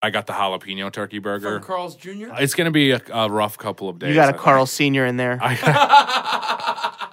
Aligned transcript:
I 0.00 0.10
got 0.10 0.28
the 0.28 0.32
jalapeno 0.32 0.92
turkey 0.92 1.18
burger. 1.18 1.58
From 1.58 1.66
Carl's 1.66 1.96
Jr. 1.96 2.28
It's 2.38 2.54
gonna 2.54 2.70
be 2.70 2.92
a, 2.92 3.00
a 3.12 3.28
rough 3.28 3.58
couple 3.58 3.88
of 3.88 3.98
days. 3.98 4.10
You 4.10 4.14
got 4.14 4.26
a 4.26 4.28
I 4.28 4.32
think. 4.32 4.42
Carl 4.42 4.66
Senior 4.66 5.04
in 5.06 5.16
there. 5.16 5.38
I, 5.42 5.56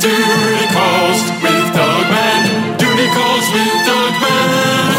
Duty 0.00 0.66
calls 0.72 1.20
with 1.42 1.74
Doug 1.74 2.02
Mann. 2.10 2.78
Duty 2.78 3.06
calls 3.08 3.52
with 3.52 3.86
Doug 3.86 4.12
Mann. 4.22 4.94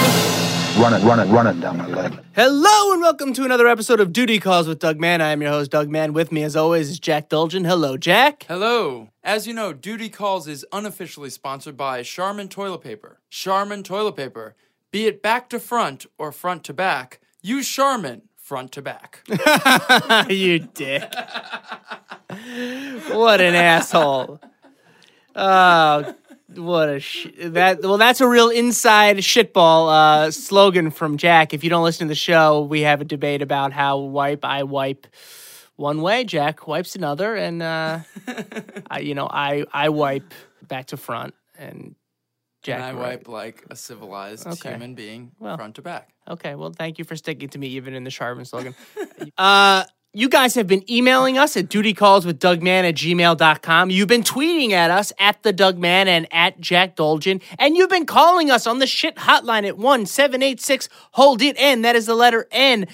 Run 0.79 0.93
it, 0.93 1.03
run 1.03 1.19
it, 1.19 1.25
run 1.31 1.47
it 1.47 1.59
down 1.59 1.77
my 1.77 1.87
leg. 1.87 2.19
Hello 2.35 2.93
and 2.93 3.01
welcome 3.01 3.33
to 3.33 3.43
another 3.45 3.67
episode 3.67 3.99
of 3.99 4.13
Duty 4.13 4.39
Calls 4.39 4.67
with 4.67 4.77
Doug 4.77 4.99
Mann. 4.99 5.21
I 5.21 5.31
am 5.31 5.41
your 5.41 5.49
host, 5.49 5.71
Doug 5.71 5.89
Mann. 5.89 6.13
With 6.13 6.31
me, 6.31 6.43
as 6.43 6.55
always, 6.55 6.91
is 6.91 6.99
Jack 6.99 7.29
Dolgen. 7.29 7.65
Hello, 7.65 7.97
Jack. 7.97 8.45
Hello. 8.47 9.09
As 9.23 9.47
you 9.47 9.55
know, 9.55 9.73
Duty 9.73 10.09
Calls 10.09 10.47
is 10.47 10.63
unofficially 10.71 11.31
sponsored 11.31 11.75
by 11.77 12.03
Charmin 12.03 12.47
Toilet 12.47 12.81
Paper. 12.81 13.17
Charmin 13.31 13.81
Toilet 13.81 14.15
Paper. 14.15 14.55
Be 14.91 15.05
it 15.05 15.21
back 15.21 15.49
to 15.49 15.59
front 15.59 16.05
or 16.17 16.31
front 16.31 16.63
to 16.65 16.73
back, 16.73 17.19
use 17.41 17.67
Charmin 17.67 18.23
front 18.35 18.71
to 18.73 18.81
back. 18.81 19.21
you 20.29 20.59
dick. 20.59 21.03
what 23.11 23.41
an 23.41 23.55
asshole. 23.55 24.39
Oh, 25.35 26.15
what 26.55 26.89
a 26.89 26.99
sh- 26.99 27.27
that. 27.39 27.81
Well, 27.81 27.97
that's 27.97 28.21
a 28.21 28.27
real 28.27 28.49
inside 28.49 29.17
shitball 29.17 29.91
uh, 29.91 30.31
slogan 30.31 30.89
from 30.91 31.17
Jack. 31.17 31.53
If 31.53 31.63
you 31.63 31.69
don't 31.69 31.83
listen 31.83 32.07
to 32.07 32.11
the 32.11 32.15
show, 32.15 32.61
we 32.61 32.81
have 32.81 33.01
a 33.01 33.05
debate 33.05 33.41
about 33.41 33.73
how 33.73 33.97
wipe 33.99 34.45
I 34.45 34.63
wipe 34.63 35.07
one 35.75 36.01
way, 36.01 36.23
Jack 36.23 36.67
wipes 36.67 36.95
another, 36.95 37.35
and 37.35 37.61
uh, 37.61 37.99
I, 38.89 38.99
you 38.99 39.13
know 39.13 39.27
I 39.29 39.65
I 39.71 39.89
wipe 39.89 40.33
back 40.67 40.87
to 40.87 40.97
front, 40.97 41.35
and 41.57 41.95
Jack 42.67 42.75
and 42.81 42.85
I 42.85 42.91
right. 42.93 43.17
wipe 43.17 43.27
like 43.27 43.65
a 43.69 43.75
civilized 43.75 44.45
Okay. 44.45 44.69
human 44.71 44.93
being 44.93 45.31
Well. 45.39 45.57
front 45.57 45.75
to 45.75 45.81
back. 45.81 46.09
Okay, 46.29 46.55
well, 46.55 46.71
thank 46.71 46.99
you 46.99 47.05
for 47.05 47.15
sticking 47.15 47.49
to 47.49 47.57
me 47.57 47.67
even 47.69 47.93
in 47.93 48.03
the 48.03 48.11
Charmin 48.11 48.45
slogan. 48.45 48.75
uh, 49.37 49.83
you 50.13 50.29
guys 50.29 50.55
have 50.55 50.67
been 50.67 50.83
emailing 50.91 51.37
us 51.37 51.55
at 51.57 51.69
dutycallswithdugman 51.69 52.89
at 52.89 52.95
gmail.com. 52.95 53.89
You've 53.89 54.07
been 54.07 54.23
tweeting 54.23 54.71
at 54.71 54.89
us 54.91 55.13
at 55.19 55.41
the 55.43 55.53
Dougman 55.53 56.07
and 56.07 56.27
at 56.31 56.59
Jack 56.59 56.95
Dolgen. 56.95 57.41
And 57.59 57.77
you've 57.77 57.89
been 57.89 58.05
calling 58.05 58.49
us 58.51 58.65
on 58.67 58.79
the 58.79 58.87
shit 58.87 59.15
hotline 59.15 59.65
at 59.67 59.77
1 59.77 60.05
786 60.05 60.89
Hold 61.11 61.41
It 61.41 61.55
N. 61.59 61.81
That 61.83 61.95
is 61.95 62.05
the 62.07 62.15
letter 62.15 62.47
N. 62.51 62.87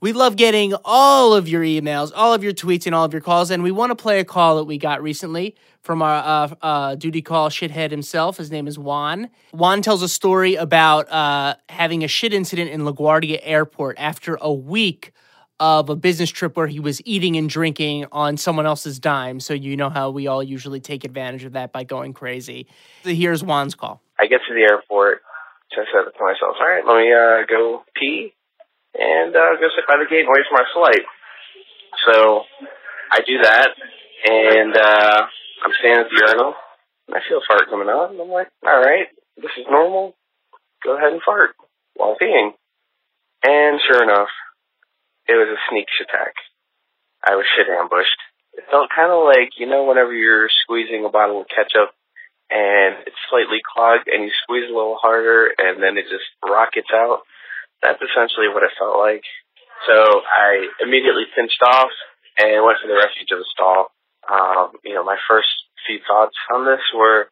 We 0.00 0.12
love 0.12 0.36
getting 0.36 0.74
all 0.84 1.32
of 1.32 1.48
your 1.48 1.62
emails, 1.62 2.12
all 2.14 2.34
of 2.34 2.42
your 2.44 2.52
tweets, 2.52 2.84
and 2.86 2.94
all 2.94 3.04
of 3.04 3.12
your 3.12 3.22
calls. 3.22 3.50
And 3.50 3.62
we 3.62 3.70
want 3.70 3.90
to 3.90 3.96
play 3.96 4.18
a 4.20 4.24
call 4.24 4.56
that 4.56 4.64
we 4.64 4.76
got 4.76 5.02
recently 5.02 5.54
from 5.84 6.00
our 6.00 6.14
uh, 6.16 6.54
uh, 6.62 6.94
duty 6.94 7.20
call 7.20 7.50
shithead 7.50 7.90
himself. 7.90 8.38
His 8.38 8.50
name 8.50 8.66
is 8.66 8.78
Juan. 8.78 9.28
Juan 9.52 9.82
tells 9.82 10.02
a 10.02 10.08
story 10.08 10.54
about 10.54 11.12
uh, 11.12 11.56
having 11.68 12.02
a 12.02 12.08
shit 12.08 12.32
incident 12.32 12.70
in 12.70 12.80
LaGuardia 12.80 13.38
Airport 13.42 13.96
after 13.98 14.38
a 14.40 14.52
week 14.52 15.12
of 15.60 15.90
a 15.90 15.94
business 15.94 16.30
trip 16.30 16.56
where 16.56 16.66
he 16.66 16.80
was 16.80 17.02
eating 17.04 17.36
and 17.36 17.50
drinking 17.50 18.06
on 18.10 18.38
someone 18.38 18.64
else's 18.64 18.98
dime. 18.98 19.38
So 19.40 19.52
you 19.52 19.76
know 19.76 19.90
how 19.90 20.08
we 20.08 20.26
all 20.26 20.42
usually 20.42 20.80
take 20.80 21.04
advantage 21.04 21.44
of 21.44 21.52
that 21.52 21.70
by 21.70 21.84
going 21.84 22.14
crazy. 22.14 22.66
Here's 23.02 23.42
Juan's 23.42 23.74
call. 23.74 24.02
I 24.18 24.26
get 24.26 24.40
to 24.48 24.54
the 24.54 24.62
airport, 24.62 25.20
so 25.72 25.82
I 25.82 25.84
said 25.92 26.10
to 26.10 26.24
myself, 26.24 26.56
all 26.58 26.66
right, 26.66 26.84
let 26.84 26.96
me 26.96 27.12
uh, 27.12 27.46
go 27.46 27.84
pee 27.94 28.32
and 28.98 29.36
uh, 29.36 29.60
go 29.60 29.68
sit 29.76 29.86
by 29.86 29.98
the 29.98 30.08
gate 30.08 30.20
and 30.20 30.28
wait 30.30 30.46
for 30.48 30.54
my 30.54 30.64
flight. 30.72 31.04
So 32.06 32.42
I 33.12 33.20
do 33.26 33.38
that, 33.42 33.68
and 34.26 34.76
uh, 34.76 35.26
I'm 35.64 35.72
standing 35.80 36.04
at 36.04 36.10
the 36.12 36.20
urinal, 36.20 36.52
and 37.08 37.16
I 37.16 37.20
feel 37.24 37.40
a 37.40 37.46
fart 37.48 37.70
coming 37.72 37.88
out, 37.88 38.12
and 38.12 38.20
I'm 38.20 38.28
like, 38.28 38.52
all 38.60 38.80
right, 38.80 39.08
this 39.36 39.50
is 39.56 39.64
normal. 39.68 40.14
Go 40.84 40.96
ahead 40.96 41.12
and 41.12 41.24
fart 41.24 41.56
while 41.96 42.16
peeing. 42.20 42.52
And 43.44 43.80
sure 43.80 44.02
enough, 44.02 44.28
it 45.26 45.32
was 45.32 45.48
a 45.48 45.60
sneak 45.70 45.88
attack. 46.00 46.36
I 47.24 47.36
was 47.36 47.48
shit 47.56 47.68
ambushed. 47.68 48.20
It 48.52 48.64
felt 48.70 48.92
kind 48.94 49.10
of 49.10 49.24
like, 49.24 49.56
you 49.58 49.66
know, 49.66 49.84
whenever 49.84 50.12
you're 50.12 50.52
squeezing 50.62 51.04
a 51.04 51.10
bottle 51.10 51.40
of 51.40 51.48
ketchup 51.48 51.96
and 52.52 53.02
it's 53.08 53.18
slightly 53.32 53.64
clogged 53.64 54.06
and 54.06 54.22
you 54.22 54.30
squeeze 54.44 54.68
a 54.68 54.76
little 54.76 55.00
harder 55.00 55.48
and 55.56 55.82
then 55.82 55.96
it 55.96 56.06
just 56.12 56.28
rockets 56.44 56.92
out. 56.92 57.24
That's 57.82 58.00
essentially 58.00 58.52
what 58.52 58.62
it 58.62 58.76
felt 58.78 59.00
like. 59.00 59.24
So 59.88 59.96
I 59.96 60.68
immediately 60.84 61.24
pinched 61.34 61.60
off 61.64 61.90
and 62.38 62.64
went 62.64 62.78
to 62.84 62.88
the 62.88 63.00
refuge 63.00 63.32
of 63.32 63.40
the 63.40 63.48
stall. 63.52 63.90
Um, 64.30 64.78
you 64.84 64.94
know, 64.94 65.04
my 65.04 65.16
first 65.28 65.48
few 65.86 66.00
thoughts 66.06 66.36
on 66.52 66.64
this 66.64 66.80
were, 66.94 67.28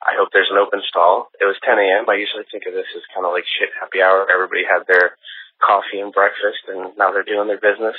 I 0.00 0.16
hope 0.16 0.30
there's 0.32 0.50
an 0.50 0.58
open 0.58 0.80
stall. 0.88 1.28
It 1.40 1.44
was 1.44 1.58
10 1.64 1.76
a.m. 1.76 2.08
I 2.08 2.16
usually 2.16 2.46
think 2.50 2.64
of 2.66 2.74
this 2.74 2.88
as 2.96 3.02
kind 3.14 3.26
of 3.26 3.32
like 3.32 3.44
shit 3.44 3.70
happy 3.76 4.00
hour. 4.00 4.26
Everybody 4.30 4.64
had 4.64 4.86
their 4.88 5.16
coffee 5.60 6.00
and 6.00 6.12
breakfast 6.12 6.64
and 6.68 6.96
now 6.96 7.12
they're 7.12 7.26
doing 7.26 7.48
their 7.48 7.60
business. 7.60 7.96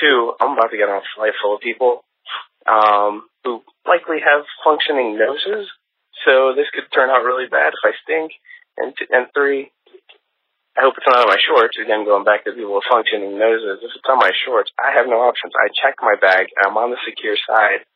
Two, 0.00 0.34
I'm 0.40 0.58
about 0.58 0.70
to 0.74 0.76
get 0.76 0.90
on 0.90 1.00
a 1.00 1.12
flight 1.14 1.32
full 1.40 1.54
of 1.56 1.62
people 1.62 2.04
um, 2.66 3.28
who 3.44 3.62
likely 3.86 4.18
have 4.20 4.44
functioning 4.64 5.16
noses, 5.16 5.70
so 6.26 6.52
this 6.54 6.66
could 6.74 6.90
turn 6.92 7.10
out 7.10 7.24
really 7.24 7.46
bad 7.46 7.72
if 7.72 7.82
I 7.84 7.92
stink. 8.02 8.32
And 8.76 8.92
t- 8.96 9.06
and 9.08 9.28
three, 9.32 9.72
I 10.76 10.84
hope 10.84 10.94
it's 11.00 11.08
not 11.08 11.24
on 11.24 11.32
my 11.32 11.40
shorts. 11.40 11.80
Again, 11.80 12.04
going 12.04 12.28
back 12.28 12.44
to 12.44 12.52
people 12.52 12.76
with 12.76 12.84
functioning 12.92 13.40
noses, 13.40 13.80
if 13.80 13.90
it's 13.96 14.10
on 14.12 14.20
my 14.20 14.32
shorts, 14.44 14.68
I 14.76 14.92
have 14.92 15.08
no 15.08 15.24
options. 15.24 15.56
I 15.56 15.72
check 15.72 15.96
my 16.04 16.20
bag, 16.20 16.52
I'm 16.60 16.76
on 16.76 16.92
the 16.92 17.00
secure 17.08 17.36
side, 17.48 17.88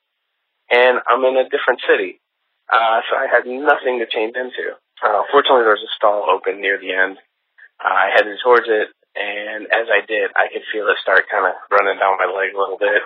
and 0.72 0.96
I'm 1.04 1.20
in 1.28 1.36
a 1.36 1.48
different 1.52 1.84
city, 1.84 2.24
uh, 2.72 3.04
so 3.04 3.20
I 3.20 3.28
had 3.28 3.44
nothing 3.44 4.00
to 4.00 4.08
change 4.08 4.32
into. 4.32 4.80
Uh, 5.04 5.28
fortunately, 5.28 5.68
there 5.68 5.76
was 5.76 5.84
a 5.84 5.96
stall 5.96 6.24
open 6.32 6.60
near 6.64 6.80
the 6.80 6.92
end. 6.92 7.20
Uh, 7.76 7.92
I 7.92 8.16
headed 8.16 8.40
towards 8.40 8.68
it, 8.68 8.88
and 9.12 9.68
as 9.68 9.92
I 9.92 10.00
did, 10.06 10.32
I 10.32 10.48
could 10.48 10.64
feel 10.72 10.88
it 10.88 10.96
start 11.04 11.28
kind 11.28 11.44
of 11.44 11.56
running 11.68 12.00
down 12.00 12.16
my 12.16 12.32
leg 12.32 12.56
a 12.56 12.60
little 12.60 12.80
bit. 12.80 13.04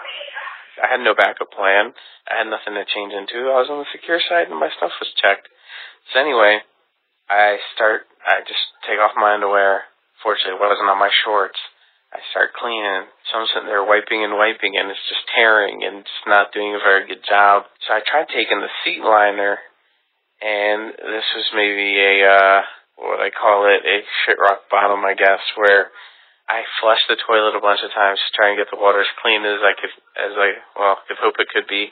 I 0.82 0.90
had 0.90 1.02
no 1.02 1.14
backup 1.14 1.50
plan. 1.54 1.94
I 2.26 2.42
had 2.42 2.50
nothing 2.50 2.74
to 2.74 2.86
change 2.86 3.14
into. 3.14 3.50
I 3.50 3.62
was 3.62 3.70
on 3.70 3.86
the 3.86 3.94
secure 3.94 4.18
side 4.18 4.50
and 4.50 4.58
my 4.58 4.70
stuff 4.74 4.90
was 4.98 5.10
checked. 5.22 5.46
So 6.12 6.18
anyway, 6.18 6.60
I 7.28 7.56
start, 7.74 8.04
I 8.24 8.44
just 8.44 8.64
take 8.84 9.00
off 9.00 9.16
my 9.16 9.34
underwear. 9.34 9.88
Fortunately, 10.22 10.56
it 10.56 10.62
wasn't 10.62 10.88
on 10.88 10.98
my 10.98 11.12
shorts. 11.24 11.58
I 12.14 12.22
start 12.30 12.54
cleaning. 12.54 13.10
So 13.26 13.42
I'm 13.42 13.48
sitting 13.50 13.66
there 13.66 13.82
wiping 13.82 14.22
and 14.22 14.38
wiping 14.38 14.78
and 14.78 14.86
it's 14.86 15.08
just 15.10 15.26
tearing 15.34 15.82
and 15.82 16.06
just 16.06 16.24
not 16.30 16.54
doing 16.54 16.76
a 16.76 16.84
very 16.84 17.10
good 17.10 17.26
job. 17.26 17.66
So 17.82 17.94
I 17.96 18.06
tried 18.06 18.30
taking 18.30 18.62
the 18.62 18.70
seat 18.84 19.02
liner 19.02 19.58
and 20.38 20.94
this 20.94 21.26
was 21.34 21.48
maybe 21.58 21.98
a, 21.98 22.14
uh, 22.22 22.60
what 23.02 23.18
I 23.18 23.34
call 23.34 23.66
it, 23.66 23.82
a 23.82 24.06
shit 24.24 24.38
rock 24.38 24.70
bottom, 24.70 25.02
I 25.02 25.18
guess, 25.18 25.42
where 25.58 25.90
I 26.46 26.62
flushed 26.78 27.08
the 27.08 27.18
toilet 27.18 27.56
a 27.56 27.64
bunch 27.64 27.80
of 27.82 27.90
times 27.90 28.20
to 28.20 28.30
try 28.36 28.52
and 28.52 28.60
get 28.60 28.70
the 28.70 28.78
water 28.78 29.00
as 29.00 29.18
clean 29.24 29.42
as 29.42 29.64
I 29.64 29.74
could, 29.74 29.94
as 30.14 30.34
I, 30.36 30.48
well, 30.78 31.02
could 31.08 31.18
hope 31.18 31.40
it 31.42 31.50
could 31.50 31.66
be. 31.66 31.90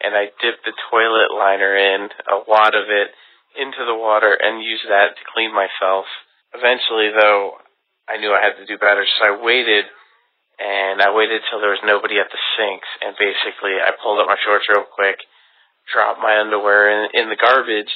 And 0.00 0.16
I 0.16 0.32
dipped 0.40 0.64
the 0.64 0.72
toilet 0.88 1.34
liner 1.36 1.76
in, 1.76 2.08
a 2.32 2.40
wad 2.48 2.72
of 2.72 2.88
it, 2.88 3.12
into 3.56 3.82
the 3.84 3.96
water 3.96 4.34
and 4.34 4.62
use 4.62 4.82
that 4.88 5.16
to 5.16 5.30
clean 5.34 5.54
myself. 5.54 6.06
Eventually, 6.54 7.10
though, 7.14 7.58
I 8.08 8.18
knew 8.18 8.34
I 8.34 8.42
had 8.42 8.58
to 8.58 8.66
do 8.66 8.78
better, 8.78 9.06
so 9.06 9.20
I 9.22 9.42
waited, 9.42 9.86
and 10.58 10.98
I 10.98 11.14
waited 11.14 11.42
till 11.46 11.62
there 11.62 11.74
was 11.74 11.86
nobody 11.86 12.18
at 12.18 12.30
the 12.30 12.42
sinks, 12.58 12.90
and 13.02 13.14
basically 13.14 13.78
I 13.78 13.94
pulled 13.94 14.18
up 14.18 14.26
my 14.26 14.40
shorts 14.42 14.66
real 14.66 14.86
quick, 14.86 15.22
dropped 15.90 16.18
my 16.18 16.38
underwear 16.42 16.90
in, 16.90 17.10
in 17.14 17.26
the 17.30 17.38
garbage, 17.38 17.90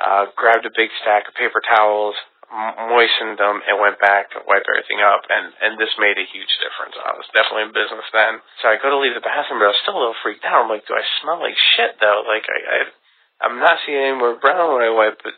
uh, 0.00 0.28
grabbed 0.36 0.66
a 0.68 0.74
big 0.76 0.92
stack 1.00 1.28
of 1.28 1.34
paper 1.34 1.64
towels, 1.64 2.16
moistened 2.52 3.38
them, 3.38 3.62
and 3.66 3.80
went 3.80 3.98
back 3.98 4.30
to 4.30 4.44
wipe 4.46 4.66
everything 4.68 5.02
up. 5.02 5.26
And 5.26 5.50
and 5.58 5.72
this 5.80 5.90
made 5.98 6.18
a 6.18 6.28
huge 6.28 6.50
difference. 6.62 6.94
I 6.98 7.16
was 7.18 7.26
definitely 7.34 7.70
in 7.70 7.74
business 7.74 8.06
then. 8.14 8.38
So 8.62 8.70
I 8.70 8.78
go 8.78 8.90
to 8.90 9.00
leave 9.00 9.16
the 9.16 9.24
bathroom, 9.24 9.58
but 9.58 9.70
I 9.70 9.74
was 9.74 9.82
still 9.82 9.98
a 9.98 10.02
little 10.02 10.20
freaked 10.22 10.46
out. 10.46 10.62
I'm 10.62 10.70
like, 10.70 10.86
do 10.86 10.94
I 10.94 11.04
smell 11.22 11.40
like 11.40 11.58
shit 11.74 11.98
though? 11.98 12.22
Like 12.26 12.46
I, 12.46 12.58
I 12.62 12.78
I'm 13.40 13.58
not 13.58 13.82
seeing 13.84 13.98
any 13.98 14.16
more 14.16 14.38
brown 14.38 14.82
I 14.82 14.90
wipe. 14.90 15.18
But 15.22 15.34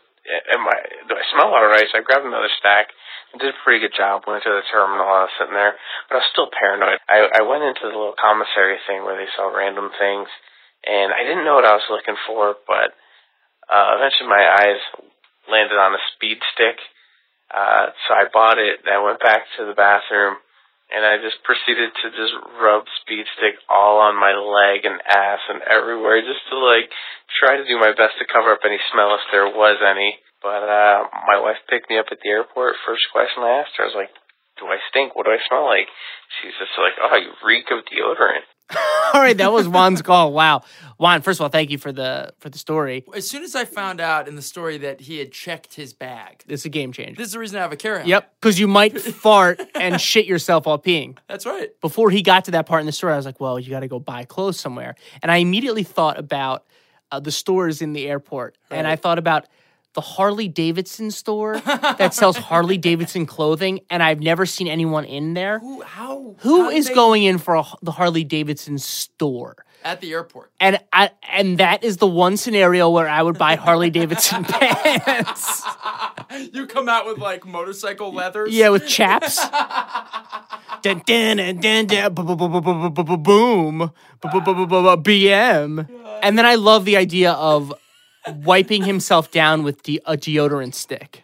am 0.53 0.63
I? 0.67 0.77
Do 1.07 1.13
I 1.15 1.25
smell 1.33 1.53
all 1.53 1.67
right? 1.67 1.87
So 1.89 1.99
I 1.99 2.05
grabbed 2.05 2.25
another 2.25 2.51
stack. 2.59 2.93
and 3.33 3.41
did 3.41 3.53
a 3.53 3.63
pretty 3.63 3.81
good 3.81 3.95
job. 3.95 4.27
Went 4.27 4.43
to 4.43 4.53
the 4.53 4.65
terminal. 4.69 5.07
I 5.07 5.27
was 5.27 5.35
sitting 5.37 5.57
there, 5.57 5.75
but 6.07 6.17
I 6.17 6.21
was 6.21 6.31
still 6.31 6.49
paranoid. 6.51 6.99
I 7.09 7.41
I 7.41 7.43
went 7.47 7.65
into 7.65 7.89
the 7.89 7.95
little 7.97 8.17
commissary 8.17 8.77
thing 8.85 9.03
where 9.03 9.17
they 9.17 9.29
sell 9.35 9.49
random 9.53 9.89
things, 9.97 10.29
and 10.85 11.13
I 11.13 11.25
didn't 11.25 11.45
know 11.45 11.57
what 11.57 11.67
I 11.67 11.77
was 11.77 11.89
looking 11.89 12.17
for, 12.29 12.55
but 12.65 12.93
uh, 13.67 13.99
eventually 13.99 14.29
my 14.29 14.45
eyes 14.45 14.81
landed 15.49 15.75
on 15.75 15.95
a 15.95 16.01
speed 16.15 16.39
stick. 16.53 16.79
Uh, 17.47 17.95
so 18.07 18.13
I 18.13 18.27
bought 18.27 18.59
it 18.59 18.83
and 18.83 18.91
I 18.91 18.99
went 18.99 19.23
back 19.23 19.47
to 19.55 19.63
the 19.63 19.71
bathroom 19.71 20.35
and 20.87 21.03
I 21.03 21.19
just 21.19 21.43
proceeded 21.43 21.91
to 21.91 22.07
just 22.15 22.35
rub 22.63 22.87
speed 23.03 23.27
stick 23.35 23.59
all 23.67 23.99
on 23.99 24.15
my 24.15 24.31
leg 24.31 24.87
and 24.87 24.99
ass 25.03 25.43
and 25.51 25.59
everywhere 25.67 26.23
just 26.23 26.43
to 26.51 26.55
like 26.55 26.87
try 27.43 27.59
to 27.59 27.67
do 27.67 27.75
my 27.75 27.91
best 27.91 28.15
to 28.19 28.31
cover 28.31 28.55
up 28.55 28.63
any 28.63 28.79
smell 28.91 29.15
if 29.19 29.23
there 29.31 29.51
was 29.51 29.79
any. 29.83 30.19
But 30.39 30.63
uh 30.63 31.11
my 31.27 31.43
wife 31.43 31.59
picked 31.67 31.91
me 31.91 31.99
up 31.99 32.07
at 32.11 32.23
the 32.23 32.31
airport. 32.31 32.79
First 32.87 33.03
question 33.11 33.43
I 33.43 33.63
asked 33.63 33.75
her 33.75 33.83
I 33.83 33.91
was 33.91 33.99
like, 33.99 34.13
Do 34.59 34.71
I 34.71 34.79
stink? 34.87 35.11
What 35.15 35.27
do 35.27 35.35
I 35.35 35.43
smell 35.51 35.67
like? 35.67 35.91
She's 36.39 36.55
just 36.55 36.75
like, 36.79 36.95
Oh, 37.03 37.19
you 37.19 37.35
reek 37.43 37.67
of 37.67 37.83
deodorant. 37.83 38.47
All 39.13 39.21
right, 39.21 39.37
that 39.37 39.51
was 39.53 39.67
Juan's 39.67 40.01
call. 40.01 40.33
Wow, 40.33 40.63
Juan. 40.97 41.21
First 41.21 41.39
of 41.39 41.43
all, 41.43 41.49
thank 41.49 41.69
you 41.69 41.77
for 41.77 41.91
the 41.93 42.33
for 42.39 42.49
the 42.49 42.57
story. 42.57 43.05
As 43.15 43.29
soon 43.29 43.43
as 43.43 43.55
I 43.55 43.63
found 43.63 44.01
out 44.01 44.27
in 44.27 44.35
the 44.35 44.41
story 44.41 44.77
that 44.79 44.99
he 44.99 45.19
had 45.19 45.31
checked 45.31 45.73
his 45.75 45.93
bag, 45.93 46.43
It's 46.47 46.65
a 46.65 46.69
game 46.69 46.91
changer. 46.91 47.15
this 47.15 47.27
is 47.27 47.33
the 47.33 47.39
reason 47.39 47.57
I 47.59 47.61
have 47.61 47.71
a 47.71 47.77
carry. 47.77 48.05
Yep, 48.05 48.33
because 48.41 48.59
you 48.59 48.67
might 48.67 48.99
fart 49.01 49.61
and 49.73 50.01
shit 50.01 50.25
yourself 50.25 50.65
while 50.65 50.77
peeing. 50.79 51.17
That's 51.29 51.45
right. 51.45 51.69
Before 51.79 52.09
he 52.09 52.21
got 52.21 52.45
to 52.45 52.51
that 52.51 52.65
part 52.65 52.81
in 52.81 52.85
the 52.85 52.91
story, 52.91 53.13
I 53.13 53.17
was 53.17 53.25
like, 53.25 53.39
"Well, 53.39 53.57
you 53.57 53.69
got 53.69 53.79
to 53.81 53.87
go 53.87 53.99
buy 53.99 54.25
clothes 54.25 54.59
somewhere," 54.59 54.95
and 55.21 55.31
I 55.31 55.37
immediately 55.37 55.83
thought 55.83 56.19
about 56.19 56.65
uh, 57.11 57.21
the 57.21 57.31
stores 57.31 57.81
in 57.81 57.93
the 57.93 58.05
airport, 58.07 58.57
and 58.69 58.85
I 58.85 58.97
thought 58.97 59.17
about 59.17 59.47
the 59.97 60.01
Harley 60.01 60.47
Davidson 60.47 61.09
store 61.09 61.59
that 61.59 62.13
sells 62.13 62.37
Harley 62.37 62.77
Davidson 62.77 63.25
clothing, 63.25 63.79
and 63.89 64.03
I've 64.03 64.19
never 64.19 64.45
seen 64.45 64.67
anyone 64.67 65.05
in 65.05 65.33
there. 65.33 65.57
Who? 65.57 65.81
How? 65.81 66.35
Who 66.41 66.65
how 66.65 66.69
is 66.69 66.87
they- 66.87 66.93
going 66.93 67.23
in 67.23 67.39
for 67.39 67.55
a, 67.55 67.63
the 67.81 67.91
Harley 67.91 68.23
Davidson 68.23 68.77
store? 68.77 69.55
at 69.83 69.99
the 70.01 70.11
airport? 70.11 70.51
And 70.59 70.79
I 70.93 71.09
and 71.31 71.57
that 71.59 71.83
is 71.83 71.97
the 71.97 72.05
one 72.07 72.37
scenario 72.37 72.89
where 72.91 73.07
I 73.09 73.23
would 73.23 73.39
buy 73.39 73.55
Harley 73.55 73.89
Davidson 73.89 74.43
pants. 74.43 75.63
You 76.51 76.67
come 76.67 76.87
out 76.89 77.07
with 77.07 77.17
like 77.17 77.43
motorcycle 77.45 78.13
leathers. 78.13 78.53
Yeah, 78.53 78.69
with 78.69 78.85
chaps. 78.87 79.39
Dun, 80.83 81.01
dun, 81.07 81.37
dun, 81.37 81.57
dun, 81.59 81.87
dun, 81.87 82.13
Boom. 82.13 83.91
Bu- 84.21 84.29
BM. 85.01 85.87
And 86.21 86.37
then 86.37 86.45
I 86.45 86.55
love 86.55 86.85
the 86.85 86.97
idea 86.97 87.31
of 87.31 87.73
wiping 88.33 88.83
himself 88.83 89.31
down 89.31 89.63
with 89.63 89.83
de- 89.83 90.01
a 90.05 90.17
deodorant 90.17 90.73
stick. 90.73 91.23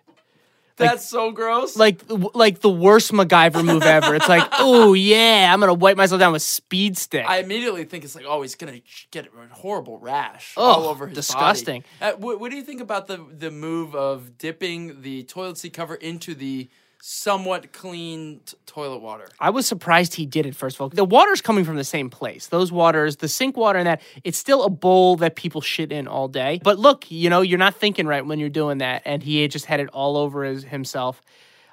That's 0.75 1.07
so 1.07 1.31
gross. 1.31 1.77
Like 1.77 2.01
like 2.33 2.61
the 2.61 2.69
worst 2.69 3.11
MacGyver 3.11 3.63
move 3.63 3.83
ever. 3.83 4.15
It's 4.15 4.27
like, 4.27 4.47
oh 4.59 4.93
yeah, 4.93 5.51
I'm 5.53 5.59
gonna 5.59 5.73
wipe 5.73 5.97
myself 5.97 6.19
down 6.19 6.33
with 6.33 6.41
speed 6.41 6.97
stick. 6.97 7.25
I 7.27 7.37
immediately 7.37 7.85
think 7.85 8.03
it's 8.03 8.15
like, 8.15 8.25
oh, 8.27 8.41
he's 8.41 8.55
gonna 8.55 8.81
get 9.11 9.27
a 9.27 9.55
horrible 9.55 9.99
rash 9.99 10.53
all 10.57 10.85
over 10.85 11.07
his 11.07 11.15
disgusting. 11.15 11.83
body. 11.99 12.13
Uh, 12.13 12.17
what, 12.17 12.39
what 12.39 12.51
do 12.51 12.57
you 12.57 12.63
think 12.63 12.81
about 12.81 13.07
the 13.07 13.23
the 13.31 13.51
move 13.51 13.95
of 13.95 14.37
dipping 14.37 15.01
the 15.01 15.23
toilet 15.23 15.57
seat 15.57 15.73
cover 15.73 15.95
into 15.95 16.33
the 16.33 16.69
somewhat 17.05 17.73
clean 17.73 18.39
t- 18.45 18.55
toilet 18.65 18.99
water? 18.99 19.27
I 19.37 19.49
was 19.49 19.67
surprised 19.67 20.13
he 20.13 20.25
did 20.25 20.45
it 20.45 20.55
first 20.55 20.77
of 20.77 20.81
all. 20.81 20.89
The 20.89 21.03
water's 21.03 21.41
coming 21.41 21.65
from 21.65 21.75
the 21.75 21.83
same 21.83 22.09
place. 22.09 22.47
Those 22.47 22.71
waters, 22.71 23.17
the 23.17 23.27
sink 23.27 23.57
water 23.57 23.77
and 23.77 23.87
that, 23.87 24.01
it's 24.23 24.37
still 24.37 24.63
a 24.63 24.69
bowl 24.69 25.17
that 25.17 25.35
people 25.35 25.59
shit 25.59 25.91
in 25.91 26.07
all 26.07 26.29
day. 26.29 26.61
But 26.63 26.79
look, 26.79 27.11
you 27.11 27.29
know, 27.29 27.41
you're 27.41 27.59
not 27.59 27.75
thinking 27.75 28.07
right 28.07 28.25
when 28.25 28.39
you're 28.39 28.47
doing 28.47 28.77
that. 28.77 29.01
And 29.03 29.21
he 29.21 29.45
just 29.49 29.65
had 29.65 29.81
it 29.81 29.89
all 29.89 30.15
over 30.15 30.45
his, 30.45 30.63
himself. 30.63 31.21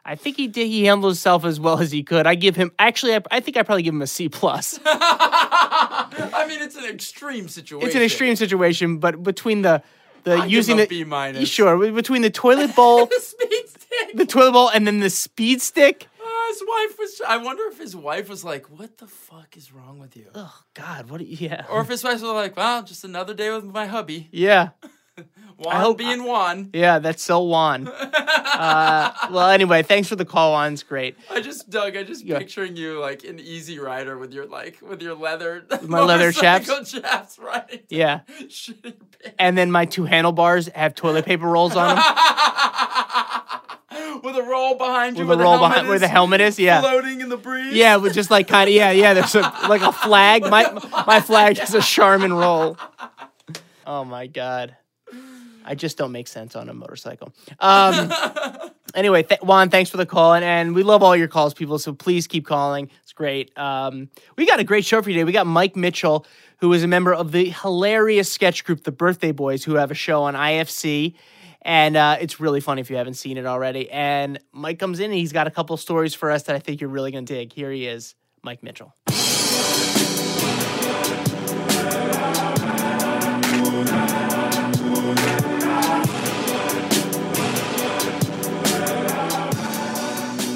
I 0.05 0.17
think 0.17 0.37
he 0.37 0.49
did. 0.49 0.67
He 0.67 0.87
handled 0.87 1.13
himself 1.13 1.45
as 1.45 1.61
well 1.61 1.79
as 1.79 1.93
he 1.93 2.03
could. 2.03 2.27
I 2.27 2.35
give 2.35 2.57
him 2.57 2.73
actually. 2.79 3.15
I, 3.15 3.21
I 3.31 3.39
think 3.39 3.57
I 3.57 3.63
probably 3.63 3.85
give 3.85 3.95
him 3.95 4.03
a 4.03 4.09
C 4.09 4.29
plus. 4.29 4.81
I 4.85 6.45
mean, 6.49 6.61
it's 6.61 6.75
an 6.75 6.87
extreme 6.87 7.47
situation. 7.47 7.87
It's 7.87 7.95
an 7.95 8.03
extreme 8.03 8.35
situation, 8.35 8.99
but 8.99 9.23
between 9.23 9.63
the 9.63 9.83
the 10.25 10.33
I 10.33 10.47
using 10.47 10.77
the 10.77 10.87
B 10.87 11.05
minus. 11.05 11.49
sure 11.49 11.93
between 11.93 12.23
the 12.23 12.31
toilet 12.31 12.75
bowl. 12.75 13.09
the 14.15 14.27
toilet 14.27 14.53
bowl, 14.53 14.69
and 14.69 14.87
then 14.87 15.01
the 15.01 15.11
speed 15.11 15.63
stick. 15.63 16.07
Uh, 16.23 16.49
his 16.49 16.63
wife 16.67 16.99
was. 16.99 17.21
I 17.27 17.37
wonder 17.39 17.65
if 17.71 17.79
his 17.79 17.95
wife 17.97 18.29
was 18.29 18.45
like, 18.45 18.67
"What 18.67 18.99
the 18.99 19.07
fuck 19.07 19.57
is 19.57 19.73
wrong 19.73 19.99
with 19.99 20.17
you?" 20.17 20.27
Oh 20.35 20.55
God, 20.75 21.11
what? 21.11 21.19
do 21.19 21.25
you- 21.25 21.49
Yeah, 21.49 21.65
Or 21.71 21.81
if 21.81 21.89
his 21.89 22.03
wife 22.05 22.15
was 22.15 22.23
like, 22.23 22.57
"Well, 22.57 22.83
just 22.83 23.05
another 23.05 23.35
day 23.35 23.51
with 23.51 23.65
my 23.65 23.87
hubby, 23.87 24.29
yeah. 24.33 24.71
Juan 25.59 25.77
hope- 25.77 25.99
being 25.99 26.25
Juan." 26.25 26.71
Yeah, 26.73 26.99
that's 26.99 27.23
so 27.23 27.43
Juan. 27.43 27.89
uh, 27.89 29.13
well, 29.31 29.49
anyway, 29.51 29.83
thanks 29.83 30.09
for 30.09 30.17
the 30.17 30.25
call. 30.25 30.61
It's 30.65 30.83
great. 30.83 31.17
I 31.31 31.41
just, 31.41 31.71
Doug, 31.71 31.97
I 31.97 32.03
just 32.05 32.25
Yeah. 32.25 32.39
picturing 32.39 32.77
you 32.77 32.99
like 33.01 33.25
an 33.25 33.39
easy 33.41 33.79
rider 33.79 34.19
with 34.19 34.33
your 34.33 34.47
like 34.47 34.81
with 34.83 35.03
your 35.03 35.15
leather, 35.15 35.65
my 35.83 36.01
leather 36.01 36.33
chaps? 36.33 36.67
chaps, 36.91 37.39
right? 37.39 37.85
Yeah. 37.89 38.21
Shit 38.49 38.77
in 38.85 38.91
your 38.91 38.93
pants. 39.23 39.37
And 39.39 39.57
then 39.59 39.71
my 39.71 39.85
two 39.85 40.05
handlebars 40.05 40.69
have 40.69 40.95
toilet 40.95 41.25
paper 41.27 41.47
rolls 41.47 41.77
on 41.77 41.97
them. 41.97 42.05
with 44.23 44.37
a 44.37 44.43
roll 44.43 44.77
behind 44.77 45.19
you, 45.19 45.27
With 45.27 45.41
a 45.41 45.43
roll 45.43 45.59
behind- 45.59 45.89
where 45.89 45.99
the 45.99 46.09
helmet 46.09 46.41
is, 46.41 46.59
yeah. 46.59 46.81
floating 46.81 47.21
in 47.21 47.29
the 47.29 47.37
breeze. 47.37 47.75
Yeah, 47.75 47.97
with 47.97 48.15
just 48.15 48.31
like 48.31 48.47
kind 48.49 48.69
of 48.69 48.75
yeah, 48.75 48.91
yeah. 48.91 49.15
There's 49.15 49.35
a, 49.35 49.41
like 49.69 49.83
a 49.83 49.93
flag. 49.93 50.43
My 50.43 50.71
my 51.07 51.21
flag 51.21 51.59
is 51.59 51.75
a 51.75 51.81
Charmin 51.83 52.33
roll. 52.33 52.77
Oh 53.87 54.05
my 54.05 54.27
god, 54.29 54.77
I 55.65 55.75
just 55.75 55.97
don't 55.99 56.13
make 56.13 56.29
sense 56.29 56.55
on 56.57 56.69
a 56.69 56.75
motorcycle. 56.75 57.33
Um. 57.59 58.13
Anyway, 58.93 59.23
th- 59.23 59.41
Juan, 59.43 59.71
thanks 59.71 59.89
for 59.89 59.99
the 59.99 60.05
call, 60.05 60.35
and, 60.35 60.45
and 60.45 60.75
we 60.75 60.83
love 60.83 61.01
all 61.01 61.15
your 61.15 61.29
calls, 61.29 61.55
people. 61.55 61.79
So 61.79 61.93
please 61.93 62.27
keep 62.27 62.45
calling. 62.45 62.91
It's 63.05 63.13
great. 63.13 63.57
Um, 63.57 64.09
we 64.37 64.47
got 64.47 64.59
a 64.59 64.65
great 64.65 64.85
show 64.85 65.01
for 65.01 65.11
you 65.11 65.15
today. 65.15 65.23
We 65.23 65.31
got 65.31 65.47
Mike 65.47 65.77
Mitchell, 65.77 66.27
who 66.57 66.73
is 66.73 66.83
a 66.83 66.89
member 66.89 67.15
of 67.15 67.31
the 67.31 67.51
hilarious 67.51 68.33
sketch 68.33 68.65
group, 68.65 68.83
the 68.83 68.91
Birthday 68.91 69.31
Boys, 69.31 69.63
who 69.63 69.75
have 69.77 69.93
a 69.93 69.95
show 69.95 70.25
on 70.25 70.35
IFC. 70.35 71.15
And 71.63 71.97
uh, 71.97 72.17
it's 72.21 72.41
really 72.41 72.61
funny 72.61 72.81
if 72.81 72.91
you 72.91 72.97
haven't 72.97 73.15
seen 73.15 73.37
it 73.37 73.47
already. 73.47 73.91
And 73.91 74.39
Mike 74.53 74.79
comes 74.79 74.99
in 74.99 75.07
and 75.07 75.15
he's 75.15 75.33
got 75.33 75.47
a 75.47 75.51
couple 75.51 75.77
stories 75.77 76.15
for 76.15 76.31
us 76.31 76.45
that 76.45 76.57
I 76.57 76.59
think 76.59 76.81
you're 76.81 76.91
really 76.91 77.11
going 77.11 77.27
to 77.27 77.35
dig. 77.35 77.53
Here 77.53 77.71
he 77.71 77.87
is, 77.87 78.15
Mike 78.43 78.63
Mitchell. 78.63 78.95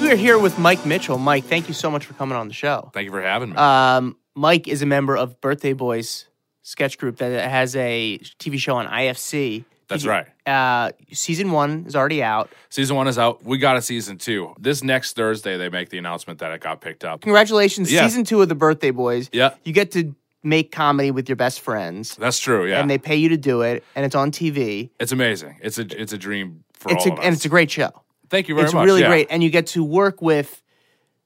We 0.01 0.11
are 0.11 0.15
here 0.15 0.37
with 0.37 0.59
Mike 0.59 0.85
Mitchell. 0.85 1.17
Mike, 1.17 1.45
thank 1.45 1.67
you 1.67 1.73
so 1.73 1.89
much 1.89 2.05
for 2.05 2.13
coming 2.13 2.37
on 2.37 2.47
the 2.47 2.53
show. 2.53 2.91
Thank 2.93 3.05
you 3.05 3.11
for 3.11 3.23
having 3.23 3.49
me. 3.49 3.55
Um, 3.55 4.17
Mike 4.35 4.67
is 4.67 4.83
a 4.83 4.85
member 4.85 5.17
of 5.17 5.41
Birthday 5.41 5.73
Boys 5.73 6.25
sketch 6.61 6.99
group 6.99 7.17
that 7.17 7.49
has 7.49 7.75
a 7.75 8.19
TV 8.39 8.59
show 8.59 8.75
on 8.75 8.85
IFC. 8.85 9.65
That's 9.87 10.03
you- 10.03 10.09
right. 10.09 10.27
Uh, 10.45 10.91
season 11.11 11.51
one 11.51 11.85
is 11.87 11.95
already 11.95 12.21
out. 12.23 12.49
Season 12.69 12.95
one 12.95 13.07
is 13.07 13.17
out. 13.17 13.43
We 13.43 13.57
got 13.57 13.77
a 13.77 13.81
season 13.81 14.17
two. 14.17 14.53
This 14.59 14.83
next 14.83 15.15
Thursday, 15.15 15.57
they 15.57 15.69
make 15.69 15.89
the 15.89 15.97
announcement 15.97 16.39
that 16.39 16.51
it 16.51 16.61
got 16.61 16.81
picked 16.81 17.03
up. 17.03 17.21
Congratulations, 17.21 17.91
Yeah. 17.91 18.05
season 18.07 18.23
two 18.23 18.41
of 18.41 18.49
the 18.49 18.55
Birthday 18.55 18.91
Boys. 18.91 19.29
Yeah. 19.31 19.55
You 19.63 19.73
get 19.73 19.91
to 19.91 20.15
make 20.43 20.71
comedy 20.71 21.09
with 21.11 21.27
your 21.27 21.35
best 21.35 21.61
friends, 21.61 22.15
That's 22.15 22.37
true. 22.39 22.67
Yeah, 22.67 22.79
and 22.79 22.89
they 22.89 22.99
pay 22.99 23.15
you 23.15 23.29
to 23.29 23.37
do 23.37 23.61
it, 23.61 23.83
and 23.95 24.05
it's 24.05 24.13
on 24.15 24.31
TV. 24.31 24.89
it's 24.99 25.11
amazing. 25.11 25.57
It's 25.61 25.79
a 25.79 26.01
it's 26.01 26.13
a 26.13 26.17
dream 26.19 26.63
for 26.73 26.91
It's 26.91 27.05
all 27.05 27.11
a, 27.11 27.13
of 27.15 27.19
us. 27.19 27.25
and 27.25 27.35
it's 27.35 27.45
a 27.45 27.49
great 27.49 27.71
show. 27.71 27.89
Thank 28.29 28.47
you 28.47 28.53
very 28.55 28.65
it's 28.65 28.73
much. 28.73 28.83
It's 28.83 28.87
really 28.87 29.01
yeah. 29.01 29.07
great, 29.07 29.27
and 29.31 29.43
you 29.43 29.49
get 29.49 29.65
to 29.67 29.83
work 29.83 30.21
with 30.21 30.61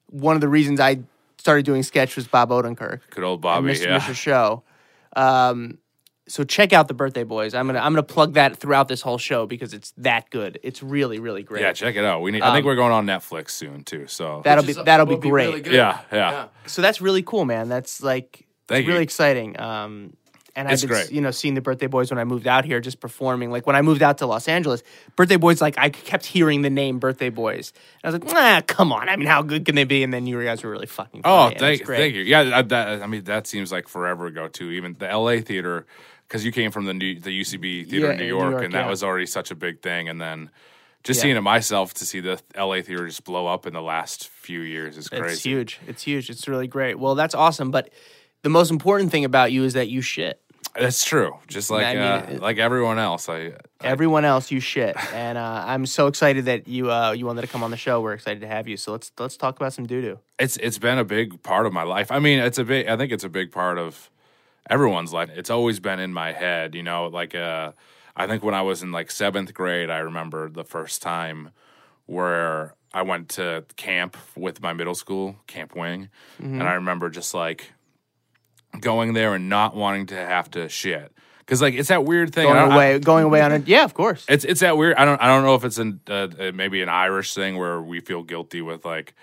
one 0.07 0.35
of 0.35 0.41
the 0.41 0.47
reasons 0.47 0.79
I 0.79 0.99
started 1.37 1.65
doing 1.65 1.83
sketch 1.83 2.15
was 2.15 2.27
Bob 2.27 2.49
Odenkirk. 2.49 3.01
Good 3.09 3.23
old 3.25 3.37
and 3.37 3.41
Bobby. 3.41 3.73
Mr. 3.73 3.85
Yeah. 3.87 3.99
Mr. 3.99 4.15
Show. 4.15 4.63
Um, 5.15 5.77
so 6.29 6.43
check 6.45 6.71
out 6.73 6.87
the 6.87 6.93
Birthday 6.93 7.23
Boys. 7.25 7.53
I'm 7.53 7.65
gonna 7.67 7.79
I'm 7.79 7.91
gonna 7.91 8.03
plug 8.03 8.35
that 8.35 8.55
throughout 8.55 8.87
this 8.87 9.01
whole 9.01 9.17
show 9.17 9.45
because 9.45 9.73
it's 9.73 9.91
that 9.97 10.29
good. 10.29 10.59
It's 10.63 10.81
really 10.81 11.19
really 11.19 11.43
great. 11.43 11.61
Yeah, 11.63 11.73
check 11.73 11.95
it 11.97 12.05
out. 12.05 12.21
We 12.21 12.31
need. 12.31 12.41
I 12.41 12.53
think 12.53 12.63
Um, 12.63 12.67
we're 12.67 12.75
going 12.75 12.93
on 12.93 13.05
Netflix 13.05 13.49
soon 13.51 13.83
too. 13.83 14.07
So 14.07 14.41
that'll 14.45 14.63
be 14.63 14.73
that'll 14.73 15.05
be 15.05 15.17
great. 15.17 15.47
really 15.47 15.61
good. 15.61 15.73
yeah, 15.73 15.99
yeah, 16.11 16.47
so 16.65 16.81
that's 16.81 17.01
really 17.01 17.23
cool, 17.23 17.43
man. 17.45 17.67
That's 17.67 18.01
like 18.01 18.45
Thank 18.67 18.81
it's 18.81 18.87
really 18.87 18.99
you. 18.99 19.03
exciting. 19.03 19.59
Um, 19.59 20.13
and 20.55 20.69
It's 20.69 20.83
I've 20.83 20.89
been, 20.89 20.97
great. 20.97 21.11
you 21.11 21.21
know, 21.21 21.31
seeing 21.31 21.53
the 21.53 21.61
Birthday 21.61 21.85
Boys 21.87 22.09
when 22.09 22.17
I 22.17 22.23
moved 22.25 22.45
out 22.47 22.65
here, 22.65 22.81
just 22.81 22.99
performing. 22.99 23.49
Like 23.51 23.65
when 23.67 23.75
I 23.75 23.81
moved 23.81 24.01
out 24.01 24.17
to 24.17 24.25
Los 24.25 24.47
Angeles, 24.47 24.81
Birthday 25.15 25.37
Boys, 25.37 25.61
like 25.61 25.75
I 25.77 25.89
kept 25.89 26.25
hearing 26.25 26.63
the 26.63 26.71
name 26.71 26.97
Birthday 26.99 27.29
Boys. 27.29 27.71
And 28.03 28.09
I 28.13 28.17
was 28.17 28.21
like, 28.23 28.33
nah, 28.33 28.61
come 28.61 28.91
on. 28.91 29.07
I 29.09 29.15
mean, 29.15 29.27
how 29.27 29.41
good 29.43 29.63
can 29.63 29.75
they 29.75 29.83
be? 29.85 30.03
And 30.03 30.11
then 30.11 30.25
you 30.27 30.43
guys 30.43 30.63
were 30.63 30.71
really 30.71 30.87
fucking. 30.87 31.21
Oh, 31.23 31.43
funny, 31.43 31.51
and 31.55 31.59
thank, 31.59 31.83
great. 31.85 31.97
thank 31.97 32.15
you. 32.15 32.23
Yeah, 32.23 32.61
that, 32.63 33.01
I 33.01 33.07
mean 33.07 33.23
that 33.25 33.47
seems 33.47 33.71
like 33.71 33.87
forever 33.87 34.25
ago 34.25 34.47
too. 34.47 34.71
Even 34.71 34.95
the 34.99 35.07
L.A. 35.09 35.39
theater, 35.41 35.85
because 36.29 36.45
you 36.45 36.51
came 36.51 36.69
from 36.71 36.85
the 36.85 36.93
new, 36.93 37.19
the 37.19 37.41
UCB 37.41 37.89
theater 37.89 38.05
Yeah, 38.07 38.11
in 38.11 38.17
New 38.17 38.23
in 38.23 38.29
New 38.29 38.37
York, 38.37 38.51
York, 38.51 38.63
and 38.63 38.73
that 38.75 38.85
yeah. 38.85 38.89
was 38.89 39.03
already 39.03 39.25
such 39.25 39.49
a 39.51 39.55
big 39.55 39.81
thing. 39.81 40.07
And 40.07 40.21
then 40.21 40.51
just 41.03 41.17
Yeah. 41.17 41.23
seeing 41.23 41.35
it 41.37 41.41
myself 41.41 41.93
to 41.95 42.05
see 42.05 42.19
the 42.19 42.39
L.A. 42.55 42.81
theater 42.83 43.07
just 43.07 43.23
blow 43.23 43.47
up 43.47 43.65
in 43.65 43.73
the 43.73 43.81
last 43.81 44.27
few 44.29 44.59
years 44.61 44.95
is 44.97 45.09
crazy. 45.09 45.25
It's 45.33 45.43
huge. 45.43 45.79
It's 45.87 46.03
huge. 46.03 46.29
It's 46.29 46.47
really 46.47 46.67
great. 46.67 46.99
Well, 46.99 47.15
that's 47.15 47.33
awesome. 47.33 47.71
But 47.71 47.89
the 48.43 48.49
most 48.49 48.69
important 48.69 49.11
thing 49.11 49.25
about 49.25 49.51
you 49.51 49.63
is 49.63 49.73
that 49.73 49.89
you 49.89 50.01
shit. 50.01 50.39
That's 50.75 51.03
true. 51.03 51.35
Just 51.47 51.71
like 51.71 51.85
I 51.87 51.93
mean, 51.93 52.03
uh, 52.03 52.37
like 52.41 52.57
everyone 52.59 52.99
else, 52.99 53.27
I, 53.27 53.37
I 53.47 53.53
Everyone 53.81 54.23
else, 54.23 54.51
you 54.51 54.59
shit, 54.59 54.95
and 55.13 55.35
uh, 55.37 55.63
I'm 55.65 55.85
so 55.87 56.05
excited 56.07 56.45
that 56.45 56.67
you 56.67 56.91
uh, 56.91 57.11
you 57.13 57.25
wanted 57.25 57.41
to 57.41 57.47
come 57.47 57.63
on 57.63 57.71
the 57.71 57.77
show. 57.77 58.01
We're 58.01 58.13
excited 58.13 58.41
to 58.41 58.47
have 58.47 58.67
you. 58.67 58.77
So 58.77 58.91
let's 58.91 59.11
let's 59.17 59.35
talk 59.35 59.55
about 59.55 59.73
some 59.73 59.87
doo 59.87 60.01
doo. 60.01 60.19
it's 60.37 60.57
it's 60.57 60.77
been 60.77 60.99
a 60.99 61.03
big 61.03 61.41
part 61.41 61.65
of 61.65 61.73
my 61.73 61.83
life. 61.83 62.11
I 62.11 62.19
mean, 62.19 62.39
it's 62.39 62.59
a 62.59 62.63
big. 62.63 62.87
I 62.87 62.97
think 62.97 63.11
it's 63.11 63.23
a 63.23 63.29
big 63.29 63.51
part 63.51 63.79
of 63.79 64.11
everyone's 64.69 65.13
life. 65.13 65.29
It's 65.35 65.49
always 65.49 65.79
been 65.79 65.99
in 65.99 66.13
my 66.13 66.31
head. 66.33 66.73
You 66.75 66.83
know, 66.83 67.07
like 67.07 67.35
uh, 67.35 67.73
I 68.15 68.25
think 68.27 68.43
when 68.43 68.55
I 68.55 68.61
was 68.63 68.81
in 68.83 68.91
like 68.91 69.11
seventh 69.11 69.53
grade, 69.53 69.89
I 69.89 69.99
remember 69.99 70.49
the 70.49 70.63
first 70.63 71.01
time 71.01 71.51
where 72.05 72.73
I 72.93 73.03
went 73.03 73.29
to 73.29 73.65
camp 73.75 74.17
with 74.35 74.61
my 74.61 74.73
middle 74.73 74.95
school 74.95 75.35
camp 75.47 75.75
wing, 75.75 76.09
Mm-hmm. 76.41 76.59
and 76.59 76.63
I 76.69 76.73
remember 76.73 77.09
just 77.09 77.33
like 77.33 77.71
going 78.79 79.13
there 79.13 79.33
and 79.35 79.49
not 79.49 79.75
wanting 79.75 80.07
to 80.07 80.15
have 80.15 80.49
to 80.51 80.69
shit 80.69 81.11
because 81.39 81.61
like 81.61 81.73
it's 81.73 81.89
that 81.89 82.05
weird 82.05 82.33
thing. 82.33 82.45
Going 82.45 82.55
don't- 82.55 82.71
I- 82.71 82.75
away, 82.75 82.99
going 82.99 83.23
away 83.25 83.41
on 83.41 83.51
a 83.51 83.57
yeah, 83.59 83.83
of 83.83 83.93
course. 83.93 84.25
it's 84.29 84.45
it's 84.45 84.61
that 84.61 84.77
weird. 84.77 84.95
I 84.95 85.05
don't 85.05 85.21
I 85.21 85.27
don't 85.27 85.43
know 85.43 85.55
if 85.55 85.63
it's 85.63 85.77
an 85.77 85.99
uh, 86.09 86.27
uh, 86.39 86.51
maybe 86.53 86.81
an 86.81 86.89
Irish 86.89 87.33
thing 87.33 87.57
where 87.57 87.81
we 87.81 87.99
feel 87.99 88.23
guilty 88.23 88.61
with 88.61 88.85
like 88.85 89.13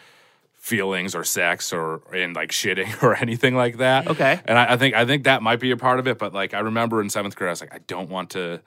feelings 0.66 1.14
or 1.14 1.22
sex 1.22 1.72
or 1.72 2.02
and 2.12 2.34
like 2.34 2.50
shitting 2.50 3.00
or 3.02 3.14
anything 3.14 3.54
like 3.54 3.76
that. 3.76 4.08
Okay. 4.08 4.40
And 4.46 4.58
I, 4.58 4.72
I 4.72 4.76
think 4.76 4.96
I 4.96 5.04
think 5.06 5.22
that 5.24 5.40
might 5.40 5.60
be 5.60 5.70
a 5.70 5.76
part 5.76 6.00
of 6.00 6.08
it. 6.08 6.18
But 6.18 6.34
like 6.34 6.54
I 6.54 6.58
remember 6.58 7.00
in 7.00 7.08
seventh 7.08 7.36
grade, 7.36 7.48
I 7.48 7.52
was 7.52 7.60
like, 7.60 7.72
I 7.72 7.78
don't 7.86 8.10
want 8.10 8.30
to, 8.30 8.60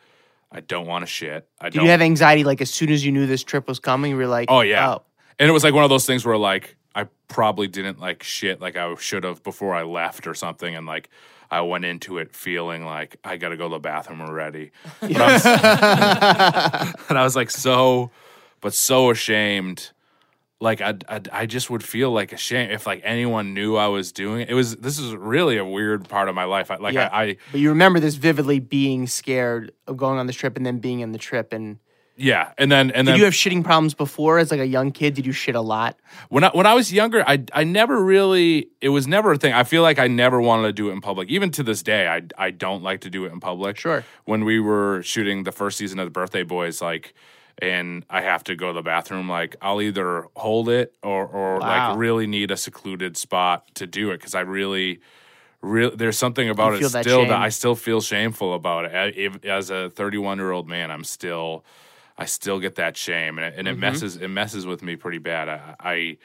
I 0.49 0.61
don't 0.61 0.87
want 0.87 1.01
to 1.03 1.07
shit. 1.07 1.45
I 1.59 1.65
Did 1.65 1.75
don't. 1.75 1.85
you 1.85 1.91
have 1.91 2.01
anxiety 2.01 2.45
like 2.45 2.61
as 2.61 2.69
soon 2.71 2.89
as 2.89 3.05
you 3.05 3.11
knew 3.11 3.27
this 3.27 3.43
trip 3.43 3.67
was 3.67 3.79
coming? 3.79 4.11
You 4.11 4.17
were 4.17 4.27
like, 4.27 4.49
oh 4.49 4.61
yeah. 4.61 4.93
Oh. 4.95 5.01
And 5.37 5.49
it 5.49 5.51
was 5.51 5.65
like 5.65 5.73
one 5.73 5.83
of 5.83 5.89
those 5.89 6.05
things 6.05 6.25
where 6.25 6.37
like 6.37 6.77
I 6.95 7.07
probably 7.27 7.67
didn't 7.67 7.99
like 7.99 8.23
shit 8.23 8.61
like 8.61 8.77
I 8.77 8.95
should 8.95 9.25
have 9.25 9.43
before 9.43 9.75
I 9.75 9.83
left 9.83 10.25
or 10.25 10.33
something, 10.33 10.73
and 10.75 10.87
like. 10.87 11.09
I 11.51 11.61
went 11.61 11.83
into 11.83 12.19
it 12.19 12.35
feeling 12.35 12.85
like 12.85 13.17
I 13.23 13.37
got 13.37 13.49
to 13.49 13.57
go 13.57 13.67
to 13.67 13.73
the 13.73 13.79
bathroom 13.79 14.21
already. 14.21 14.69
But 15.01 15.15
I 15.17 15.33
was- 15.33 15.45
and 17.09 17.17
I 17.17 17.23
was 17.23 17.35
like 17.35 17.49
so, 17.49 18.11
but 18.61 18.75
so 18.75 19.09
ashamed. 19.09 19.89
Like 20.61 20.81
I, 20.81 20.95
I, 21.07 21.21
I 21.31 21.45
just 21.45 21.69
would 21.69 21.83
feel 21.83 22.11
like 22.11 22.33
ashamed 22.33 22.73
if 22.73 22.85
like 22.85 23.01
anyone 23.05 23.53
knew 23.53 23.77
I 23.77 23.87
was 23.87 24.11
doing 24.11 24.41
it. 24.41 24.49
It 24.49 24.55
was 24.55 24.75
this 24.75 24.99
is 24.99 25.15
really 25.15 25.57
a 25.57 25.63
weird 25.63 26.09
part 26.09 26.27
of 26.27 26.35
my 26.35 26.43
life. 26.43 26.69
I, 26.69 26.75
like 26.75 26.93
Yeah. 26.93 27.09
I, 27.11 27.23
I, 27.23 27.37
But 27.51 27.61
you 27.61 27.69
remember 27.69 28.01
this 28.01 28.15
vividly 28.15 28.59
being 28.59 29.07
scared 29.07 29.71
of 29.87 29.95
going 29.95 30.19
on 30.19 30.27
this 30.27 30.35
trip 30.35 30.57
and 30.57 30.65
then 30.65 30.79
being 30.79 30.99
in 30.99 31.13
the 31.13 31.17
trip. 31.17 31.53
And 31.53 31.79
yeah, 32.17 32.51
and 32.57 32.69
then 32.69 32.91
and 32.91 33.05
did 33.05 33.13
then 33.13 33.19
you 33.19 33.23
have 33.23 33.33
shitting 33.33 33.63
problems 33.63 33.93
before 33.93 34.37
as 34.37 34.51
like 34.51 34.59
a 34.59 34.67
young 34.67 34.91
kid? 34.91 35.13
Did 35.13 35.25
you 35.25 35.31
shit 35.31 35.55
a 35.55 35.61
lot? 35.61 35.97
when 36.27 36.43
I 36.43 36.49
when 36.49 36.65
I 36.65 36.73
was 36.73 36.91
younger, 36.91 37.23
I 37.25 37.45
I 37.53 37.63
never 37.63 38.03
really 38.03 38.67
it 38.81 38.89
was 38.89 39.07
never 39.07 39.31
a 39.31 39.37
thing. 39.37 39.53
I 39.53 39.63
feel 39.63 39.81
like 39.81 39.97
I 39.97 40.07
never 40.07 40.41
wanted 40.41 40.63
to 40.63 40.73
do 40.73 40.89
it 40.89 40.91
in 40.91 40.99
public. 40.99 41.29
Even 41.29 41.51
to 41.51 41.63
this 41.63 41.81
day, 41.81 42.09
I 42.09 42.23
I 42.37 42.51
don't 42.51 42.83
like 42.83 42.99
to 43.01 43.09
do 43.09 43.23
it 43.23 43.31
in 43.31 43.39
public. 43.39 43.77
Sure. 43.77 44.03
When 44.25 44.43
we 44.43 44.59
were 44.59 45.01
shooting 45.03 45.43
the 45.43 45.53
first 45.53 45.77
season 45.77 45.99
of 45.99 46.05
the 46.07 46.11
Birthday 46.11 46.43
Boys, 46.43 46.81
like. 46.81 47.13
And 47.61 48.05
I 48.09 48.21
have 48.21 48.43
to 48.45 48.55
go 48.55 48.67
to 48.67 48.73
the 48.73 48.81
bathroom. 48.81 49.27
Like 49.29 49.55
I'll 49.61 49.81
either 49.81 50.27
hold 50.35 50.69
it 50.69 50.93
or, 51.03 51.27
or 51.27 51.59
Wow. 51.59 51.91
like 51.91 51.97
really 51.99 52.25
need 52.27 52.51
a 52.51 52.57
secluded 52.57 53.17
spot 53.17 53.75
to 53.75 53.85
do 53.85 54.11
it 54.11 54.17
because 54.17 54.33
I 54.33 54.41
really, 54.41 55.01
really 55.61 55.95
there's 55.95 56.17
something 56.17 56.49
about 56.49 56.73
it 56.73 56.81
that 56.93 57.03
still 57.03 57.25
that. 57.27 57.41
I 57.41 57.49
still 57.49 57.75
feel 57.75 58.01
shameful 58.01 58.53
about 58.53 58.85
it. 58.85 58.93
I, 58.95 59.05
if, 59.07 59.45
as 59.45 59.69
a 59.71 59.89
31 59.89 60.37
year 60.37 60.51
old 60.51 60.67
man, 60.69 60.89
I'm 60.89 61.03
still, 61.03 61.65
I 62.17 62.25
still 62.25 62.59
get 62.59 62.75
that 62.75 62.95
shame, 62.97 63.37
and 63.37 63.47
it, 63.47 63.53
and 63.59 63.67
Mm-hmm. 63.67 63.79
messes 63.81 64.15
it 64.17 64.29
messes 64.29 64.65
with 64.65 64.81
me 64.81 64.95
pretty 64.95 65.19
bad. 65.19 65.49
I, 65.49 65.75
I 65.79 66.17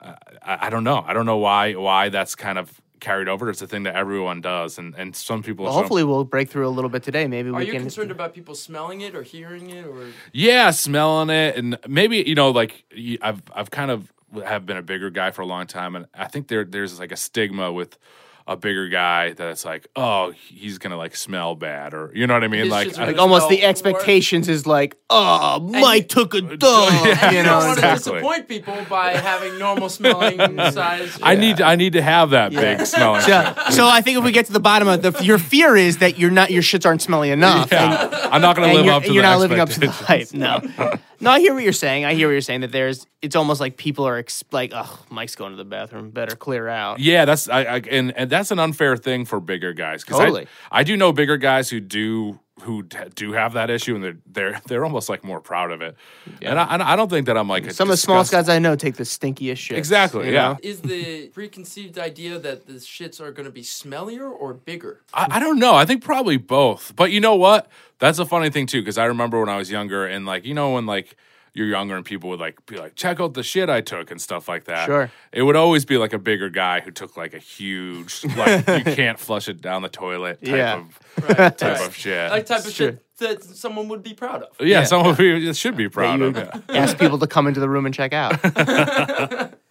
I, 0.00 0.66
I 0.66 0.70
don't 0.70 0.84
know. 0.84 1.04
I 1.06 1.12
don't 1.12 1.26
know 1.26 1.36
why 1.38 1.74
why 1.74 2.08
that's 2.08 2.34
kind 2.34 2.58
of 2.58 2.80
carried 3.02 3.28
over. 3.28 3.50
It's 3.50 3.60
a 3.60 3.66
thing 3.66 3.82
that 3.82 3.94
everyone 3.94 4.40
does, 4.40 4.78
and 4.78 4.94
and 4.96 5.14
some 5.14 5.42
people. 5.42 5.64
Well, 5.66 5.74
hopefully 5.74 6.04
we'll 6.04 6.24
break 6.24 6.48
through 6.48 6.66
a 6.66 6.70
little 6.70 6.88
bit 6.88 7.02
today. 7.02 7.26
Maybe 7.26 7.50
Are 7.50 7.54
we 7.54 7.66
you 7.66 7.72
can. 7.72 7.82
concerned 7.82 8.10
about 8.10 8.32
people 8.32 8.54
smelling 8.54 9.02
it 9.02 9.14
or 9.14 9.22
hearing 9.22 9.68
it 9.68 9.84
or 9.86 10.06
yeah, 10.32 10.70
smelling 10.70 11.28
it, 11.28 11.56
and 11.56 11.76
maybe 11.86 12.18
you 12.26 12.34
know, 12.34 12.50
like 12.50 12.84
y- 12.96 13.18
I've 13.20 13.42
I've 13.54 13.70
kind 13.70 13.90
of 13.90 14.10
have 14.46 14.64
been 14.64 14.78
a 14.78 14.82
bigger 14.82 15.10
guy 15.10 15.30
for 15.32 15.42
a 15.42 15.46
long 15.46 15.66
time, 15.66 15.94
and 15.96 16.06
I 16.14 16.28
think 16.28 16.48
there 16.48 16.64
there's 16.64 16.98
like 16.98 17.12
a 17.12 17.16
stigma 17.16 17.70
with 17.70 17.98
a 18.46 18.56
bigger 18.56 18.88
guy 18.88 19.32
that 19.32 19.50
it's 19.50 19.64
like, 19.64 19.86
oh, 19.96 20.32
he's 20.32 20.78
gonna 20.78 20.96
like 20.96 21.14
smell 21.16 21.54
bad, 21.54 21.94
or 21.94 22.10
you 22.14 22.26
know 22.26 22.34
what 22.34 22.44
I 22.44 22.48
mean? 22.48 22.62
His 22.62 22.70
Like, 22.70 22.98
I- 22.98 23.06
like 23.06 23.18
almost 23.18 23.48
the 23.48 23.58
smell 23.58 23.70
expectations 23.70 24.48
is 24.48 24.66
like, 24.66 24.96
oh, 25.10 25.60
Mike 25.60 26.08
took 26.08 26.34
a 26.34 26.40
dump. 26.56 26.60
Yeah, 26.60 27.26
And 27.26 27.32
you 27.36 27.38
you 27.38 27.44
don't 27.44 27.64
want 27.66 27.80
to 27.80 27.86
disappoint 27.94 28.48
people 28.48 28.76
by 28.88 29.12
having 29.12 29.58
normal 29.58 29.88
smelling 29.88 30.38
size. 30.72 31.18
I 31.22 31.34
need 31.36 31.60
I 31.60 31.76
need 31.76 31.92
to 31.94 32.02
have 32.02 32.30
that 32.30 32.50
big 32.52 32.84
smelling. 32.86 33.20
So, 33.22 33.54
so 33.70 33.86
I 33.86 34.00
think 34.00 34.18
if 34.18 34.24
we 34.24 34.32
get 34.32 34.46
to 34.46 34.52
the 34.52 34.60
bottom 34.60 34.88
of 34.88 35.02
the, 35.02 35.22
your 35.24 35.38
fear 35.38 35.76
is 35.76 35.98
that 35.98 36.18
you're 36.18 36.30
not 36.30 36.50
your 36.50 36.62
shits 36.62 36.84
aren't 36.86 37.02
smelly 37.02 37.30
enough. 37.30 37.70
Yeah, 37.70 38.08
I'm 38.32 38.42
not 38.42 38.56
gonna 38.56 38.68
and 38.68 38.76
live 38.78 38.86
you're, 38.86 38.94
up 38.94 39.02
to 39.04 39.12
you're 39.12 39.22
the 39.22 39.28
not 39.28 39.38
living 39.38 39.60
up 39.60 39.68
to 39.70 39.80
the 39.80 39.90
hype. 39.90 40.32
No, 40.34 40.60
no, 41.22 41.30
I 41.30 41.40
hear 41.40 41.54
what 41.54 41.62
you're 41.62 41.72
saying. 41.72 42.04
I 42.04 42.14
hear 42.14 42.28
what 42.28 42.32
you're 42.32 42.40
saying. 42.42 42.60
That 42.60 42.72
there's, 42.72 43.06
it's 43.22 43.34
almost 43.36 43.60
like 43.60 43.76
people 43.76 44.06
are 44.06 44.18
ex- 44.18 44.44
like, 44.52 44.72
oh, 44.74 44.98
Mike's 45.10 45.34
going 45.36 45.52
to 45.52 45.56
the 45.56 45.64
bathroom. 45.64 46.10
Better 46.10 46.36
clear 46.36 46.68
out. 46.68 46.98
Yeah, 46.98 47.24
that's 47.24 47.48
I, 47.48 47.60
I 47.62 47.76
and 47.90 48.12
and 48.16 48.28
that's 48.28 48.50
an 48.50 48.58
unfair 48.58 48.96
thing 48.96 49.24
for 49.24 49.40
bigger 49.40 49.72
guys. 49.72 50.04
'cause 50.04 50.18
Totally. 50.18 50.46
I, 50.70 50.80
I 50.80 50.82
do 50.82 50.96
know 50.96 51.12
bigger 51.12 51.36
guys 51.38 51.70
who 51.70 51.80
do 51.80 52.38
who 52.60 52.82
d- 52.82 52.96
do 53.14 53.32
have 53.32 53.54
that 53.54 53.70
issue, 53.70 53.94
and 53.94 54.04
they're 54.04 54.16
they're 54.26 54.60
they're 54.66 54.84
almost 54.84 55.08
like 55.08 55.24
more 55.24 55.40
proud 55.40 55.72
of 55.72 55.80
it. 55.80 55.96
And 56.42 56.58
I, 56.60 56.74
and 56.74 56.82
I 56.82 56.96
don't 56.96 57.08
think 57.08 57.26
that 57.26 57.36
I'm 57.36 57.48
like 57.48 57.66
a 57.66 57.72
Some 57.72 57.88
of 57.88 57.92
the 57.92 57.96
smallest 57.96 58.30
disgust- 58.30 58.48
guys 58.48 58.54
I 58.54 58.58
know 58.58 58.76
take 58.76 58.96
the 58.96 59.04
stinkiest 59.04 59.56
shit. 59.56 59.78
Exactly, 59.78 60.32
yeah. 60.32 60.56
Is 60.62 60.80
the 60.82 61.28
preconceived 61.28 61.98
idea 61.98 62.38
that 62.38 62.66
the 62.66 62.74
shits 62.74 63.20
are 63.20 63.32
going 63.32 63.46
to 63.46 63.52
be 63.52 63.62
smellier 63.62 64.30
or 64.30 64.54
bigger? 64.54 65.00
I, 65.14 65.26
I 65.30 65.38
don't 65.40 65.58
know. 65.58 65.74
I 65.74 65.86
think 65.86 66.04
probably 66.04 66.36
both. 66.36 66.94
But 66.94 67.10
you 67.10 67.20
know 67.20 67.34
what? 67.36 67.68
That's 68.02 68.18
a 68.18 68.26
funny 68.26 68.50
thing 68.50 68.66
too, 68.66 68.80
because 68.82 68.98
I 68.98 69.04
remember 69.06 69.38
when 69.40 69.48
I 69.48 69.56
was 69.56 69.70
younger, 69.70 70.04
and 70.06 70.26
like 70.26 70.44
you 70.44 70.54
know 70.54 70.72
when 70.72 70.86
like 70.86 71.16
you're 71.54 71.66
younger 71.68 71.94
and 71.94 72.04
people 72.04 72.30
would 72.30 72.40
like 72.40 72.64
be 72.66 72.76
like, 72.78 72.94
check 72.96 73.20
out 73.20 73.34
the 73.34 73.42
shit 73.42 73.68
I 73.70 73.80
took 73.82 74.10
and 74.10 74.18
stuff 74.20 74.48
like 74.48 74.64
that. 74.64 74.86
Sure. 74.86 75.10
It 75.32 75.42
would 75.42 75.54
always 75.54 75.84
be 75.84 75.98
like 75.98 76.12
a 76.14 76.18
bigger 76.18 76.48
guy 76.48 76.80
who 76.80 76.90
took 76.90 77.16
like 77.16 77.34
a 77.34 77.38
huge 77.38 78.24
like 78.36 78.66
you 78.78 78.84
can't 78.94 79.18
flush 79.20 79.48
it 79.48 79.60
down 79.60 79.82
the 79.82 79.90
toilet 79.90 80.42
type 80.42 80.54
Yeah. 80.54 80.78
of 80.78 80.98
Right, 81.38 81.58
type 81.58 81.78
right. 81.78 81.86
of 81.88 81.94
shit. 81.94 82.30
Like 82.30 82.46
type 82.46 82.64
of 82.64 82.72
Sure. 82.72 82.92
shit 82.92 83.18
that 83.18 83.44
someone 83.44 83.86
would 83.88 84.02
be 84.02 84.14
proud 84.14 84.42
of. 84.44 84.48
yeah, 84.60 84.66
Yeah. 84.80 84.84
some 84.84 85.06
of 85.06 85.20
you 85.20 85.52
should 85.54 85.76
be 85.76 85.88
proud 85.90 86.20
you 86.20 86.26
of 86.26 86.34
would 86.36 86.42
it. 86.46 86.62
Ask 86.70 86.98
people 86.98 87.18
to 87.18 87.26
come 87.26 87.46
into 87.46 87.60
the 87.60 87.68
room 87.68 87.84
and 87.86 87.94
check 87.94 88.14
out. 88.14 88.40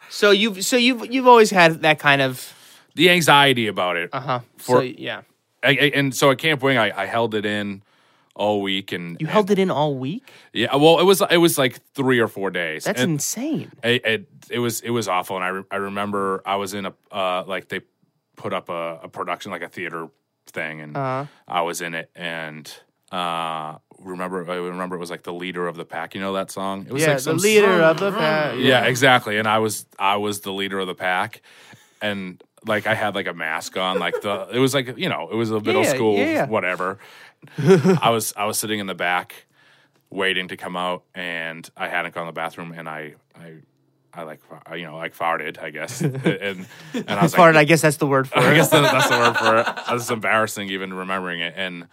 so 0.09 0.31
you've, 0.31 0.63
so 0.63 0.77
you've, 0.77 1.11
you've 1.11 1.27
always 1.27 1.49
had 1.49 1.81
that 1.81 1.99
kind 1.99 2.21
of, 2.21 2.53
The 2.95 3.09
anxiety 3.09 3.67
about 3.67 3.97
it. 3.97 4.09
uh 4.13 4.19
huh. 4.19 4.39
For- 4.57 4.77
So 4.77 4.81
yeah, 4.81 5.21
I, 5.63 5.69
I- 5.69 5.91
and 5.95 6.13
so 6.15 6.31
at 6.31 6.37
Camp 6.37 6.61
Wing, 6.61 6.77
I, 6.77 6.91
I 6.95 7.05
held 7.07 7.33
it 7.35 7.45
in 7.45 7.81
all 8.41 8.61
week, 8.61 8.91
and 8.91 9.17
you 9.21 9.27
held 9.27 9.49
it 9.51 9.59
in 9.59 9.69
all 9.71 9.93
week. 10.07 10.25
yeah. 10.53 10.75
Well, 10.75 10.99
it 10.99 11.05
was 11.11 11.21
it 11.29 11.37
was 11.47 11.57
like 11.63 11.73
three 11.93 12.19
or 12.25 12.27
four 12.27 12.49
days. 12.51 12.83
That's 12.85 13.01
and 13.01 13.13
insane. 13.13 13.71
it, 13.83 14.01
it 14.05 14.21
it 14.49 14.59
was 14.59 14.81
it 14.81 14.89
was 14.91 15.07
awful, 15.07 15.35
and 15.37 15.45
I 15.45 15.49
re- 15.49 15.69
I 15.71 15.77
remember 15.89 16.41
I 16.45 16.55
was 16.55 16.73
in 16.73 16.85
a 16.85 16.93
uh 17.11 17.43
like 17.53 17.67
they 17.69 17.81
put 18.35 18.51
up 18.53 18.69
a, 18.69 18.99
a 19.03 19.07
production 19.07 19.51
like 19.51 19.61
a 19.69 19.69
theater 19.69 20.07
thing, 20.47 20.81
and 20.81 20.97
Uh-huh. 20.97 21.25
I 21.47 21.61
was 21.61 21.81
in 21.81 21.93
it, 21.93 22.09
and 22.15 22.65
uh 23.11 23.77
remember 23.99 24.37
I 24.49 24.55
remember 24.55 24.95
it 24.95 24.99
was 24.99 25.11
like 25.11 25.23
the 25.23 25.33
leader 25.43 25.67
of 25.67 25.75
the 25.75 25.85
pack. 25.85 26.15
You 26.15 26.21
know 26.21 26.33
that 26.33 26.49
song? 26.51 26.85
It 26.89 26.93
was 26.93 27.01
Yeah, 27.03 27.13
like 27.13 27.23
the 27.23 27.33
leader 27.35 27.81
of 27.91 27.99
the 27.99 28.11
pack. 28.11 28.55
Yeah, 28.57 28.85
exactly. 28.85 29.37
And 29.37 29.47
I 29.47 29.59
was 29.59 29.85
I 29.99 30.15
was 30.17 30.39
the 30.41 30.51
leader 30.53 30.79
of 30.79 30.87
the 30.87 30.95
pack, 30.95 31.41
and 32.01 32.41
like 32.65 32.87
I 32.87 32.95
had 32.95 33.15
like 33.15 33.27
a 33.27 33.33
mask 33.33 33.77
on, 33.77 33.99
like 33.99 34.21
the 34.21 34.47
it 34.53 34.59
was 34.59 34.73
like 34.73 34.97
you 34.97 35.09
know 35.09 35.29
it 35.31 35.35
was 35.35 35.51
a 35.51 35.59
middle 35.59 35.83
Yeah, 35.83 35.93
school 35.95 36.17
yeah, 36.17 36.25
yeah. 36.33 36.45
whatever. 36.47 36.97
I 37.57 38.09
was 38.09 38.33
I 38.35 38.45
was 38.45 38.57
sitting 38.57 38.79
in 38.79 38.87
the 38.87 38.95
back, 38.95 39.45
waiting 40.09 40.47
to 40.49 40.57
come 40.57 40.75
out, 40.77 41.03
and 41.15 41.69
I 41.75 41.87
hadn't 41.87 42.13
gone 42.13 42.25
to 42.25 42.29
the 42.29 42.33
bathroom, 42.33 42.73
and 42.75 42.87
I 42.87 43.15
I. 43.35 43.55
I 44.13 44.23
like 44.23 44.41
you 44.75 44.83
know 44.83 44.97
like 44.97 45.15
farted 45.15 45.57
I 45.57 45.69
guess 45.69 46.01
and 46.01 46.15
and 46.93 47.09
I 47.09 47.23
was 47.23 47.33
Farted, 47.33 47.53
like 47.53 47.61
I 47.61 47.63
guess 47.63 47.81
that's 47.81 47.95
the 47.95 48.05
word 48.05 48.27
for 48.27 48.39
it 48.39 48.43
I 48.43 48.55
guess 48.55 48.67
that, 48.67 48.81
that's 48.81 49.07
the 49.07 49.17
word 49.17 49.37
for 49.37 49.57
it. 49.59 49.79
It's 49.95 50.09
embarrassing 50.11 50.69
even 50.69 50.93
remembering 50.93 51.39
it. 51.39 51.53
And 51.55 51.87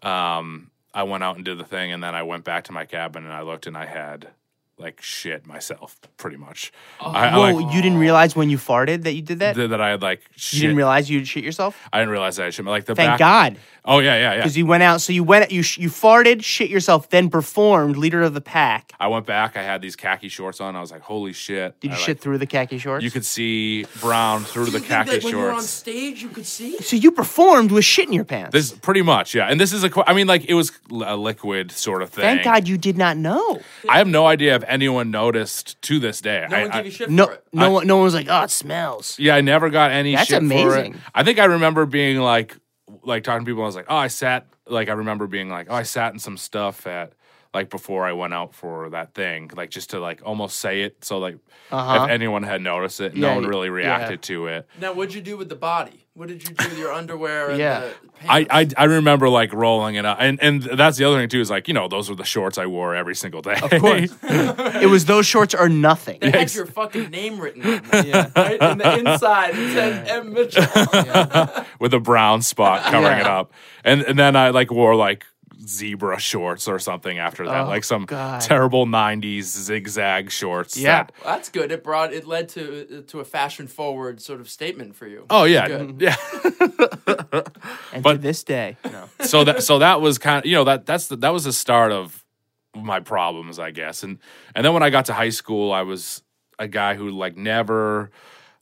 um, 0.00 0.70
I 0.94 1.02
went 1.02 1.24
out 1.24 1.34
and 1.34 1.44
did 1.44 1.58
the 1.58 1.64
thing, 1.64 1.90
and 1.90 2.00
then 2.04 2.14
I 2.14 2.22
went 2.22 2.44
back 2.44 2.62
to 2.66 2.72
my 2.72 2.84
cabin 2.84 3.24
and 3.24 3.32
I 3.32 3.42
looked 3.42 3.66
and 3.66 3.76
I 3.76 3.84
had 3.86 4.28
like 4.78 5.00
shit 5.00 5.46
myself, 5.46 5.96
pretty 6.18 6.36
much. 6.36 6.72
Oh. 7.00 7.10
I, 7.10 7.28
I, 7.28 7.36
Whoa, 7.36 7.58
like, 7.58 7.74
you 7.74 7.82
didn't 7.82 7.98
realize 7.98 8.36
when 8.36 8.50
you 8.50 8.58
farted 8.58 9.04
that 9.04 9.14
you 9.14 9.22
did 9.22 9.38
that? 9.38 9.56
that, 9.56 9.68
that 9.68 9.80
I 9.80 9.90
had 9.90 10.02
like 10.02 10.22
shit. 10.36 10.54
you 10.54 10.60
didn't 10.62 10.76
realize 10.76 11.08
you'd 11.10 11.26
shit 11.26 11.44
yourself? 11.44 11.88
I 11.92 11.98
didn't 11.98 12.10
realize 12.10 12.36
that 12.36 12.46
I 12.46 12.50
should 12.50 12.66
like 12.66 12.84
the 12.84 12.94
Thank 12.94 13.12
back. 13.12 13.18
God. 13.18 13.56
Oh 13.88 14.00
yeah, 14.00 14.16
yeah, 14.16 14.32
yeah. 14.32 14.36
Because 14.38 14.56
you 14.56 14.66
went 14.66 14.82
out, 14.82 15.00
so 15.00 15.12
you 15.12 15.22
went, 15.22 15.50
you 15.52 15.62
sh- 15.62 15.78
you 15.78 15.88
farted, 15.88 16.42
shit 16.42 16.68
yourself, 16.68 17.08
then 17.08 17.30
performed 17.30 17.96
leader 17.96 18.22
of 18.22 18.34
the 18.34 18.40
pack. 18.40 18.92
I 18.98 19.06
went 19.06 19.26
back. 19.26 19.56
I 19.56 19.62
had 19.62 19.80
these 19.80 19.94
khaki 19.94 20.28
shorts 20.28 20.60
on. 20.60 20.74
I 20.74 20.80
was 20.80 20.90
like, 20.90 21.02
holy 21.02 21.32
shit! 21.32 21.78
Did 21.80 21.92
you 21.92 21.96
I, 21.96 22.00
shit 22.00 22.08
like, 22.16 22.20
through 22.20 22.38
the 22.38 22.46
khaki 22.46 22.78
shorts? 22.78 23.04
You 23.04 23.12
could 23.12 23.24
see 23.24 23.84
brown 24.00 24.42
through 24.42 24.66
the 24.66 24.72
you 24.72 24.78
think 24.80 24.86
khaki 24.86 25.10
that 25.10 25.24
when 25.24 25.32
you 25.32 25.38
were 25.38 25.52
on 25.52 25.62
stage 25.62 26.20
you 26.20 26.28
could 26.28 26.46
see? 26.46 26.78
so 26.78 26.96
you 26.96 27.12
performed 27.12 27.70
with 27.70 27.84
shit 27.84 28.08
in 28.08 28.12
your 28.12 28.24
pants. 28.24 28.52
This 28.52 28.72
pretty 28.72 29.02
much, 29.02 29.36
yeah. 29.36 29.46
And 29.46 29.60
this 29.60 29.72
is 29.72 29.84
a. 29.84 29.90
qu- 29.90 30.04
I 30.04 30.14
mean, 30.14 30.26
like 30.26 30.44
it 30.46 30.54
was 30.54 30.72
a 30.90 31.16
liquid 31.16 31.70
sort 31.70 32.02
of 32.02 32.10
thing. 32.10 32.22
Thank 32.22 32.42
God 32.42 32.66
you 32.66 32.76
did 32.76 32.98
not 32.98 33.16
know. 33.16 33.60
I 33.88 33.98
have 33.98 34.08
no 34.08 34.26
idea 34.26 34.56
if 34.56 34.64
anyone 34.68 35.10
noticed 35.10 35.80
to 35.82 35.98
this 35.98 36.20
day. 36.20 36.46
No 36.50 36.56
I, 36.56 36.62
one 36.62 36.70
I- 36.72 36.76
gave 36.76 36.84
you 36.86 36.90
shit 36.92 37.10
No, 37.10 37.26
for 37.26 37.32
it. 37.32 37.44
no 37.52 37.64
I- 37.66 37.68
one, 37.68 37.86
no 37.86 37.96
one 37.96 38.04
was 38.04 38.14
like, 38.14 38.26
oh, 38.28 38.42
it 38.42 38.50
smells. 38.50 39.18
Yeah, 39.18 39.36
I 39.36 39.40
never 39.40 39.70
got 39.70 39.90
any 39.90 40.14
That's 40.14 40.28
shit 40.28 40.40
for 40.42 40.44
it. 40.44 40.62
amazing. 40.62 41.00
I 41.14 41.22
think 41.24 41.38
I 41.38 41.44
remember 41.46 41.86
being 41.86 42.18
like 42.18 42.56
like 43.02 43.24
talking 43.24 43.44
to 43.44 43.50
people, 43.50 43.62
I 43.62 43.66
was 43.66 43.76
like, 43.76 43.86
Oh, 43.88 43.96
I 43.96 44.08
sat 44.08 44.46
like 44.66 44.88
I 44.88 44.92
remember 44.92 45.26
being 45.26 45.48
like, 45.48 45.66
Oh, 45.70 45.74
I 45.74 45.82
sat 45.82 46.12
in 46.12 46.18
some 46.18 46.36
stuff 46.36 46.86
at 46.86 47.12
like 47.54 47.70
before 47.70 48.04
I 48.04 48.12
went 48.12 48.34
out 48.34 48.54
for 48.54 48.90
that 48.90 49.14
thing, 49.14 49.50
like 49.56 49.70
just 49.70 49.90
to 49.90 49.98
like 50.00 50.20
almost 50.24 50.58
say 50.58 50.82
it 50.82 51.04
so 51.04 51.18
like 51.18 51.38
Uh-huh. 51.70 52.04
if 52.04 52.10
anyone 52.10 52.42
had 52.42 52.60
noticed 52.62 53.00
it, 53.00 53.14
Yeah, 53.14 53.28
no 53.28 53.34
one 53.34 53.42
y- 53.44 53.48
really 53.48 53.68
yeah. 53.68 53.74
reacted 53.74 54.22
to 54.22 54.46
it. 54.48 54.68
Now, 54.80 54.92
what'd 54.92 55.14
you 55.14 55.20
do 55.20 55.36
with 55.36 55.48
the 55.48 55.56
body? 55.56 56.05
What 56.16 56.28
did 56.28 56.48
you 56.48 56.54
do 56.54 56.68
with 56.70 56.78
your 56.78 56.92
underwear 56.94 57.50
and 57.50 57.58
Yeah. 57.58 57.80
the 57.80 57.94
I, 58.26 58.44
pants? 58.44 58.74
I 58.78 58.82
I 58.82 58.84
remember 58.86 59.28
like 59.28 59.52
rolling 59.52 59.96
it 59.96 60.06
up, 60.06 60.16
and 60.18 60.42
and 60.42 60.62
that's 60.62 60.96
the 60.96 61.04
other 61.04 61.18
thing 61.18 61.28
too 61.28 61.40
is 61.42 61.50
like 61.50 61.68
you 61.68 61.74
know 61.74 61.88
those 61.88 62.08
were 62.08 62.16
the 62.16 62.24
shorts 62.24 62.56
I 62.56 62.64
wore 62.64 62.94
every 62.96 63.14
single 63.14 63.42
day. 63.42 63.56
Of 63.62 63.70
course. 63.82 64.10
It 64.82 64.88
was 64.88 65.04
those 65.04 65.26
shorts 65.26 65.54
or 65.54 65.68
nothing. 65.68 66.18
They 66.20 66.30
had 66.30 66.54
your 66.54 66.64
fucking 66.66 67.10
name 67.10 67.38
written 67.38 67.62
on 67.66 67.82
them, 67.90 68.32
right? 68.34 68.56
And 68.62 68.80
the 68.80 68.98
inside 68.98 69.50
it 69.58 69.72
said 69.74 70.08
M. 70.08 70.32
Mitchell. 70.32 70.64
with 71.80 71.92
a 71.92 72.00
brown 72.00 72.40
spot 72.40 72.82
covering 72.84 73.18
Yeah. 73.18 73.20
it 73.20 73.26
up. 73.26 73.52
And 73.84 74.00
and 74.02 74.18
then 74.18 74.36
I 74.36 74.50
like 74.50 74.70
wore 74.70 74.94
like 74.96 75.26
zebra 75.64 76.18
shorts 76.18 76.68
or 76.68 76.78
something 76.78 77.18
after 77.18 77.46
that, 77.46 77.62
Oh, 77.62 77.68
like 77.68 77.84
some 77.84 78.04
God. 78.04 78.40
terrible 78.40 78.86
'90s 78.86 79.42
zigzag 79.44 80.30
shorts. 80.30 80.76
Yeah. 80.76 81.04
that- 81.04 81.12
Well, 81.24 81.36
that's 81.36 81.48
good. 81.48 81.72
It 81.72 81.82
brought 81.84 82.12
it 82.12 82.26
led 82.26 82.48
to 82.50 83.02
to 83.06 83.20
a 83.20 83.24
fashion 83.24 83.66
forward 83.66 84.20
sort 84.20 84.40
of 84.40 84.48
statement 84.48 84.94
for 84.96 85.06
you. 85.06 85.26
oh 85.30 85.44
yeah, 85.44 85.68
Good. 85.68 85.96
yeah. 86.00 86.16
And 87.06 87.46
to 87.94 88.00
But- 88.02 88.22
this 88.22 88.42
day, 88.44 88.76
no. 88.84 89.08
so 89.20 89.44
that 89.44 89.62
so 89.62 89.78
that 89.78 90.00
was 90.00 90.18
kind 90.18 90.38
of 90.38 90.46
you 90.46 90.54
know 90.56 90.64
that 90.64 90.86
that's 90.86 91.08
the, 91.08 91.16
that 91.16 91.32
was 91.32 91.44
the 91.44 91.52
start 91.52 91.92
of 91.92 92.24
my 92.74 93.00
problems 93.00 93.58
i 93.58 93.70
guess 93.70 94.02
and 94.02 94.18
and 94.54 94.62
then 94.62 94.74
when 94.74 94.82
i 94.82 94.90
got 94.90 95.06
to 95.06 95.14
high 95.14 95.30
school 95.30 95.72
i 95.72 95.80
was 95.80 96.22
a 96.58 96.68
guy 96.68 96.94
who 96.94 97.08
like 97.08 97.34
never 97.34 98.10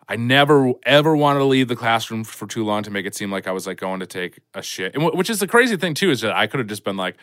i 0.08 0.16
never 0.16 0.72
ever 0.84 1.16
wanted 1.16 1.38
to 1.40 1.44
leave 1.44 1.68
the 1.68 1.76
classroom 1.76 2.24
for 2.24 2.46
too 2.46 2.64
long 2.64 2.82
to 2.82 2.90
make 2.90 3.06
it 3.06 3.14
seem 3.14 3.30
like 3.30 3.46
i 3.46 3.52
was 3.52 3.66
like 3.66 3.78
going 3.78 4.00
to 4.00 4.06
take 4.06 4.38
a 4.54 4.62
shit 4.62 4.94
and 4.94 5.02
wh- 5.02 5.14
which 5.14 5.30
is 5.30 5.38
the 5.40 5.46
crazy 5.46 5.76
thing 5.76 5.94
too 5.94 6.10
is 6.10 6.20
that 6.20 6.32
i 6.34 6.46
could 6.46 6.58
have 6.60 6.66
just 6.68 6.84
been 6.84 6.96
like 6.96 7.16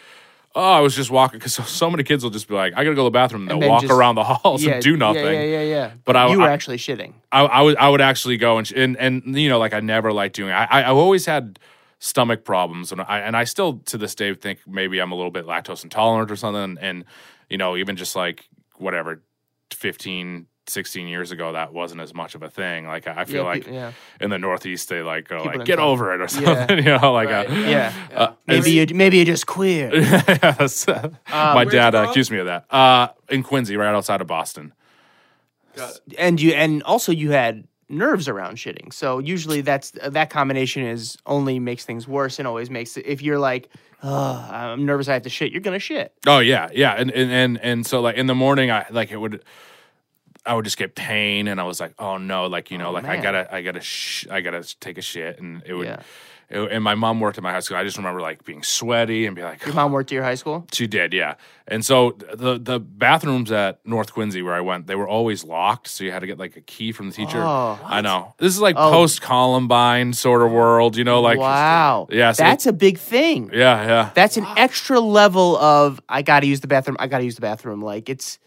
oh 0.55 0.71
i 0.73 0.79
was 0.79 0.95
just 0.95 1.09
walking 1.11 1.39
because 1.39 1.53
so, 1.53 1.63
so 1.63 1.89
many 1.89 2.03
kids 2.03 2.23
will 2.23 2.31
just 2.31 2.47
be 2.47 2.53
like 2.55 2.73
i 2.73 2.83
gotta 2.83 2.95
go 2.95 3.01
to 3.01 3.03
the 3.03 3.09
bathroom 3.11 3.43
and 3.43 3.51
And 3.51 3.61
they'll 3.61 3.69
walk 3.69 3.81
just- 3.83 3.93
around 3.93 4.15
the 4.15 4.23
halls 4.23 4.63
yeah, 4.63 4.73
and 4.73 4.83
do 4.83 4.97
nothing 4.97 5.23
Yeah, 5.25 5.31
yeah, 5.31 5.43
yeah, 5.43 5.61
yeah. 5.63 5.91
But 6.05 6.15
I- 6.15 6.29
you 6.31 6.39
were 6.39 6.45
I- 6.49 6.51
actually 6.53 6.77
shitting. 6.77 7.13
I, 7.31 7.41
I 7.45 7.61
would 7.61 7.77
I 7.77 7.87
would 7.89 8.01
actually 8.01 8.37
go 8.37 8.57
and 8.57 8.67
sh- 8.67 8.73
and 8.75 8.97
and 8.97 9.23
you 9.37 9.47
know 9.49 9.59
like 9.59 9.73
I 9.73 9.79
never 9.79 10.11
liked 10.11 10.35
doing. 10.35 10.51
I 10.51 10.65
I 10.65 10.89
I've 10.89 10.97
always 10.97 11.25
had 11.25 11.59
stomach 11.99 12.43
problems 12.43 12.91
and 12.91 12.99
I 13.01 13.19
and 13.19 13.37
I 13.37 13.43
still 13.45 13.77
to 13.85 13.97
this 13.97 14.15
day 14.15 14.33
think 14.33 14.59
maybe 14.67 14.99
I'm 14.99 15.11
a 15.11 15.15
little 15.15 15.31
bit 15.31 15.45
lactose 15.45 15.83
intolerant 15.83 16.29
or 16.31 16.35
something. 16.35 16.61
And, 16.63 16.79
and 16.79 17.05
you 17.49 17.57
know 17.57 17.77
even 17.77 17.95
just 17.95 18.15
like 18.17 18.49
whatever 18.77 19.21
15 19.71 20.47
16 20.67 21.07
years 21.07 21.31
ago 21.31 21.51
that 21.53 21.73
wasn't 21.73 21.99
as 21.99 22.13
much 22.13 22.35
of 22.35 22.43
a 22.43 22.49
thing 22.49 22.85
like 22.87 23.07
i 23.07 23.21
I 23.21 23.25
feel 23.25 23.37
Yeah, 23.43 23.49
like 23.49 23.65
pe- 23.65 23.73
yeah. 23.73 23.91
in 24.21 24.29
the 24.29 24.37
northeast 24.37 24.89
they 24.89 25.01
like 25.01 25.27
go 25.27 25.41
People 25.43 25.57
like 25.59 25.65
get 25.67 25.77
town. 25.77 25.87
over 25.87 26.13
it 26.13 26.21
or 26.21 26.41
Yeah. 26.41 26.55
something 26.67 26.77
you 26.85 26.97
know 26.97 27.11
like 27.13 27.29
Right. 27.29 27.49
uh, 27.49 27.53
Yeah. 27.53 27.93
uh, 28.15 28.31
Maybe 28.47 28.71
you 28.71 28.85
maybe 28.93 29.17
you're 29.17 29.25
just 29.25 29.47
queer. 29.47 29.89
yes. 29.93 30.85
my 30.87 31.65
dad 31.65 31.95
uh, 31.95 32.07
accused 32.09 32.31
me 32.31 32.37
of 32.39 32.45
that 32.45 32.65
uh 32.69 33.07
in 33.29 33.41
quincy 33.43 33.75
right 33.75 33.93
outside 33.93 34.21
of 34.21 34.27
boston 34.27 34.71
and 36.17 36.39
you 36.41 36.51
and 36.53 36.83
also 36.83 37.11
you 37.11 37.31
had 37.31 37.65
nerves 37.89 38.27
around 38.29 38.55
shitting. 38.57 38.93
So 38.93 39.19
usually 39.19 39.61
that's 39.61 39.91
that 40.05 40.29
combination 40.29 40.83
is 40.85 41.17
only 41.25 41.59
makes 41.59 41.85
things 41.85 42.07
worse 42.07 42.39
and 42.39 42.47
always 42.47 42.69
makes 42.69 42.97
it 42.97 43.05
if 43.05 43.21
you're 43.21 43.39
like, 43.39 43.69
oh, 44.03 44.47
I'm 44.51 44.85
nervous 44.85 45.07
I 45.07 45.13
have 45.13 45.23
to 45.23 45.29
shit, 45.29 45.51
you're 45.51 45.61
gonna 45.61 45.79
shit. 45.79 46.13
Oh 46.27 46.39
yeah, 46.39 46.69
yeah, 46.73 46.93
and 46.93 47.09
and 47.11 47.31
and 47.31 47.59
and 47.61 47.85
so 47.85 48.01
like 48.01 48.15
in 48.15 48.27
the 48.27 48.35
morning, 48.35 48.69
I 48.71 48.85
like 48.91 49.11
it 49.11 49.17
would, 49.17 49.43
I 50.45 50.53
would 50.55 50.65
just 50.65 50.77
get 50.77 50.95
pain, 50.95 51.47
and 51.47 51.59
I 51.61 51.63
was 51.63 51.79
like, 51.79 51.93
oh 51.99 52.17
no, 52.17 52.47
like 52.47 52.71
you 52.71 52.77
know, 52.77 52.87
Oh, 52.89 52.91
like 52.93 53.05
I 53.05 53.17
gotta, 53.21 53.53
I 53.53 53.61
gotta, 53.61 53.81
sh- 53.81 54.27
I 54.29 54.41
gotta 54.41 54.63
take 54.79 54.97
a 54.97 55.01
shit, 55.01 55.39
and 55.39 55.61
it 55.65 55.73
would, 55.73 55.85
Yeah. 55.87 55.99
it- 56.49 56.71
and 56.71 56.83
my 56.83 56.95
mom 56.95 57.19
worked 57.19 57.37
at 57.37 57.43
my 57.43 57.51
high 57.51 57.59
school. 57.61 57.77
I 57.77 57.83
just 57.83 57.95
remember 57.97 58.19
like 58.21 58.43
being 58.43 58.63
sweaty 58.63 59.25
and 59.27 59.35
be 59.35 59.43
like, 59.43 59.63
Your 59.65 59.75
mom 59.75 59.91
oh. 59.91 59.93
worked 59.93 60.11
at 60.11 60.15
your 60.15 60.23
high 60.23 60.35
school? 60.35 60.65
she 60.73 60.87
did, 60.87 61.13
yeah. 61.13 61.35
And 61.67 61.85
so 61.85 62.17
the 62.33 62.57
the 62.59 62.79
bathrooms 62.79 63.51
at 63.51 63.79
North 63.85 64.11
Quincy 64.13 64.41
where 64.41 64.53
I 64.55 64.61
went, 64.61 64.87
they 64.87 64.95
were 64.95 65.07
always 65.07 65.43
locked, 65.45 65.87
so 65.87 66.03
you 66.03 66.11
had 66.11 66.19
to 66.19 66.27
get 66.27 66.39
like 66.39 66.57
a 66.57 66.61
key 66.61 66.91
from 66.91 67.09
the 67.11 67.15
teacher. 67.15 67.41
Oh. 67.41 67.79
I 67.85 68.01
know 68.01 68.33
this 68.39 68.53
is 68.53 68.59
like 68.59 68.75
Oh. 68.79 68.89
post 68.91 69.21
Columbine 69.21 70.11
sort 70.13 70.41
of 70.41 70.51
world, 70.51 70.97
you 70.97 71.03
know, 71.03 71.21
like 71.21 71.37
wow. 71.37 72.07
yeah, 72.09 72.31
so 72.31 72.43
That's 72.43 72.65
a 72.65 72.73
big 72.73 72.97
thing. 72.97 73.51
yeah, 73.53 73.85
yeah. 73.85 74.09
That's 74.15 74.37
an 74.37 74.47
extra 74.57 74.99
level 74.99 75.55
of 75.57 76.01
I 76.09 76.23
gotta 76.23 76.47
use 76.47 76.61
the 76.61 76.67
bathroom, 76.67 76.97
I 76.99 77.05
gotta 77.07 77.23
use 77.25 77.35
the 77.35 77.41
bathroom. 77.41 77.81
Like 77.81 78.09
it's 78.09 78.39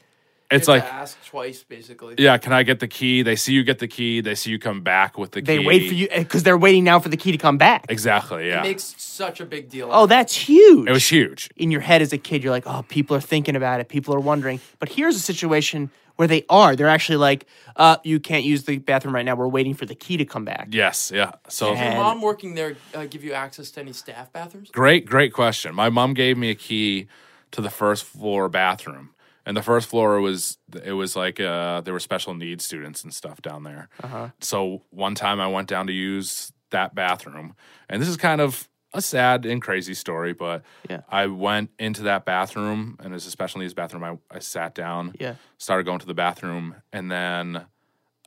It's 0.50 0.68
like 0.68 0.84
to 0.84 0.92
ask 0.92 1.16
twice 1.24 1.62
basically. 1.62 2.16
Yeah, 2.18 2.36
can 2.38 2.52
I 2.52 2.62
get 2.62 2.80
the 2.80 2.88
key? 2.88 3.22
They 3.22 3.36
see 3.36 3.52
you 3.52 3.64
get 3.64 3.78
the 3.78 3.88
key. 3.88 4.20
They 4.20 4.34
see 4.34 4.50
you 4.50 4.58
come 4.58 4.82
back 4.82 5.18
with 5.18 5.32
the 5.32 5.40
key. 5.40 5.46
they 5.46 5.58
key. 5.58 5.66
wait 5.66 5.88
for 5.88 5.94
you 5.94 6.08
because 6.14 6.42
they're 6.42 6.58
waiting 6.58 6.84
now 6.84 7.00
for 7.00 7.08
the 7.08 7.16
key 7.16 7.32
to 7.32 7.38
come 7.38 7.58
back. 7.58 7.86
Exactly. 7.88 8.48
Yeah. 8.48 8.60
It 8.60 8.64
makes 8.64 8.94
such 8.98 9.40
a 9.40 9.46
big 9.46 9.68
deal. 9.68 9.88
Oh, 9.90 10.06
that's 10.06 10.34
huge. 10.34 10.88
it 10.88 10.92
was 10.92 11.10
huge. 11.10 11.50
in 11.56 11.70
your 11.70 11.80
head 11.80 12.02
as 12.02 12.12
a 12.12 12.18
kid, 12.18 12.42
you're 12.42 12.52
like, 12.52 12.66
oh, 12.66 12.84
people 12.88 13.16
are 13.16 13.20
thinking 13.20 13.56
about 13.56 13.80
it. 13.80 13.88
People 13.88 14.14
are 14.14 14.20
wondering. 14.20 14.60
But 14.78 14.90
here's 14.90 15.16
a 15.16 15.20
situation 15.20 15.90
where 16.16 16.28
they 16.28 16.44
are. 16.48 16.76
They're 16.76 16.88
actually 16.88 17.16
like, 17.16 17.46
uh, 17.76 17.96
you 18.04 18.20
can't 18.20 18.44
use 18.44 18.64
the 18.64 18.78
bathroom 18.78 19.14
right 19.14 19.24
now. 19.24 19.34
We're 19.34 19.48
waiting 19.48 19.74
for 19.74 19.86
the 19.86 19.94
key 19.94 20.16
to 20.18 20.24
come 20.24 20.44
back. 20.44 20.68
Yes. 20.70 21.10
Yeah. 21.12 21.32
So 21.48 21.74
Does 21.74 21.80
your 21.80 21.94
mom 21.94 22.20
working 22.20 22.54
there 22.54 22.76
uh, 22.94 23.06
give 23.06 23.24
you 23.24 23.32
access 23.32 23.70
to 23.72 23.80
any 23.80 23.92
staff 23.92 24.32
bathrooms? 24.32 24.70
great, 24.70 25.06
great 25.06 25.32
question. 25.32 25.74
My 25.74 25.88
mom 25.88 26.14
gave 26.14 26.38
me 26.38 26.50
a 26.50 26.54
key 26.54 27.08
to 27.50 27.60
the 27.60 27.70
first 27.70 28.04
floor 28.04 28.48
bathroom, 28.48 29.10
and 29.46 29.56
the 29.56 29.62
first 29.62 29.88
floor 29.88 30.20
was 30.20 30.58
it 30.82 30.92
was 30.92 31.16
like 31.16 31.38
uh, 31.40 31.80
there 31.82 31.92
were 31.92 32.00
special 32.00 32.34
needs 32.34 32.64
students 32.64 33.02
and 33.04 33.12
stuff 33.12 33.40
down 33.42 33.62
there. 33.64 33.88
Uh-huh. 34.02 34.28
So 34.40 34.82
one 34.90 35.14
time 35.14 35.40
I 35.40 35.46
went 35.48 35.68
down 35.68 35.86
to 35.88 35.92
use 35.92 36.52
that 36.70 36.94
bathroom, 36.94 37.54
and 37.88 38.00
this 38.02 38.08
is 38.08 38.16
kind 38.16 38.40
of 38.40 38.68
a 38.92 39.02
sad 39.02 39.44
and 39.44 39.60
crazy 39.60 39.94
story, 39.94 40.32
but 40.32 40.62
Yeah. 40.88 41.00
I 41.08 41.26
went 41.26 41.70
into 41.78 42.02
that 42.02 42.24
bathroom, 42.24 42.96
and 43.02 43.12
it's 43.14 43.26
a 43.26 43.30
special 43.30 43.60
needs 43.60 43.74
bathroom. 43.74 44.04
I, 44.04 44.18
I 44.30 44.38
sat 44.38 44.74
down, 44.74 45.14
Yeah. 45.18 45.34
started 45.58 45.84
going 45.84 45.98
to 45.98 46.06
the 46.06 46.14
bathroom, 46.14 46.76
and 46.92 47.10
then 47.10 47.56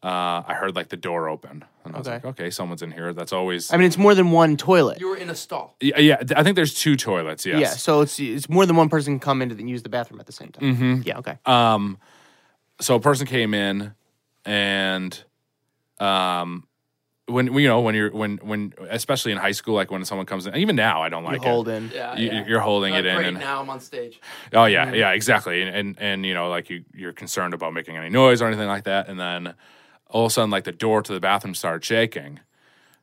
uh, 0.03 0.43
I 0.45 0.55
heard 0.59 0.75
like 0.75 0.89
the 0.89 0.97
door 0.97 1.29
open, 1.29 1.63
and 1.87 1.95
I 1.95 1.99
was 1.99 2.07
Okay. 2.07 2.15
like, 2.17 2.25
okay, 2.25 2.49
someone's 2.51 2.81
in 2.81 2.91
here. 2.91 3.13
That's 3.13 3.33
always 3.33 3.71
I 3.73 3.77
mean, 3.77 3.87
it's 3.87 3.97
more 3.97 4.13
than 4.15 4.31
one 4.31 4.55
toilet. 4.57 4.99
You 4.99 5.09
were 5.09 5.17
in 5.17 5.29
a 5.29 5.35
stall. 5.35 5.75
yeah, 5.81 5.99
yeah. 5.99 6.17
I 6.35 6.43
think 6.43 6.55
there's 6.55 6.73
two 6.73 6.95
toilets. 6.95 7.45
Yes. 7.45 7.59
Yeah, 7.59 7.69
so 7.71 8.01
it's 8.01 8.19
it's 8.19 8.47
more 8.49 8.65
than 8.65 8.75
one 8.75 8.89
person 8.89 9.13
can 9.13 9.19
come 9.19 9.41
in 9.41 9.51
and 9.51 9.69
use 9.69 9.83
the 9.83 9.89
bathroom 9.89 10.19
at 10.19 10.25
the 10.25 10.31
same 10.33 10.49
time. 10.49 10.75
Mm-hmm. 10.75 11.01
Yeah, 11.03 11.17
okay. 11.19 11.37
Um, 11.45 11.97
so 12.79 12.95
a 12.95 12.99
person 12.99 13.25
came 13.25 13.53
in, 13.53 13.93
and 14.45 15.23
um, 15.99 16.67
when 17.25 17.53
you 17.53 17.67
know 17.67 17.81
when 17.81 17.95
you're 17.95 18.11
when 18.11 18.37
when 18.37 18.73
especially 18.89 19.31
in 19.33 19.37
high 19.37 19.51
school, 19.51 19.75
like 19.75 19.91
when 19.91 20.05
someone 20.05 20.25
comes 20.25 20.45
in, 20.47 20.55
even 20.55 20.75
now 20.75 21.01
I 21.03 21.09
don't 21.09 21.23
you 21.23 21.29
like 21.29 21.41
hold 21.41 21.67
it. 21.67 21.71
in. 21.73 21.91
Yeah, 21.93 22.15
You, 22.17 22.27
yeah. 22.31 22.45
You're 22.47 22.59
holding 22.61 22.93
Uh, 22.93 22.99
it 22.99 23.05
in, 23.05 23.15
great, 23.15 23.27
and 23.27 23.39
now 23.39 23.61
I'm 23.61 23.69
on 23.69 23.79
stage. 23.79 24.19
oh 24.53 24.65
yeah, 24.65 24.93
yeah, 24.93 25.11
exactly, 25.11 25.61
and, 25.61 25.75
and 25.75 25.97
and 25.99 26.25
you 26.25 26.33
know 26.33 26.49
like 26.49 26.69
you 26.69 26.85
you're 26.93 27.13
concerned 27.13 27.53
about 27.53 27.73
making 27.73 27.97
any 27.97 28.09
noise 28.09 28.41
or 28.41 28.47
anything 28.47 28.67
like 28.67 28.85
that, 28.85 29.09
and 29.09 29.19
then 29.19 29.53
all 30.09 30.25
of 30.25 30.31
a 30.31 30.33
sudden 30.33 30.49
like 30.49 30.63
the 30.63 30.71
door 30.71 31.01
to 31.01 31.13
the 31.13 31.19
bathroom 31.19 31.55
started 31.55 31.83
shaking, 31.83 32.39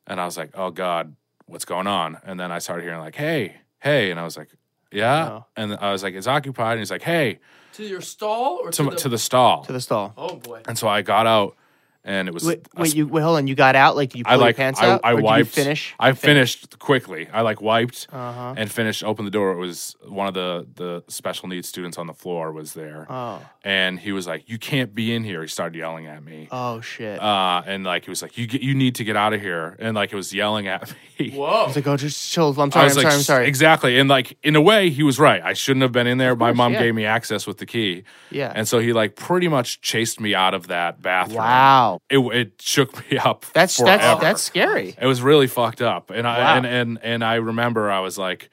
and 0.06 0.20
I 0.20 0.24
was 0.24 0.36
like, 0.36 0.50
oh 0.54 0.70
god, 0.70 1.14
what's 1.46 1.64
going 1.64 1.86
on? 1.86 2.18
And 2.24 2.38
then 2.38 2.50
I 2.52 2.58
started 2.58 2.82
hearing 2.84 3.00
like, 3.00 3.14
hey, 3.16 3.56
hey, 3.80 4.10
and 4.10 4.18
I 4.20 4.24
was 4.24 4.36
like, 4.36 4.48
yeah, 4.92 5.40
and 5.56 5.74
I 5.74 5.92
was 5.92 6.02
like, 6.02 6.14
it's 6.14 6.26
occupied, 6.26 6.72
and 6.72 6.80
he's 6.80 6.90
like, 6.90 7.02
hey, 7.02 7.40
To 7.74 7.84
your 7.84 8.00
stall 8.00 8.60
or 8.62 8.70
to 8.70 8.84
to, 8.84 8.90
the, 8.90 8.96
to 8.96 9.08
the 9.08 9.18
stall, 9.18 9.64
To 9.64 9.72
the 9.72 9.80
stall. 9.80 10.12
Oh 10.16 10.36
boy. 10.36 10.62
and 10.68 10.78
so 10.78 10.88
I 10.88 11.02
got 11.02 11.26
out, 11.26 11.56
and 12.04 12.28
it 12.28 12.34
was 12.34 12.44
Wait, 12.44 12.66
a 12.76 12.80
wait, 12.82 12.94
you 12.94 13.06
wait, 13.06 13.22
hold 13.22 13.36
on. 13.38 13.46
You 13.46 13.54
got 13.54 13.76
out? 13.76 13.96
Like, 13.96 14.14
you 14.14 14.24
pull 14.24 14.32
I 14.32 14.36
like 14.36 14.56
your 14.58 14.64
pants 14.64 14.80
I, 14.80 14.90
out? 14.90 15.00
I 15.02 15.12
or 15.12 15.16
did 15.16 15.24
wiped. 15.24 15.38
you 15.38 15.44
finish? 15.64 15.94
I 15.98 16.08
You 16.10 16.14
finished 16.14 16.78
quickly. 16.78 17.28
I 17.32 17.40
like 17.40 17.60
wiped 17.62 18.06
Uh-huh. 18.12 18.54
and 18.56 18.70
finished. 18.70 19.02
Opened 19.02 19.26
the 19.26 19.30
door. 19.30 19.52
It 19.52 19.56
was 19.58 19.96
one 20.06 20.26
of 20.28 20.34
the 20.34 20.66
the 20.74 21.02
special 21.08 21.48
needs 21.48 21.68
students 21.68 21.96
on 21.98 22.06
the 22.06 22.12
floor 22.14 22.52
was 22.52 22.74
there, 22.74 23.06
Oh. 23.08 23.40
and 23.64 23.98
he 23.98 24.12
was 24.12 24.26
like, 24.26 24.48
"You 24.48 24.58
can't 24.58 24.94
be 24.94 25.14
in 25.14 25.24
here." 25.24 25.42
He 25.42 25.48
started 25.48 25.76
yelling 25.78 26.06
at 26.06 26.22
me, 26.22 26.48
Oh, 26.50 26.80
shit. 26.80 27.20
uh, 27.22 27.62
and 27.66 27.84
like 27.84 28.04
he 28.04 28.10
was 28.10 28.20
like, 28.22 28.36
"You 28.36 28.46
get, 28.46 28.60
you 28.60 28.74
need 28.74 28.94
to 28.96 29.04
get 29.04 29.16
out 29.16 29.32
of 29.32 29.40
here," 29.40 29.76
and 29.78 29.94
like 29.94 30.12
it 30.12 30.16
was 30.16 30.32
yelling 30.34 30.68
at 30.68 30.92
me. 31.18 31.30
Whoa. 31.30 31.44
I 31.46 31.66
was 31.66 31.76
like, 31.76 31.86
"Oh, 31.86 31.96
just 31.96 32.30
chill. 32.32 32.50
I'm 32.60 32.68
I 32.68 32.70
sorry. 32.70 32.90
I'm 32.90 32.96
like, 32.96 33.02
sorry. 33.02 33.14
I'm 33.14 33.20
sorry. 33.22 33.46
Exactly, 33.48 33.98
and 33.98 34.08
like 34.10 34.36
in 34.42 34.56
a 34.56 34.60
way, 34.60 34.90
he 34.90 35.02
was 35.02 35.18
right. 35.18 35.42
I 35.42 35.54
shouldn't 35.54 35.82
have 35.82 35.92
been 35.92 36.06
in 36.06 36.18
there. 36.18 36.36
My 36.36 36.52
mom 36.52 36.72
yeah. 36.74 36.82
gave 36.82 36.94
me 36.94 37.04
access 37.06 37.46
with 37.46 37.58
the 37.58 37.66
key, 37.66 38.04
Yeah. 38.30 38.52
and 38.54 38.68
so 38.68 38.78
he 38.78 38.92
like 38.92 39.16
pretty 39.16 39.48
much 39.48 39.80
chased 39.80 40.20
me 40.20 40.34
out 40.34 40.52
of 40.54 40.66
that 40.68 41.00
bathroom. 41.00 41.38
Wow. 41.38 41.93
It 42.10 42.18
it 42.18 42.52
shook 42.62 42.98
me 43.10 43.18
up. 43.18 43.44
That's 43.52 43.76
forever. 43.78 43.98
that's 44.02 44.20
that's 44.20 44.42
scary. 44.42 44.94
It 45.00 45.06
was 45.06 45.22
really 45.22 45.46
fucked 45.46 45.82
up, 45.82 46.10
and 46.10 46.26
I 46.26 46.38
Wow. 46.38 46.56
and, 46.58 46.66
and 46.66 46.98
and 47.02 47.24
I 47.24 47.34
remember 47.36 47.90
I 47.90 48.00
was 48.00 48.16
like, 48.18 48.50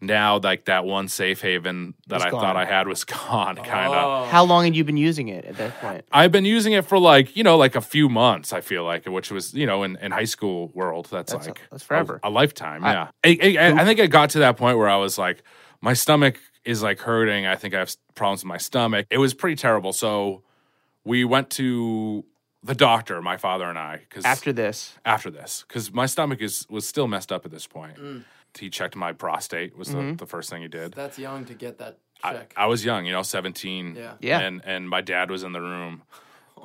now 0.00 0.38
like 0.38 0.66
that 0.66 0.84
one 0.84 1.08
safe 1.08 1.40
haven 1.40 1.94
that 2.08 2.16
It's 2.16 2.24
I 2.26 2.30
gone. 2.30 2.40
thought 2.40 2.56
I 2.56 2.64
had 2.66 2.86
was 2.88 3.04
gone, 3.18 3.56
kind 3.56 3.92
of. 3.94 4.26
Oh. 4.26 4.28
How 4.30 4.44
long 4.44 4.64
had 4.64 4.76
you 4.76 4.84
been 4.84 4.96
using 4.98 5.28
it 5.28 5.44
at 5.44 5.56
that 5.56 5.80
point? 5.80 6.04
I've 6.12 6.32
been 6.32 6.44
using 6.44 6.72
it 6.74 6.84
for 6.84 6.98
like 6.98 7.36
you 7.36 7.42
know 7.44 7.56
like 7.56 7.74
a 7.74 7.80
few 7.80 8.08
months. 8.08 8.52
I 8.52 8.60
feel 8.60 8.84
like, 8.84 9.06
which 9.06 9.30
was 9.30 9.54
you 9.54 9.66
know 9.66 9.82
in, 9.82 9.96
in 9.96 10.12
high 10.12 10.24
school 10.26 10.68
world, 10.74 11.08
that's, 11.10 11.32
That's 11.32 11.46
a- 11.46 11.50
like 11.50 11.60
that's 11.70 11.82
forever. 11.82 12.20
a, 12.22 12.28
a 12.28 12.30
lifetime. 12.30 12.84
I- 12.84 12.92
yeah, 12.92 13.08
I, 13.24 13.56
I, 13.58 13.82
I 13.82 13.84
think 13.84 13.98
it 13.98 14.08
got 14.08 14.30
to 14.30 14.40
that 14.40 14.56
point 14.56 14.76
where 14.78 14.88
I 14.88 14.96
was 14.96 15.16
like, 15.18 15.42
my 15.80 15.94
stomach 15.94 16.38
is 16.64 16.82
like 16.82 16.98
hurting. 17.00 17.46
I 17.46 17.56
think 17.56 17.74
I 17.74 17.78
have 17.78 17.94
problems 18.14 18.40
with 18.42 18.48
my 18.48 18.58
stomach. 18.58 19.06
It 19.10 19.18
was 19.18 19.32
pretty 19.34 19.56
terrible. 19.56 19.92
So 19.92 20.42
we 21.04 21.24
went 21.24 21.50
to 21.50 22.24
the 22.64 22.74
doctor, 22.74 23.20
my 23.22 23.36
father 23.36 23.66
and 23.66 23.78
I, 23.78 23.98
because 24.08 24.24
After 24.24 24.52
this, 24.52 24.96
after 25.04 25.30
this 25.30 25.64
because 25.68 25.92
my 25.92 26.06
stomach 26.06 26.40
is 26.40 26.66
was 26.70 26.88
still 26.88 27.06
messed 27.06 27.30
up 27.30 27.44
at 27.44 27.50
this 27.52 27.66
point. 27.66 27.96
Mm. 27.96 28.24
He 28.58 28.70
checked 28.70 28.96
my 28.96 29.12
prostate 29.12 29.76
was 29.76 29.88
Mm-hmm. 29.88 30.10
the, 30.10 30.16
the 30.24 30.26
first 30.26 30.48
thing 30.50 30.62
he 30.62 30.68
did. 30.68 30.92
That's 30.94 31.18
young 31.18 31.44
to 31.46 31.54
get 31.54 31.78
that 31.78 31.98
check. 32.22 32.54
I 32.56 32.66
was 32.66 32.84
young, 32.84 33.04
you 33.04 33.12
know, 33.12 33.22
seventeen. 33.22 33.94
Yeah. 33.96 34.12
Yeah. 34.20 34.40
and 34.40 34.62
and 34.64 34.88
my 34.88 35.00
dad 35.00 35.30
was 35.30 35.42
in 35.42 35.52
the 35.52 35.60
room, 35.60 36.02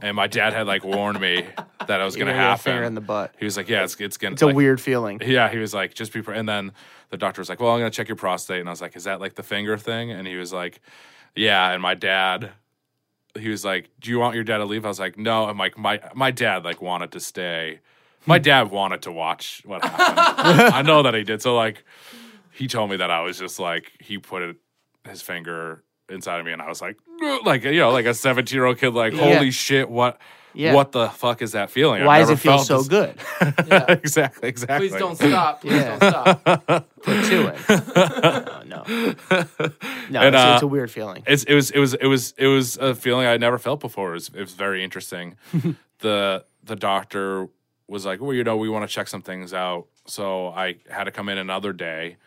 and 0.04 0.16
my 0.16 0.28
dad 0.28 0.54
had 0.54 0.68
like 0.68 0.84
warned 0.84 1.20
me 1.20 1.46
that 1.88 2.00
I 2.00 2.06
was 2.06 2.16
going 2.16 2.28
to 2.28 2.34
gonna 2.34 2.44
get 2.44 2.46
a 2.46 2.50
happen. 2.52 2.64
finger 2.64 2.84
in 2.84 2.94
the 2.96 3.02
butt. 3.02 3.34
he 3.40 3.46
was 3.46 3.58
like, 3.58 3.68
"Yeah, 3.68 3.84
it's 3.84 4.00
it's 4.00 4.18
going 4.18 4.34
It's 4.34 4.42
a 4.44 4.48
weird 4.48 4.80
feeling. 4.80 5.20
Yeah, 5.26 5.50
he 5.50 5.58
was 5.58 5.74
like, 5.74 5.96
"Just 5.96 6.14
be." 6.14 6.22
Pre-. 6.22 6.38
And 6.38 6.48
then 6.48 6.72
the 7.10 7.18
doctor 7.18 7.42
was 7.42 7.50
like, 7.50 7.60
"Well, 7.60 7.72
I'm 7.72 7.80
going 7.80 7.92
to 7.92 7.96
check 7.96 8.08
your 8.08 8.16
prostate," 8.16 8.60
and 8.60 8.70
I 8.70 8.72
was 8.72 8.82
like, 8.82 8.96
"Is 8.96 9.04
that 9.06 9.20
like 9.20 9.34
the 9.34 9.44
finger 9.44 9.76
thing?" 9.78 10.12
And 10.12 10.28
he 10.28 10.36
was 10.36 10.54
like, 10.54 10.80
"Yeah." 11.36 11.72
And 11.72 11.82
my 11.82 11.96
dad. 11.96 12.52
He 13.38 13.50
was 13.50 13.64
like, 13.64 13.90
"Do 14.00 14.10
you 14.10 14.20
want 14.20 14.36
your 14.36 14.44
dad 14.44 14.58
to 14.58 14.66
leave?" 14.66 14.86
I 14.86 14.88
was 14.88 15.00
like, 15.00 15.18
"No." 15.18 15.46
I'm 15.46 15.58
like, 15.58 15.78
"My 15.78 16.00
my 16.16 16.32
dad 16.32 16.66
like 16.66 16.82
wanted 16.82 17.12
to 17.12 17.20
stay. 17.20 17.80
My 18.26 18.38
hmm. 18.38 18.44
dad 18.44 18.72
wanted 18.72 19.02
to 19.04 19.12
watch 19.12 19.62
what 19.66 19.84
happened. 19.84 20.62
I 20.74 20.82
know 20.82 21.04
that 21.04 21.14
he 21.14 21.24
did. 21.24 21.42
So 21.42 21.56
like, 21.56 21.84
he 22.52 22.68
told 22.68 22.90
me 22.90 22.98
that 22.98 23.12
I 23.12 23.22
was 23.22 23.40
just 23.40 23.60
like 23.60 23.92
he 24.00 24.18
put 24.18 24.42
it, 24.42 24.58
his 25.08 25.22
finger 25.22 25.84
inside 26.10 26.40
of 26.40 26.46
me, 26.46 26.52
and 26.52 26.62
I 26.62 26.68
was 26.68 26.82
like, 26.82 26.98
like 27.46 27.64
you 27.64 27.80
know, 27.80 27.92
like 27.92 28.06
a 28.06 28.14
seventeen 28.14 28.56
year 28.56 28.66
old 28.66 28.78
kid, 28.80 28.94
like 28.94 29.14
Yeah. 29.14 29.36
holy 29.36 29.52
shit, 29.52 29.90
what, 29.90 30.20
Yeah. 30.54 30.74
what 30.74 30.92
the 30.92 31.10
fuck 31.10 31.42
is 31.42 31.52
that 31.52 31.70
feeling? 31.70 32.02
I've 32.02 32.08
Why 32.08 32.20
does 32.20 32.30
it 32.32 32.38
feel 32.38 32.60
so 32.60 32.80
this- 32.82 32.88
good? 32.88 33.16
exactly, 33.90 34.50
exactly. 34.50 34.90
Please 34.90 34.98
don't 35.00 35.16
stop. 35.16 35.62
Please 35.62 35.74
Yeah. 35.74 35.98
don't 36.00 36.10
stop. 36.10 36.44
Put 37.04 37.26
to 37.26 37.48
it. 37.48 37.60
Oh, 37.70 38.62
no, 38.66 38.84
no, 38.86 40.20
And, 40.22 40.36
it's, 40.36 40.44
uh, 40.44 40.52
it's 40.56 40.64
a 40.64 40.68
weird 40.68 40.92
feeling. 40.92 41.24
It's, 41.28 41.44
it 41.44 41.54
was 41.54 41.72
it 41.72 41.80
was 41.80 41.94
it 41.94 42.06
was 42.08 42.34
it 42.38 42.48
was 42.48 42.78
a 42.78 42.96
feeling 42.96 43.26
I 43.28 43.32
had 43.32 43.42
never 43.42 43.58
felt 43.58 43.80
before. 43.80 44.12
It 44.12 44.14
was, 44.16 44.30
it 44.30 44.40
was 44.42 44.54
very 44.54 44.84
interesting. 44.84 45.36
the 46.00 46.46
the 46.64 46.76
doctor 46.76 47.48
was 47.88 48.06
like, 48.06 48.20
well, 48.22 48.34
you 48.34 48.44
know, 48.44 48.58
we 48.58 48.70
want 48.70 48.88
to 48.88 48.94
check 48.94 49.08
some 49.08 49.22
things 49.22 49.54
out. 49.54 49.88
So 50.08 50.48
I 50.50 50.76
had 50.90 51.06
to 51.06 51.12
come 51.12 51.30
in 51.30 51.38
another 51.38 51.74
day 51.74 52.18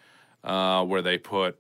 uh, 0.45 0.85
where 0.85 1.03
they 1.03 1.19
put 1.19 1.59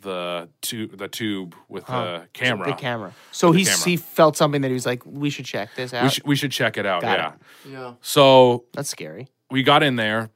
the 0.00 0.48
tube 0.60 0.96
the 0.96 1.08
tube 1.08 1.54
with 1.68 1.86
the 1.86 2.26
camera. 2.32 2.68
The 2.68 2.74
camera. 2.74 3.14
So 3.30 3.52
he 3.52 3.64
camera. 3.64 3.84
he 3.84 3.96
felt 3.96 4.36
something 4.36 4.62
that 4.62 4.68
he 4.68 4.74
was 4.74 4.86
like, 4.86 5.04
we 5.04 5.30
should 5.30 5.44
check 5.44 5.70
this 5.76 5.92
out. 5.92 6.04
We 6.04 6.08
should 6.10 6.24
we 6.24 6.36
should 6.36 6.52
check 6.52 6.76
it 6.76 6.86
out. 6.86 7.02
Got 7.02 7.18
yeah. 7.18 7.28
it. 7.28 7.72
Yeah. 7.72 7.94
So 8.00 8.64
That's 8.72 8.88
scary. 8.88 9.28
we 9.50 9.62
got 9.62 9.82
in 9.82 9.96
there. 9.96 10.30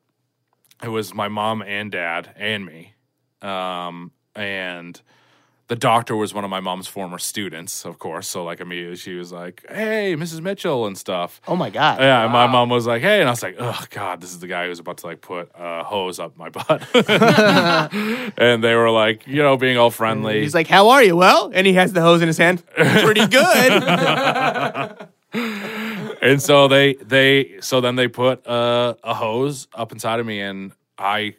It 0.82 0.88
was 0.88 1.14
my 1.14 1.28
mom 1.28 1.62
and 1.62 1.90
dad 1.90 2.34
and 2.36 2.66
me. 2.66 2.94
Um, 3.40 4.12
and 4.34 5.00
the 5.68 5.76
doctor 5.76 6.14
was 6.14 6.32
one 6.32 6.44
of 6.44 6.50
my 6.50 6.60
mom's 6.60 6.86
former 6.86 7.18
students, 7.18 7.84
of 7.84 7.98
course. 7.98 8.28
So 8.28 8.44
like 8.44 8.60
immediately 8.60 8.96
she 8.96 9.14
was 9.14 9.32
like, 9.32 9.64
"Hey, 9.68 10.14
Mrs. 10.16 10.40
Mitchell" 10.40 10.86
and 10.86 10.96
stuff. 10.96 11.40
Oh 11.48 11.56
my 11.56 11.70
god. 11.70 11.98
Yeah, 12.00 12.22
and 12.22 12.32
my 12.32 12.46
mom 12.46 12.68
was 12.68 12.86
like, 12.86 13.02
"Hey," 13.02 13.20
and 13.20 13.28
I 13.28 13.32
was 13.32 13.42
like, 13.42 13.56
"Oh 13.58 13.84
God, 13.90 14.20
this 14.20 14.30
is 14.30 14.38
the 14.38 14.46
guy 14.46 14.66
who's 14.66 14.78
about 14.78 14.98
to 14.98 15.06
like 15.06 15.20
put 15.20 15.50
a 15.54 15.82
hose 15.82 16.20
up 16.20 16.36
my 16.36 16.50
butt." 16.50 16.86
and 18.38 18.62
they 18.62 18.74
were 18.74 18.90
like, 18.90 19.26
you 19.26 19.42
know, 19.42 19.56
being 19.56 19.76
all 19.76 19.90
friendly. 19.90 20.40
He's 20.42 20.54
like, 20.54 20.68
"How 20.68 20.90
are 20.90 21.02
you?" 21.02 21.16
Well, 21.16 21.50
and 21.52 21.66
he 21.66 21.72
has 21.72 21.92
the 21.92 22.00
hose 22.00 22.22
in 22.22 22.28
his 22.28 22.38
hand. 22.38 22.64
Pretty 22.74 23.26
good. 23.26 23.82
and 26.22 26.40
so 26.40 26.68
they 26.68 26.94
they 26.94 27.56
so 27.60 27.80
then 27.80 27.96
they 27.96 28.06
put 28.06 28.46
uh, 28.46 28.94
a 29.02 29.14
hose 29.14 29.66
up 29.74 29.90
inside 29.90 30.20
of 30.20 30.26
me, 30.26 30.40
and 30.40 30.72
I 30.96 31.34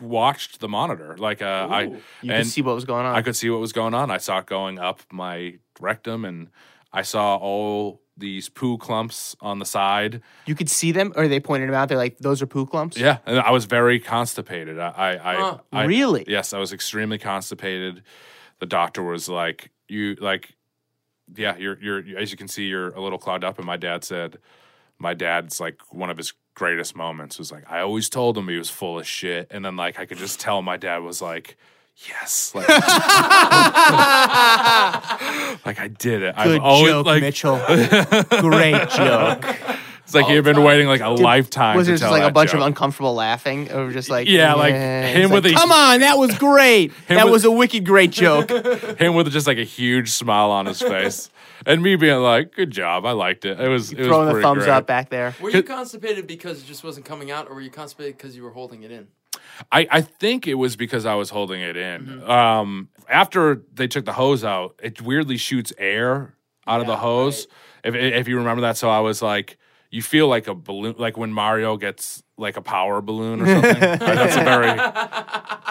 watched 0.00 0.60
the 0.60 0.68
monitor. 0.68 1.16
Like 1.18 1.42
uh, 1.42 1.68
I 1.70 1.82
you 1.82 1.98
and 2.32 2.44
could 2.44 2.46
see 2.46 2.62
what 2.62 2.74
was 2.74 2.84
going 2.84 3.06
on. 3.06 3.14
I 3.14 3.22
could 3.22 3.36
see 3.36 3.50
what 3.50 3.60
was 3.60 3.72
going 3.72 3.94
on. 3.94 4.10
I 4.10 4.18
saw 4.18 4.38
it 4.38 4.46
going 4.46 4.78
up 4.78 5.02
my 5.12 5.58
rectum, 5.80 6.24
and 6.24 6.48
I 6.92 7.02
saw 7.02 7.36
all 7.36 8.00
these 8.18 8.48
poo 8.48 8.78
clumps 8.78 9.36
on 9.40 9.58
the 9.58 9.66
side. 9.66 10.22
you 10.46 10.54
could 10.54 10.70
see 10.70 10.90
them, 10.90 11.12
or 11.16 11.28
they 11.28 11.38
pointed 11.40 11.68
them 11.68 11.74
out. 11.74 11.88
They're 11.88 11.98
like, 11.98 12.18
"Those 12.18 12.40
are 12.40 12.46
poo 12.46 12.64
clumps." 12.66 12.96
Yeah, 12.96 13.18
and 13.26 13.38
I 13.38 13.50
was 13.50 13.66
very 13.66 14.00
constipated. 14.00 14.78
I, 14.78 14.88
I, 14.90 15.32
I, 15.32 15.34
Huh. 15.36 15.58
I 15.72 15.84
Really? 15.84 16.24
yes, 16.26 16.52
I 16.52 16.58
was 16.58 16.72
extremely 16.72 17.18
constipated. 17.18 18.02
The 18.58 18.66
doctor 18.66 19.02
was 19.02 19.28
like, 19.28 19.70
"You 19.88 20.14
like, 20.14 20.54
yeah, 21.34 21.56
you're, 21.58 21.78
you're, 21.82 22.18
as 22.18 22.30
you 22.30 22.38
can 22.38 22.48
see, 22.48 22.64
you're 22.66 22.88
a 22.90 23.00
little 23.02 23.18
clogged 23.18 23.44
up." 23.44 23.58
And 23.58 23.66
my 23.66 23.76
dad 23.76 24.02
said, 24.02 24.38
"My 24.98 25.14
dad's 25.14 25.60
like 25.60 25.78
one 25.92 26.10
of 26.10 26.16
his 26.16 26.32
greatest 26.54 26.96
moments 26.96 27.38
was 27.38 27.52
like, 27.52 27.70
I 27.70 27.80
always 27.80 28.08
told 28.08 28.36
him 28.38 28.48
he 28.48 28.56
was 28.58 28.70
full 28.70 28.98
of 28.98 29.06
shit, 29.06 29.48
and 29.50 29.64
then 29.64 29.76
like 29.76 29.98
I 29.98 30.06
could 30.06 30.18
just 30.18 30.40
tell 30.40 30.62
my 30.62 30.76
dad 30.76 30.98
was 30.98 31.20
like." 31.22 31.56
Yes, 32.10 32.52
like, 32.54 32.68
like 35.64 35.78
I 35.80 35.88
did 35.98 36.22
it. 36.22 36.36
Good 36.36 36.56
I've 36.56 36.60
always 36.60 36.92
joke, 36.92 37.06
like 37.06 37.22
Mitchell. 37.22 37.56
Great 38.40 38.88
joke. 38.90 39.44
it's 40.04 40.14
like 40.14 40.28
you've 40.28 40.44
been 40.44 40.62
waiting 40.62 40.86
like 40.88 41.00
a 41.00 41.08
lifetime. 41.08 41.76
Was 41.76 41.86
to 41.86 41.94
just 41.94 42.02
tell 42.02 42.10
like 42.12 42.22
a 42.22 42.30
bunch 42.30 42.50
joke. 42.50 42.60
of 42.60 42.66
uncomfortable 42.66 43.14
laughing, 43.14 43.72
or 43.72 43.90
just 43.92 44.10
like 44.10 44.28
Yeah, 44.28 44.52
like, 44.54 44.74
He's 44.74 45.24
him 45.24 45.30
with 45.30 45.44
like, 45.44 45.54
a- 45.54 45.56
come 45.56 45.72
on, 45.72 46.00
that 46.00 46.18
was 46.18 46.36
great. 46.36 46.92
that 47.08 47.24
with- 47.24 47.32
was 47.32 47.44
a 47.46 47.50
wicked 47.50 47.84
great 47.86 48.10
joke. 48.10 48.50
him 48.98 49.14
with 49.14 49.32
just 49.32 49.46
like 49.46 49.58
a 49.58 49.64
huge 49.64 50.10
smile 50.10 50.50
on 50.50 50.66
his 50.66 50.80
face, 50.82 51.30
and 51.66 51.82
me 51.82 51.96
being 51.96 52.20
like, 52.20 52.54
"Good 52.54 52.70
job, 52.70 53.04
I 53.04 53.12
liked 53.12 53.44
it." 53.44 53.60
It 53.60 53.68
was 53.68 53.92
it 53.92 53.98
was 53.98 54.06
Throwing 54.08 54.34
the 54.34 54.40
thumbs 54.40 54.64
great. 54.64 54.70
up 54.72 54.86
back 54.86 55.10
there. 55.10 55.34
Were 55.40 55.50
you 55.50 55.62
constipated 55.62 56.26
because 56.26 56.62
it 56.62 56.66
just 56.66 56.82
wasn't 56.84 57.04
coming 57.04 57.30
out, 57.30 57.48
or 57.48 57.54
were 57.54 57.60
you 57.60 57.70
constipated 57.70 58.16
because 58.16 58.34
you 58.36 58.42
were 58.42 58.52
holding 58.52 58.82
it 58.82 58.90
in? 58.90 59.08
I 59.70 59.86
I 59.90 60.00
think 60.00 60.46
it 60.46 60.54
was 60.54 60.76
because 60.76 61.04
I 61.04 61.14
was 61.14 61.30
holding 61.30 61.60
it 61.60 61.76
in. 61.76 62.06
Mm-hmm. 62.06 62.30
Um, 62.30 62.88
after 63.08 63.62
they 63.74 63.86
took 63.88 64.04
the 64.04 64.12
hose 64.14 64.44
out, 64.44 64.78
it 64.82 65.00
weirdly 65.02 65.36
shoots 65.36 65.72
air 65.78 66.34
out 66.66 66.80
of 66.80 66.86
the 66.86 66.94
Yeah, 66.94 66.98
hose. 67.00 67.46
If 67.84 67.94
if 67.94 68.28
you 68.28 68.38
remember 68.38 68.62
that, 68.62 68.76
so 68.76 68.88
I 68.88 69.00
was 69.00 69.20
like. 69.20 69.58
You 69.88 70.02
feel 70.02 70.26
like 70.26 70.48
a 70.48 70.54
balloon, 70.54 70.96
like 70.98 71.16
when 71.16 71.32
Mario 71.32 71.76
gets 71.76 72.20
like 72.36 72.56
a 72.56 72.60
power 72.60 73.00
balloon 73.00 73.40
or 73.40 73.46
something. 73.46 73.80
Like, 73.80 74.00
that's 74.00 74.36
a 74.36 74.42
very 74.42 74.66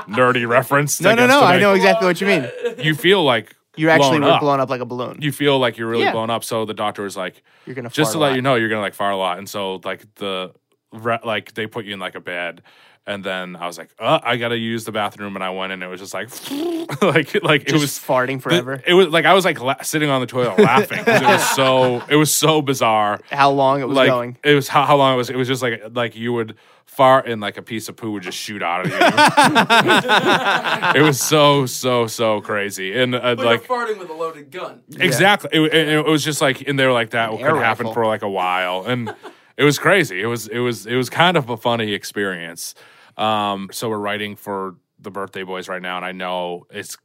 nerdy 0.07 0.47
reference. 0.47 1.01
No, 1.01 1.13
no, 1.13 1.27
no. 1.27 1.41
to 1.41 1.45
I 1.45 1.51
make- 1.53 1.61
know 1.61 1.73
exactly 1.73 2.07
what 2.07 2.21
you 2.21 2.27
mean. 2.27 2.49
You 2.79 2.95
feel 2.95 3.23
like 3.23 3.55
You 3.77 3.89
actually 3.89 4.19
blown 4.19 4.21
were 4.21 4.31
up. 4.35 4.41
blown 4.41 4.59
up 4.59 4.69
like 4.69 4.81
a 4.81 4.85
balloon. 4.85 5.17
You 5.21 5.31
feel 5.31 5.57
like 5.59 5.77
you're 5.77 5.87
really 5.87 6.03
Yeah. 6.03 6.11
blown 6.11 6.29
up. 6.29 6.43
So 6.43 6.65
the 6.65 6.73
doctor 6.73 7.03
was 7.03 7.15
like, 7.17 7.43
You're 7.65 7.75
gonna 7.75 7.89
just 7.89 8.11
fart 8.11 8.13
to 8.13 8.17
a 8.17 8.21
let 8.21 8.29
lot. 8.29 8.35
you 8.35 8.41
know 8.41 8.55
you're 8.55 8.69
gonna 8.69 8.81
like 8.81 8.93
fart 8.93 9.13
a 9.13 9.17
lot 9.17 9.37
and 9.37 9.47
so 9.49 9.81
like 9.83 10.05
the 10.15 10.53
re- 10.93 11.19
like 11.23 11.53
they 11.53 11.67
put 11.67 11.85
you 11.85 11.93
in 11.93 11.99
like 11.99 12.15
a 12.15 12.19
bed 12.21 12.61
and 13.07 13.23
then 13.23 13.55
i 13.55 13.67
was 13.67 13.77
like 13.77 13.89
uh, 13.99 14.19
i 14.23 14.35
gotta 14.37 14.57
use 14.57 14.83
the 14.85 14.91
bathroom 14.91 15.35
and 15.35 15.43
i 15.43 15.49
went 15.49 15.71
and 15.71 15.83
it 15.83 15.87
was 15.87 15.99
just 15.99 16.13
like 16.13 16.29
like 17.01 17.43
like 17.43 17.67
it 17.69 17.73
was 17.73 17.99
farting 17.99 18.41
forever. 18.41 18.81
it 18.87 18.93
was 18.93 19.07
like 19.09 19.25
i 19.25 19.33
was 19.33 19.45
like 19.45 19.59
la- 19.61 19.81
sitting 19.81 20.09
on 20.09 20.21
the 20.21 20.27
toilet 20.27 20.57
laughing 20.59 21.03
'cause 21.03 21.21
it 21.21 21.25
was 21.25 21.49
so 21.55 22.01
it 22.09 22.15
was 22.15 22.33
so 22.33 22.61
bizarre 22.61 23.19
How 23.31 23.51
long 23.51 23.81
it 23.81 23.87
was 23.87 23.95
like 23.95 24.09
going? 24.09 24.37
it 24.43 24.55
was 24.55 24.67
how, 24.67 24.85
how 24.85 24.95
long 24.97 25.13
it 25.13 25.17
was 25.17 25.29
it 25.29 25.35
was 25.35 25.47
just 25.47 25.61
like 25.61 25.81
like 25.93 26.15
you 26.15 26.33
would 26.33 26.55
fart 26.85 27.27
and 27.27 27.41
like 27.41 27.57
a 27.57 27.61
piece 27.61 27.89
of 27.89 27.95
poo 27.97 28.11
would 28.11 28.23
just 28.23 28.37
shoot 28.37 28.63
out 28.63 28.85
of 28.85 28.91
you 28.91 28.97
it 30.95 31.01
was 31.03 31.19
so 31.19 31.65
so 31.65 32.07
so 32.07 32.41
crazy 32.41 32.97
and 32.97 33.15
uh, 33.15 33.35
Like, 33.37 33.37
like 33.39 33.67
you're 33.67 33.77
farting 33.85 33.97
with 33.99 34.09
a 34.09 34.13
loaded 34.13 34.51
gun. 34.51 34.81
Exactly. 34.97 35.49
It, 35.53 35.73
it, 35.73 35.87
it 35.89 36.05
was 36.05 36.23
just 36.23 36.41
like 36.41 36.61
in 36.61 36.75
there 36.75 36.91
like 36.93 37.09
that 37.11 37.31
An 37.31 37.37
could 37.37 37.45
air 37.45 37.57
happen 37.57 37.91
for 37.93 38.05
like 38.05 38.21
a 38.21 38.29
while, 38.29 38.85
and 38.85 39.13
it 39.57 39.63
was 39.63 39.77
crazy. 39.79 40.21
It 40.21 40.27
was 40.27 40.47
it 40.47 40.59
was 40.59 40.85
it 40.85 40.95
was 40.95 41.09
kind 41.09 41.37
of 41.37 41.49
a 41.49 41.57
funny 41.57 41.93
experience. 41.93 42.75
Um, 43.17 43.69
so 43.71 43.89
we're 43.89 43.97
writing 43.99 44.35
for 44.35 44.75
the 44.99 45.11
Birthday 45.11 45.43
Boys 45.43 45.67
right 45.67 45.81
now, 45.81 45.97
and 45.97 46.05
I 46.05 46.11
know 46.11 46.67
it's 46.69 46.97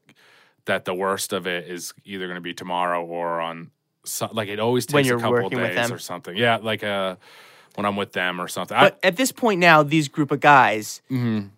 that 0.66 0.85
the 0.85 0.94
worst 0.94 1.33
of 1.33 1.46
it 1.46 1.68
is 1.68 1.92
either 2.05 2.27
going 2.27 2.37
to 2.37 2.40
be 2.42 2.55
tomorrow 2.55 3.05
or 3.05 3.40
on 3.40 3.70
so, 4.05 4.29
like 4.33 4.49
it 4.49 4.61
always 4.61 4.87
takes 4.87 5.09
a 5.09 5.16
couple 5.18 5.49
days 5.51 5.90
or 5.90 5.99
something. 5.99 6.37
Yeah, 6.37 6.59
like 6.62 6.83
uh 6.83 7.16
when 7.75 7.87
I'm 7.87 7.96
with 7.96 8.12
them 8.12 8.40
or 8.40 8.49
something. 8.49 8.77
But 8.77 8.99
at 9.03 9.16
this 9.16 9.33
point 9.33 9.61
now, 9.61 9.83
these 9.83 10.09
group 10.09 10.31
of 10.31 10.40
guys, 10.40 11.03
Mm-hmm. 11.11 11.49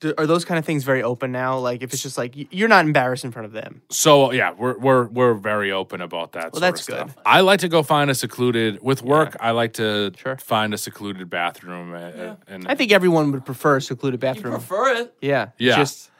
Do- 0.00 0.14
are 0.18 0.26
those 0.26 0.44
kind 0.44 0.58
of 0.58 0.64
things 0.64 0.84
very 0.84 1.02
open 1.02 1.32
now? 1.32 1.58
Like 1.58 1.82
if 1.82 1.92
it's 1.92 2.02
just 2.02 2.18
like 2.18 2.34
you're 2.52 2.68
not 2.68 2.84
embarrassed 2.84 3.24
in 3.24 3.32
front 3.32 3.46
of 3.46 3.52
them. 3.52 3.82
So 3.90 4.32
yeah, 4.32 4.52
we're 4.52 4.76
we're 4.78 5.06
we're 5.06 5.34
very 5.34 5.72
open 5.72 6.00
about 6.00 6.32
that. 6.32 6.52
Well, 6.52 6.60
sort 6.60 6.62
that's 6.62 6.80
of 6.88 6.94
stuff. 6.94 7.14
good. 7.14 7.22
I 7.24 7.40
like 7.40 7.60
to 7.60 7.68
go 7.68 7.82
find 7.82 8.10
a 8.10 8.14
secluded 8.14 8.82
with 8.82 9.02
work. 9.02 9.36
I 9.40 9.52
like 9.52 9.72
to 9.74 10.12
Sure. 10.16 10.36
find 10.36 10.74
a 10.74 10.78
secluded 10.78 11.30
bathroom, 11.30 11.94
uh, 11.94 12.36
and 12.46 12.66
I 12.68 12.74
think 12.74 12.92
everyone 12.92 13.32
would 13.32 13.44
prefer 13.46 13.76
a 13.78 13.80
secluded 13.80 14.18
You 14.18 14.28
bathroom. 14.34 14.54
prefer 14.54 14.94
it. 14.96 15.14
yeah, 15.20 15.48
Yeah. 15.58 15.76
Just 15.76 16.10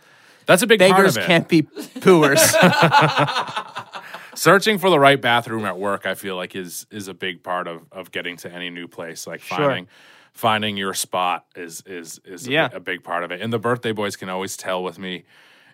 that's 0.46 0.62
a 0.62 0.66
big 0.66 0.78
part 0.80 0.92
beggars 0.92 1.16
of 1.16 1.24
it. 1.24 1.26
can't 1.26 1.48
be 1.48 1.62
pooers. 1.62 2.40
Searching 4.34 4.78
for 4.78 4.90
the 4.90 4.98
right 4.98 5.20
bathroom 5.20 5.64
at 5.64 5.78
work, 5.78 6.04
I 6.06 6.14
feel 6.14 6.36
like 6.36 6.54
is 6.54 6.86
is 6.90 7.08
a 7.08 7.14
big 7.14 7.42
part 7.42 7.66
of 7.66 7.82
of 7.90 8.10
getting 8.10 8.36
to 8.38 8.52
any 8.52 8.68
new 8.70 8.86
place. 8.86 9.26
Like 9.26 9.40
Sure. 9.40 9.56
finding 9.58 9.88
finding 10.36 10.76
your 10.76 10.92
spot 10.94 11.46
is 11.56 11.82
is 11.86 12.20
is 12.24 12.46
a, 12.46 12.50
Yeah. 12.50 12.68
a 12.72 12.78
big 12.80 13.02
part 13.02 13.24
of 13.24 13.30
it. 13.32 13.40
And 13.40 13.50
the 13.52 13.58
birthday 13.58 13.92
boys 13.92 14.16
can 14.16 14.28
always 14.28 14.56
tell 14.56 14.82
with 14.84 14.98
me 14.98 15.24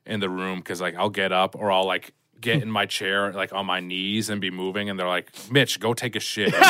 in 0.06 0.20
the 0.20 0.30
room 0.30 0.60
because 0.60 0.80
like 0.80 0.94
I'll 0.94 1.10
get 1.10 1.32
up 1.32 1.56
or 1.56 1.70
I'll 1.72 1.84
like 1.86 2.12
get 2.42 2.62
in 2.62 2.70
my 2.70 2.84
chair 2.84 3.32
like 3.32 3.52
on 3.52 3.64
my 3.64 3.80
knees 3.80 4.28
and 4.28 4.40
be 4.40 4.50
moving 4.50 4.90
and 4.90 4.98
they're 4.98 5.08
like 5.08 5.32
mitch 5.50 5.80
go 5.80 5.94
take 5.94 6.14
a 6.16 6.20
shit 6.20 6.52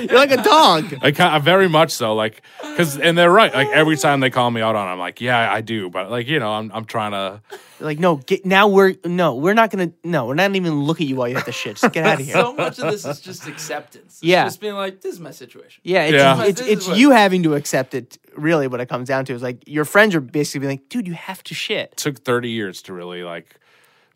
you're 0.00 0.18
like 0.18 0.30
a 0.30 0.42
dog. 0.42 0.94
I 1.02 1.12
kind 1.12 1.42
very 1.42 1.68
much 1.68 1.90
so, 1.90 2.14
like, 2.14 2.42
because 2.62 2.98
and 2.98 3.16
they're 3.16 3.30
right. 3.30 3.52
Like 3.52 3.68
every 3.68 3.96
time 3.96 4.20
they 4.20 4.30
call 4.30 4.50
me 4.50 4.60
out 4.60 4.74
on, 4.76 4.88
it, 4.88 4.92
I'm 4.92 4.98
like, 4.98 5.20
yeah, 5.20 5.52
I 5.52 5.60
do, 5.60 5.90
but 5.90 6.10
like 6.10 6.26
you 6.26 6.38
know, 6.38 6.52
I'm 6.52 6.70
I'm 6.72 6.84
trying 6.84 7.12
to. 7.12 7.42
Like 7.80 7.98
no, 7.98 8.16
get 8.16 8.46
now 8.46 8.68
we're 8.68 8.94
no, 9.04 9.34
we're 9.34 9.52
not 9.52 9.70
gonna 9.70 9.92
no, 10.04 10.26
we're 10.26 10.34
not 10.34 10.54
even 10.54 10.84
look 10.84 11.00
at 11.00 11.06
you 11.06 11.16
while 11.16 11.28
you 11.28 11.34
have 11.34 11.44
to 11.44 11.52
shit. 11.52 11.76
Just 11.76 11.92
get 11.92 12.06
out 12.06 12.20
of 12.20 12.24
here. 12.24 12.34
So 12.34 12.54
much 12.54 12.78
of 12.78 12.90
this 12.90 13.04
is 13.04 13.20
just 13.20 13.46
acceptance. 13.46 14.14
It's 14.14 14.22
Yeah. 14.22 14.44
Just 14.44 14.60
being 14.60 14.74
like, 14.74 15.00
this 15.00 15.14
is 15.14 15.20
my 15.20 15.32
situation. 15.32 15.80
Yeah, 15.84 16.04
it's 16.04 16.14
Yeah. 16.14 16.44
it's, 16.44 16.60
This 16.60 16.68
is 16.68 16.88
it's 16.88 16.98
you 16.98 17.10
having 17.10 17.42
to 17.42 17.54
accept 17.54 17.94
it. 17.94 18.16
Really, 18.36 18.68
what 18.68 18.80
it 18.80 18.88
comes 18.88 19.08
down 19.08 19.24
to 19.26 19.34
is 19.34 19.42
like 19.42 19.62
your 19.66 19.84
friends 19.84 20.14
are 20.14 20.20
basically 20.20 20.60
being 20.60 20.70
like, 20.78 20.88
dude, 20.88 21.06
you 21.06 21.14
have 21.14 21.42
to 21.44 21.54
shit. 21.54 21.96
took 21.96 22.22
30 22.44 22.50
years 22.50 22.82
to 22.82 22.92
really 22.92 23.22
like 23.22 23.56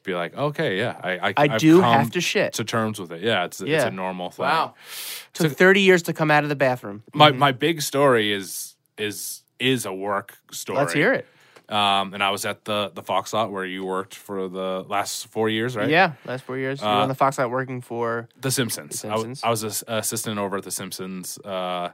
be 0.04 0.14
like, 0.14 0.36
okay, 0.36 0.78
yeah, 0.78 0.96
I 1.02 1.28
I, 1.30 1.34
I 1.36 1.58
do 1.58 1.80
have 1.80 2.10
to 2.12 2.20
shit. 2.20 2.52
to 2.54 2.64
terms 2.64 2.98
with 3.00 3.12
it. 3.12 3.22
Yeah, 3.22 3.44
it's 3.44 3.60
it's 3.60 3.84
a 3.84 3.90
normal 3.90 4.30
thing. 4.30 4.44
Wow. 4.44 4.74
Took 5.32 5.52
thirty 5.52 5.80
years 5.80 6.02
to 6.04 6.12
come 6.12 6.30
out 6.30 6.42
of 6.44 6.48
the 6.48 6.56
bathroom. 6.56 7.02
My 7.14 7.32
my 7.32 7.52
big 7.52 7.82
story 7.82 8.32
is 8.32 8.76
is 8.96 9.42
is 9.58 9.86
a 9.86 9.92
work 9.92 10.36
story. 10.52 10.78
Let's 10.78 10.92
hear 10.92 11.12
it. 11.14 11.26
Um, 11.70 12.14
and 12.14 12.22
I 12.22 12.30
was 12.30 12.44
at 12.46 12.64
the 12.64 12.90
the 12.94 13.02
Fox 13.02 13.32
lot 13.32 13.50
where 13.50 13.64
you 13.66 13.84
worked 13.84 14.14
for 14.14 14.48
the 14.48 14.84
last 14.88 15.26
four 15.28 15.48
years, 15.50 15.76
right? 15.76 15.90
Yeah, 15.90 16.12
last 16.24 16.44
four 16.44 16.56
years. 16.56 16.80
You're 16.80 16.88
Uh, 16.90 17.02
on 17.02 17.08
the 17.08 17.14
Fox 17.14 17.38
lot 17.38 17.50
working 17.50 17.82
for. 17.82 18.28
The 18.40 18.50
Simpsons. 18.50 19.02
The 19.02 19.08
I 19.08 19.10
w- 19.10 19.24
Simpsons. 19.34 19.44
I, 19.44 19.50
was 19.50 19.64
a 19.64 19.66
s- 19.66 19.84
assistant 19.86 20.38
over 20.38 20.56
at 20.58 20.64
The 20.64 20.70
Simpsons. 20.70 21.38
Uh, 21.44 21.90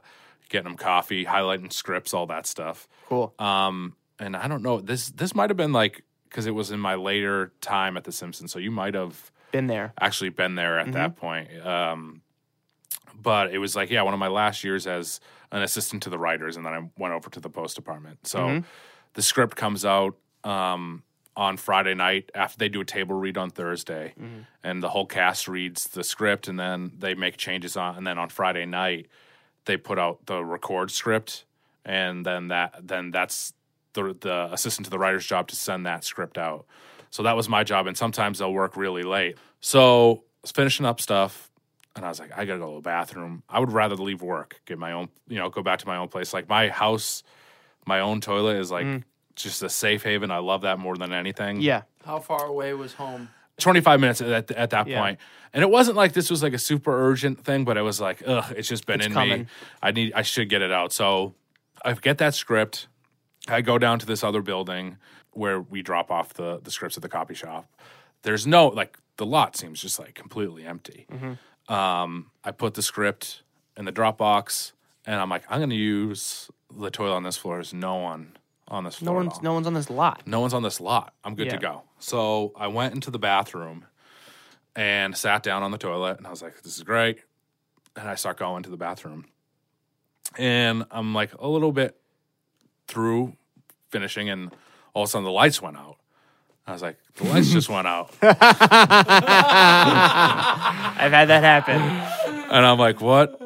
getting 0.49 0.69
them 0.69 0.77
coffee, 0.77 1.25
highlighting 1.25 1.73
scripts, 1.73 2.13
all 2.13 2.27
that 2.27 2.45
stuff. 2.47 2.87
Cool. 3.09 3.33
Um, 3.39 3.95
and 4.19 4.37
I 4.37 4.47
don't 4.47 4.61
know 4.63 4.79
this 4.79 5.09
this 5.09 5.35
might 5.35 5.49
have 5.49 5.57
been 5.57 5.73
like 5.73 6.03
because 6.29 6.45
it 6.45 6.51
was 6.51 6.71
in 6.71 6.79
my 6.79 6.95
later 6.95 7.51
time 7.61 7.97
at 7.97 8.03
The 8.03 8.11
Simpsons, 8.11 8.51
so 8.51 8.59
you 8.59 8.71
might 8.71 8.93
have 8.93 9.31
Been 9.51 9.67
there. 9.67 9.93
actually 9.99 10.29
been 10.29 10.55
there 10.55 10.79
at 10.79 10.91
that 10.93 11.15
point. 11.15 11.49
Um, 11.65 12.21
but 13.15 13.53
it 13.53 13.57
was 13.59 13.75
like, 13.75 13.89
yeah, 13.89 14.01
one 14.01 14.13
of 14.13 14.19
my 14.19 14.27
last 14.27 14.63
years 14.63 14.85
as 14.87 15.19
an 15.51 15.61
assistant 15.61 16.03
to 16.03 16.09
the 16.09 16.17
writers, 16.17 16.57
and 16.57 16.65
then 16.65 16.73
I 16.73 16.89
went 16.97 17.13
over 17.13 17.29
to 17.29 17.39
the 17.39 17.49
post 17.49 17.75
department. 17.75 18.27
So 18.27 18.63
the 19.13 19.21
script 19.21 19.55
comes 19.55 19.85
out 19.85 20.15
um, 20.43 21.03
on 21.37 21.55
Friday 21.57 21.93
night 21.93 22.31
after 22.35 22.57
they 22.57 22.67
do 22.69 22.81
a 22.81 22.85
table 22.85 23.15
read 23.15 23.37
on 23.37 23.49
Thursday, 23.49 24.13
and 24.63 24.83
the 24.83 24.89
whole 24.89 25.05
cast 25.05 25.47
reads 25.47 25.85
the 25.87 26.03
script, 26.03 26.47
and 26.49 26.59
then 26.59 26.91
they 26.97 27.13
make 27.15 27.37
changes 27.37 27.77
on, 27.77 27.95
and 27.95 28.05
then 28.05 28.17
on 28.17 28.29
Friday 28.29 28.65
night 28.65 29.07
they 29.65 29.77
put 29.77 29.97
out 29.97 30.25
the 30.25 30.43
record 30.43 30.91
script, 30.91 31.45
and 31.85 32.25
then 32.25 32.49
that 32.49 32.75
then 32.83 33.11
that's 33.11 33.53
the 33.95 34.15
the 34.19 34.49
assistant 34.53 34.85
to 34.85 34.91
the 34.91 34.99
writer's 34.99 35.25
job 35.25 35.47
to 35.47 35.55
send 35.55 35.85
that 35.87 36.03
script 36.03 36.37
out. 36.37 36.65
So 37.09 37.23
that 37.23 37.35
was 37.35 37.49
my 37.49 37.63
job, 37.63 37.87
and 37.87 37.97
sometimes 37.97 38.39
they'll 38.39 38.53
work 38.53 38.77
really 38.77 39.03
late. 39.03 39.37
So 39.61 40.11
I 40.11 40.21
was 40.43 40.51
finishing 40.51 40.85
up 40.85 41.01
stuff, 41.01 41.49
and 41.95 42.05
I 42.05 42.09
was 42.09 42.19
like, 42.19 42.31
I 42.37 42.45
gotta 42.45 42.59
go 42.59 42.69
to 42.69 42.75
the 42.75 42.81
bathroom. 42.81 43.41
I 43.49 43.59
would 43.59 43.71
rather 43.71 43.95
leave 43.95 44.21
work, 44.21 44.61
get 44.65 44.77
my 44.77 44.91
own, 44.91 45.09
you 45.27 45.37
know, 45.39 45.49
go 45.49 45.63
back 45.63 45.79
to 45.79 45.87
my 45.87 45.97
own 45.97 46.09
place. 46.09 46.33
Like 46.33 46.47
my 46.47 46.69
house, 46.69 47.23
my 47.85 48.01
own 48.01 48.21
toilet 48.21 48.57
is 48.57 48.69
like 48.69 48.85
mm. 48.85 49.03
just 49.35 49.63
a 49.63 49.69
safe 49.69 50.03
haven. 50.03 50.29
I 50.29 50.37
love 50.39 50.61
that 50.61 50.77
more 50.77 50.97
than 50.97 51.13
anything. 51.13 51.61
Yeah. 51.61 51.83
How 52.05 52.19
far 52.19 52.45
away 52.45 52.73
was 52.73 52.93
home? 52.93 53.29
25 53.59 53.99
minutes 53.99 54.21
at, 54.21 54.51
at 54.51 54.69
that 54.71 54.87
Yeah. 54.87 55.01
point. 55.01 55.19
And 55.53 55.63
it 55.63 55.69
wasn't 55.69 55.95
like 55.95 56.11
this 56.11 56.29
was 56.29 56.43
like 56.43 56.53
a 56.53 56.59
super 56.59 56.91
urgent 57.09 57.45
thing, 57.45 57.63
but 57.63 57.77
it 57.77 57.81
was 57.81 58.01
like, 58.01 58.21
ugh, 58.27 58.53
it's 58.57 58.67
just 58.67 58.85
been 58.85 58.99
It's 58.99 59.07
in 59.07 59.13
coming. 59.13 59.41
me. 59.43 59.47
I 59.81 59.91
need, 59.91 60.13
I 60.13 60.21
should 60.23 60.49
get 60.49 60.61
it 60.61 60.71
out. 60.71 60.91
So 60.91 61.33
I 61.83 61.93
get 61.93 62.17
that 62.17 62.33
script. 62.35 62.87
I 63.47 63.61
go 63.61 63.77
down 63.77 63.99
to 63.99 64.05
this 64.05 64.23
other 64.23 64.41
building 64.41 64.97
where 65.31 65.59
we 65.61 65.81
drop 65.81 66.09
off 66.11 66.33
the, 66.33 66.59
the 66.63 66.71
scripts 66.71 66.97
at 66.97 67.03
the 67.03 67.09
copy 67.09 67.33
shop. 67.33 67.67
There's 68.23 68.47
no, 68.47 68.67
like, 68.67 68.97
the 69.17 69.25
lot 69.25 69.55
seems 69.55 69.81
just 69.81 69.99
like 69.99 70.15
completely 70.15 70.65
empty. 70.65 71.05
Mm-hmm. 71.11 71.73
Um, 71.73 72.31
I 72.43 72.51
put 72.51 72.73
the 72.73 72.81
script 72.81 73.43
in 73.77 73.85
the 73.85 73.91
Dropbox 73.91 74.71
and 75.05 75.15
I'm 75.21 75.29
like, 75.29 75.43
I'm 75.49 75.59
going 75.59 75.69
to 75.69 75.75
use 75.75 76.49
the 76.75 76.89
toilet 76.89 77.15
on 77.15 77.23
this 77.23 77.37
floor. 77.37 77.55
There's 77.57 77.73
no 77.73 77.95
one 77.95 78.35
on 78.67 78.83
this 78.83 79.01
No 79.01 79.11
floor. 79.11 79.21
at 79.21 79.27
one's 79.27 79.41
no 79.43 79.53
one's 79.53 79.67
on 79.67 79.73
this 79.75 79.89
lot. 79.89 80.23
no 80.25 80.39
one's 80.39 80.53
on 80.53 80.63
this 80.63 80.81
lot. 80.81 81.13
I'm 81.23 81.35
good 81.35 81.47
Yeah. 81.47 81.53
to 81.53 81.59
go. 81.59 81.81
So 81.99 82.51
I 82.57 82.67
went 82.67 82.93
into 82.95 83.11
the 83.11 83.19
bathroom 83.19 83.85
and 84.75 85.15
sat 85.15 85.43
down 85.43 85.61
on 85.63 85.69
the 85.71 85.77
toilet, 85.77 86.17
and 86.17 86.25
I 86.27 86.31
was 86.31 86.41
like, 86.41 86.61
"This 86.63 86.75
is 86.75 86.83
great." 86.83 87.19
And 87.95 88.09
I 88.09 88.15
start 88.15 88.37
going 88.37 88.63
to 88.63 88.69
the 88.69 88.75
bathroom, 88.77 89.25
and 90.37 90.85
I'm 90.91 91.13
like 91.13 91.33
a 91.39 91.47
little 91.47 91.71
bit 91.71 91.95
through 92.87 93.35
finishing, 93.89 94.29
and 94.29 94.51
all 94.93 95.03
of 95.03 95.09
a 95.09 95.11
sudden 95.11 95.25
the 95.25 95.31
lights 95.31 95.61
went 95.61 95.77
out. 95.77 95.97
I 96.67 96.73
was 96.73 96.81
like, 96.81 96.97
"The 97.15 97.25
lights 97.25 97.49
just 97.51 97.69
went 97.69 97.87
out," 97.87 98.11
I've 98.21 98.31
had 101.11 101.25
that 101.25 101.43
happen. 101.43 101.79
and 102.51 102.65
I'm 102.65 102.79
like, 102.79 103.01
"What? 103.01 103.39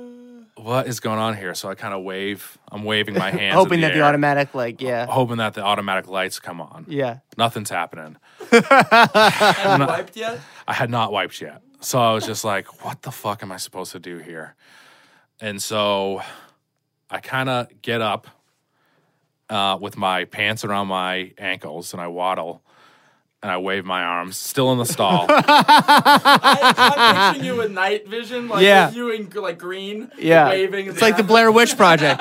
What 0.55 0.87
is 0.87 0.99
going 0.99 1.19
on 1.19 1.35
here?" 1.35 1.53
So 1.55 1.69
I 1.69 1.75
kind 1.75 1.93
of 1.93 2.03
wave. 2.03 2.57
I'm 2.71 2.83
waving 2.83 3.15
my 3.15 3.29
hands, 3.31 3.53
in 3.53 3.57
Hoping 3.57 3.81
the 3.81 3.87
that 3.87 3.93
the 3.93 3.99
air, 3.99 4.05
automatic, 4.05 4.53
like, 4.53 4.81
yeah. 4.81 5.05
hoping 5.05 5.37
that 5.37 5.53
the 5.53 5.61
automatic 5.63 6.07
lights 6.07 6.39
come 6.39 6.61
on. 6.61 6.85
Yeah. 6.87 7.19
Nothing's 7.37 7.69
happening. 7.69 8.17
Have 8.51 9.79
you 9.81 9.85
wiped 9.87 10.15
yet? 10.15 10.39
I 10.67 10.73
had 10.73 10.89
not 10.89 11.11
wiped 11.11 11.41
yet. 11.41 11.61
So 11.81 11.99
I 11.99 12.13
was 12.13 12.25
just 12.25 12.43
like, 12.43 12.83
what 12.83 13.01
the 13.03 13.11
fuck 13.11 13.41
am 13.41 13.51
I 13.51 13.57
supposed 13.57 13.91
to 13.93 13.99
do 13.99 14.17
here? 14.17 14.55
And 15.41 15.61
so 15.61 16.21
I 17.09 17.19
kind 17.19 17.47
of 17.49 17.81
get 17.81 18.01
up 18.01 18.27
uh, 19.49 19.77
with 19.81 19.97
my 19.97 20.25
pants 20.25 20.63
around 20.63 20.87
my 20.87 21.31
ankles 21.37 21.93
and 21.93 22.01
I 22.01 22.07
waddle 22.07 22.61
and 23.41 23.49
I 23.51 23.57
wave 23.57 23.85
my 23.85 24.03
arms, 24.03 24.35
still 24.35 24.71
in 24.73 24.77
the 24.79 24.85
stall. 24.85 25.25
I, 25.29 26.73
I'm 26.77 27.31
picturing 27.33 27.45
you 27.45 27.55
with 27.55 27.71
night 27.71 28.05
vision, 28.07 28.49
like 28.49 28.63
Yeah. 28.63 28.91
you 28.91 29.11
in 29.11 29.29
like 29.29 29.57
green, 29.57 30.11
Yeah. 30.17 30.49
waving. 30.49 30.87
It's 30.87 31.01
like 31.01 31.15
the. 31.17 31.23
Blair 31.23 31.49
Witch 31.51 31.77
Project. 31.77 32.19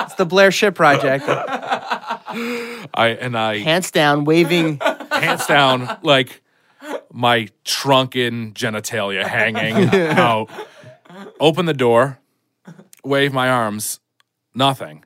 it's 0.00 0.14
the 0.14 0.24
Blair 0.24 0.50
Ship 0.50 0.74
Project. 0.74 1.24
I 1.28 3.16
and 3.20 3.36
I 3.36 3.58
Hands 3.58 3.90
down, 3.90 4.24
waving. 4.24 4.78
hands 5.10 5.46
down, 5.46 5.98
like 6.02 6.40
my 7.12 7.48
shrunken 7.64 8.52
genitalia 8.54 9.26
hanging 9.26 9.88
out. 10.18 10.48
Open 11.40 11.66
the 11.66 11.74
door, 11.74 12.18
wave 13.04 13.32
my 13.32 13.48
arms, 13.50 14.00
nothing. 14.54 15.04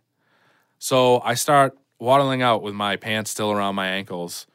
So 0.82 1.20
I 1.20 1.34
start 1.34 1.78
waddling 2.00 2.42
out 2.42 2.60
with 2.60 2.74
my 2.74 2.96
pants 2.96 3.30
still 3.30 3.52
around 3.52 3.76
my 3.76 3.86
ankles. 3.86 4.48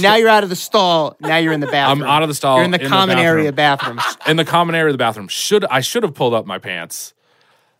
Now 0.00 0.16
you're 0.16 0.28
out 0.28 0.42
of 0.42 0.50
the 0.50 0.56
stall. 0.56 1.16
Now 1.20 1.36
you're 1.36 1.52
in 1.52 1.60
the 1.60 1.66
bathroom. 1.70 2.02
I'm 2.02 2.08
out 2.10 2.24
of 2.24 2.28
the 2.28 2.34
stall, 2.34 2.56
You're 2.56 2.64
in 2.64 2.72
the 2.72 2.78
the 2.78 2.88
common 2.88 3.18
bathroom. 3.18 3.38
area 3.38 3.52
bathrooms. 3.52 4.02
in 4.26 4.36
the 4.36 4.44
common 4.44 4.74
area 4.74 4.88
of 4.88 4.94
the 4.94 4.98
bathroom. 4.98 5.28
Should 5.28 5.64
I 5.66 5.80
should 5.80 6.02
have 6.02 6.14
pulled 6.14 6.34
up 6.34 6.44
my 6.44 6.58
pants. 6.58 7.14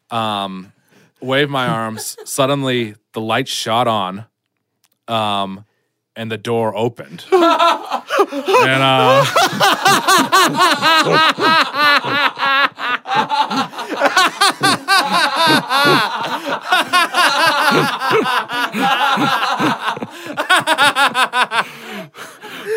Um, 0.09 0.73
waved 1.21 1.51
my 1.51 1.67
arms. 1.67 2.17
Suddenly, 2.31 2.95
the 3.13 3.21
light 3.21 3.49
shot 3.49 3.89
on, 3.89 4.27
um, 5.09 5.65
and 6.15 6.31
the 6.31 6.39
door 6.39 6.77
opened. 6.77 7.25
and 7.33 7.43
uh, 7.43 9.25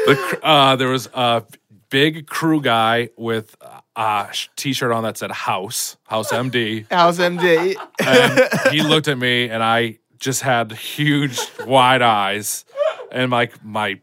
the 0.05 0.39
uh, 0.43 0.75
there 0.75 0.89
was 0.89 1.07
a 1.13 1.43
big 1.89 2.27
crew 2.27 2.61
guy 2.61 3.09
with 3.17 3.55
a 3.95 4.27
sh- 4.31 4.47
t-shirt 4.55 4.91
on 4.91 5.03
that 5.03 5.17
said 5.17 5.31
"House 5.31 5.97
House 6.07 6.31
MD." 6.31 6.89
House 6.91 7.17
MD. 7.19 7.75
and 8.05 8.49
he 8.73 8.81
looked 8.81 9.07
at 9.07 9.17
me 9.17 9.49
and 9.49 9.63
I 9.63 9.99
just 10.19 10.41
had 10.41 10.71
huge 10.71 11.39
wide 11.65 12.01
eyes 12.01 12.65
and 13.11 13.31
like 13.31 13.63
my 13.63 13.99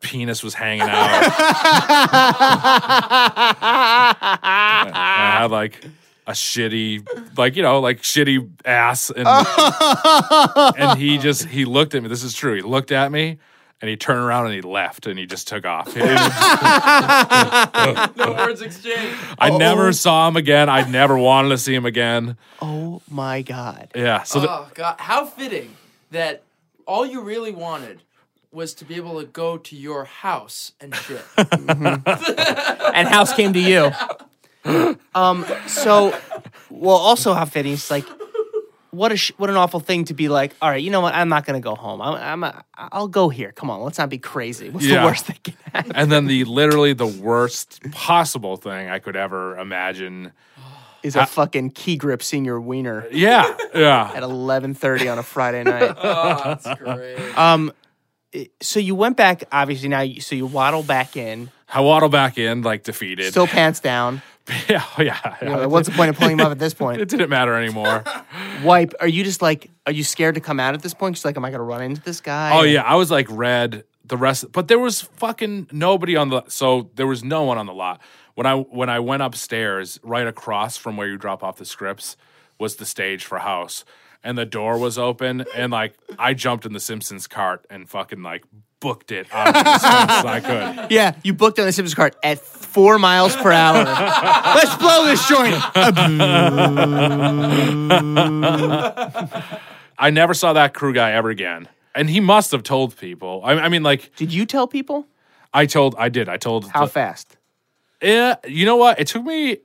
penis 0.00 0.42
was 0.42 0.54
hanging 0.54 0.82
out. 0.82 0.88
I 4.92 5.38
had 5.40 5.50
like 5.50 5.84
a 6.28 6.32
shitty 6.32 7.08
like 7.38 7.56
you 7.56 7.62
know 7.62 7.80
like 7.80 8.02
shitty 8.02 8.46
ass 8.66 9.10
and 9.10 9.26
and 10.78 10.98
he 10.98 11.16
just 11.16 11.46
he 11.46 11.64
looked 11.64 11.94
at 11.94 12.02
me 12.02 12.08
this 12.08 12.22
is 12.22 12.34
true 12.34 12.54
he 12.54 12.60
looked 12.60 12.92
at 12.92 13.10
me 13.10 13.38
and 13.80 13.88
he 13.88 13.96
turned 13.96 14.20
around 14.20 14.44
and 14.44 14.54
he 14.54 14.60
left 14.60 15.06
and 15.06 15.18
he 15.18 15.24
just 15.24 15.48
took 15.48 15.64
off 15.64 15.96
no 15.96 16.02
words 18.36 18.60
exchanged. 18.60 19.16
I 19.38 19.48
oh, 19.50 19.56
never 19.56 19.88
oh. 19.88 19.92
saw 19.92 20.28
him 20.28 20.36
again 20.36 20.68
I 20.68 20.86
never 20.88 21.16
wanted 21.16 21.48
to 21.48 21.58
see 21.58 21.74
him 21.74 21.86
again 21.86 22.36
Oh 22.60 23.00
my 23.08 23.40
God. 23.40 23.88
yeah 23.94 24.22
so 24.24 24.40
the, 24.40 24.50
oh 24.50 24.68
god, 24.74 24.96
how 24.98 25.24
fitting 25.24 25.74
that 26.10 26.42
all 26.86 27.06
you 27.06 27.22
really 27.22 27.52
wanted 27.52 28.02
was 28.52 28.74
to 28.74 28.84
be 28.84 28.96
able 28.96 29.18
to 29.20 29.26
go 29.26 29.56
to 29.58 29.76
your 29.76 30.04
house 30.04 30.72
and 30.80 30.94
shit. 30.94 31.22
And 32.88 33.06
house 33.06 33.32
came 33.34 33.52
to 33.52 33.60
you. 33.60 33.92
Um. 35.14 35.44
So, 35.66 36.14
well, 36.70 36.96
also 36.96 37.32
how 37.34 37.44
fitting. 37.44 37.72
It's 37.72 37.90
like, 37.90 38.04
what 38.90 39.12
a 39.12 39.16
sh- 39.16 39.32
what 39.36 39.50
an 39.50 39.56
awful 39.56 39.80
thing 39.80 40.04
to 40.06 40.14
be 40.14 40.28
like. 40.28 40.54
All 40.62 40.68
right, 40.70 40.82
you 40.82 40.90
know 40.90 41.00
what? 41.00 41.14
I'm 41.14 41.28
not 41.28 41.44
gonna 41.46 41.60
go 41.60 41.74
home. 41.74 42.00
I'm. 42.00 42.14
I'm 42.14 42.44
a, 42.44 42.64
I'll 42.76 43.08
go 43.08 43.28
here. 43.28 43.52
Come 43.52 43.70
on, 43.70 43.80
let's 43.82 43.98
not 43.98 44.08
be 44.10 44.18
crazy. 44.18 44.70
What's 44.70 44.86
Yeah. 44.86 45.00
the 45.00 45.06
worst 45.06 45.26
that 45.28 45.42
can 45.42 45.54
happen? 45.72 45.92
and 45.94 46.12
then 46.12 46.26
the 46.26 46.44
literally 46.44 46.92
the 46.92 47.06
worst 47.06 47.80
possible 47.92 48.56
thing 48.56 48.88
I 48.88 48.98
could 48.98 49.16
ever 49.16 49.58
imagine. 49.58 50.32
Is 51.04 51.14
a 51.14 51.26
fucking 51.26 51.70
key 51.70 51.96
grip 51.96 52.24
senior 52.24 52.60
wiener 52.60 53.06
Yeah, 53.12 53.56
yeah. 53.72 54.10
at 54.14 54.24
11:30 54.24 55.12
on 55.12 55.18
a 55.18 55.22
Friday 55.22 55.62
night. 55.62 55.94
oh, 56.02 56.42
that's 56.44 56.80
great. 56.80 57.38
Um. 57.38 57.72
i- 58.34 58.50
So 58.60 58.80
you 58.80 58.96
went 58.96 59.16
back. 59.16 59.44
Obviously 59.52 59.88
now. 59.88 60.00
You, 60.00 60.20
so 60.20 60.34
you 60.34 60.44
waddle 60.44 60.82
back 60.82 61.16
in. 61.16 61.50
I 61.72 61.80
waddle 61.82 62.08
back 62.08 62.36
in 62.36 62.62
like 62.62 62.82
defeated. 62.82 63.30
Still 63.30 63.46
pants 63.46 63.78
down. 63.78 64.22
yeah, 64.68 64.84
oh, 64.98 65.02
yeah. 65.02 65.36
You 65.42 65.48
know, 65.48 65.68
what's 65.68 65.88
the 65.88 65.94
point 65.94 66.10
of 66.10 66.16
pulling 66.16 66.34
him 66.34 66.40
up 66.40 66.52
at 66.52 66.58
this 66.58 66.74
point? 66.82 67.00
it 67.00 67.08
didn't 67.08 67.30
matter 67.30 67.54
anymore. 67.54 68.04
Wipe. 68.62 68.94
Are 69.00 69.08
you 69.08 69.24
just 69.24 69.42
like? 69.42 69.70
Are 69.86 69.92
you 69.92 70.04
scared 70.04 70.34
to 70.36 70.40
come 70.40 70.60
out 70.60 70.74
at 70.74 70.82
this 70.82 70.94
point? 70.94 71.16
Just 71.16 71.24
like, 71.24 71.36
am 71.36 71.44
I 71.44 71.50
gonna 71.50 71.62
run 71.62 71.82
into 71.82 72.00
this 72.02 72.20
guy? 72.20 72.56
oh 72.56 72.62
yeah, 72.62 72.82
I 72.82 72.94
was 72.96 73.10
like 73.10 73.26
red. 73.30 73.84
The 74.04 74.16
rest, 74.16 74.52
but 74.52 74.68
there 74.68 74.78
was 74.78 75.02
fucking 75.02 75.68
nobody 75.70 76.16
on 76.16 76.30
the. 76.30 76.42
So 76.48 76.90
there 76.94 77.06
was 77.06 77.22
no 77.22 77.42
one 77.42 77.58
on 77.58 77.66
the 77.66 77.74
lot 77.74 78.00
when 78.36 78.46
I 78.46 78.54
when 78.54 78.88
I 78.88 79.00
went 79.00 79.22
upstairs. 79.22 80.00
Right 80.02 80.26
across 80.26 80.78
from 80.78 80.96
where 80.96 81.06
you 81.06 81.18
drop 81.18 81.44
off 81.44 81.56
the 81.56 81.66
scripts 81.66 82.16
was 82.58 82.76
the 82.76 82.86
stage 82.86 83.24
for 83.24 83.38
House, 83.38 83.84
and 84.24 84.36
the 84.38 84.46
door 84.46 84.78
was 84.78 84.98
open, 84.98 85.44
and 85.54 85.72
like 85.72 85.94
I 86.18 86.34
jumped 86.34 86.66
in 86.66 86.72
the 86.72 86.80
Simpsons 86.80 87.26
cart 87.26 87.66
and 87.70 87.88
fucking 87.88 88.22
like 88.22 88.44
booked 88.80 89.10
it 89.10 89.26
out 89.32 89.48
of 89.48 89.56
as 89.66 89.82
fast 89.82 90.18
as 90.18 90.24
I 90.24 90.40
could. 90.40 90.90
Yeah, 90.92 91.14
you 91.24 91.32
booked 91.34 91.58
on 91.58 91.66
the 91.66 91.72
Simpsons 91.72 91.94
cart 91.94 92.16
at 92.22 92.38
four 92.38 92.98
miles 92.98 93.34
per 93.36 93.50
hour. 93.50 93.84
Let's 94.54 94.76
blow 94.76 95.04
this 95.06 95.26
joint. 95.28 95.56
I 99.98 100.10
never 100.10 100.34
saw 100.34 100.52
that 100.52 100.74
crew 100.74 100.92
guy 100.92 101.12
ever 101.12 101.30
again. 101.30 101.68
And 101.94 102.08
he 102.08 102.20
must 102.20 102.52
have 102.52 102.62
told 102.62 102.96
people. 102.96 103.40
I, 103.44 103.54
I 103.54 103.68
mean, 103.68 103.82
like, 103.82 104.14
Did 104.16 104.32
you 104.32 104.46
tell 104.46 104.68
people? 104.68 105.06
I 105.52 105.66
told, 105.66 105.94
I 105.98 106.08
did. 106.08 106.28
I 106.28 106.36
told. 106.36 106.68
How 106.68 106.84
the- 106.84 106.90
fast? 106.92 107.36
Yeah, 108.00 108.36
you 108.46 108.64
know 108.64 108.76
what? 108.76 109.00
It 109.00 109.08
took 109.08 109.24
me 109.24 109.58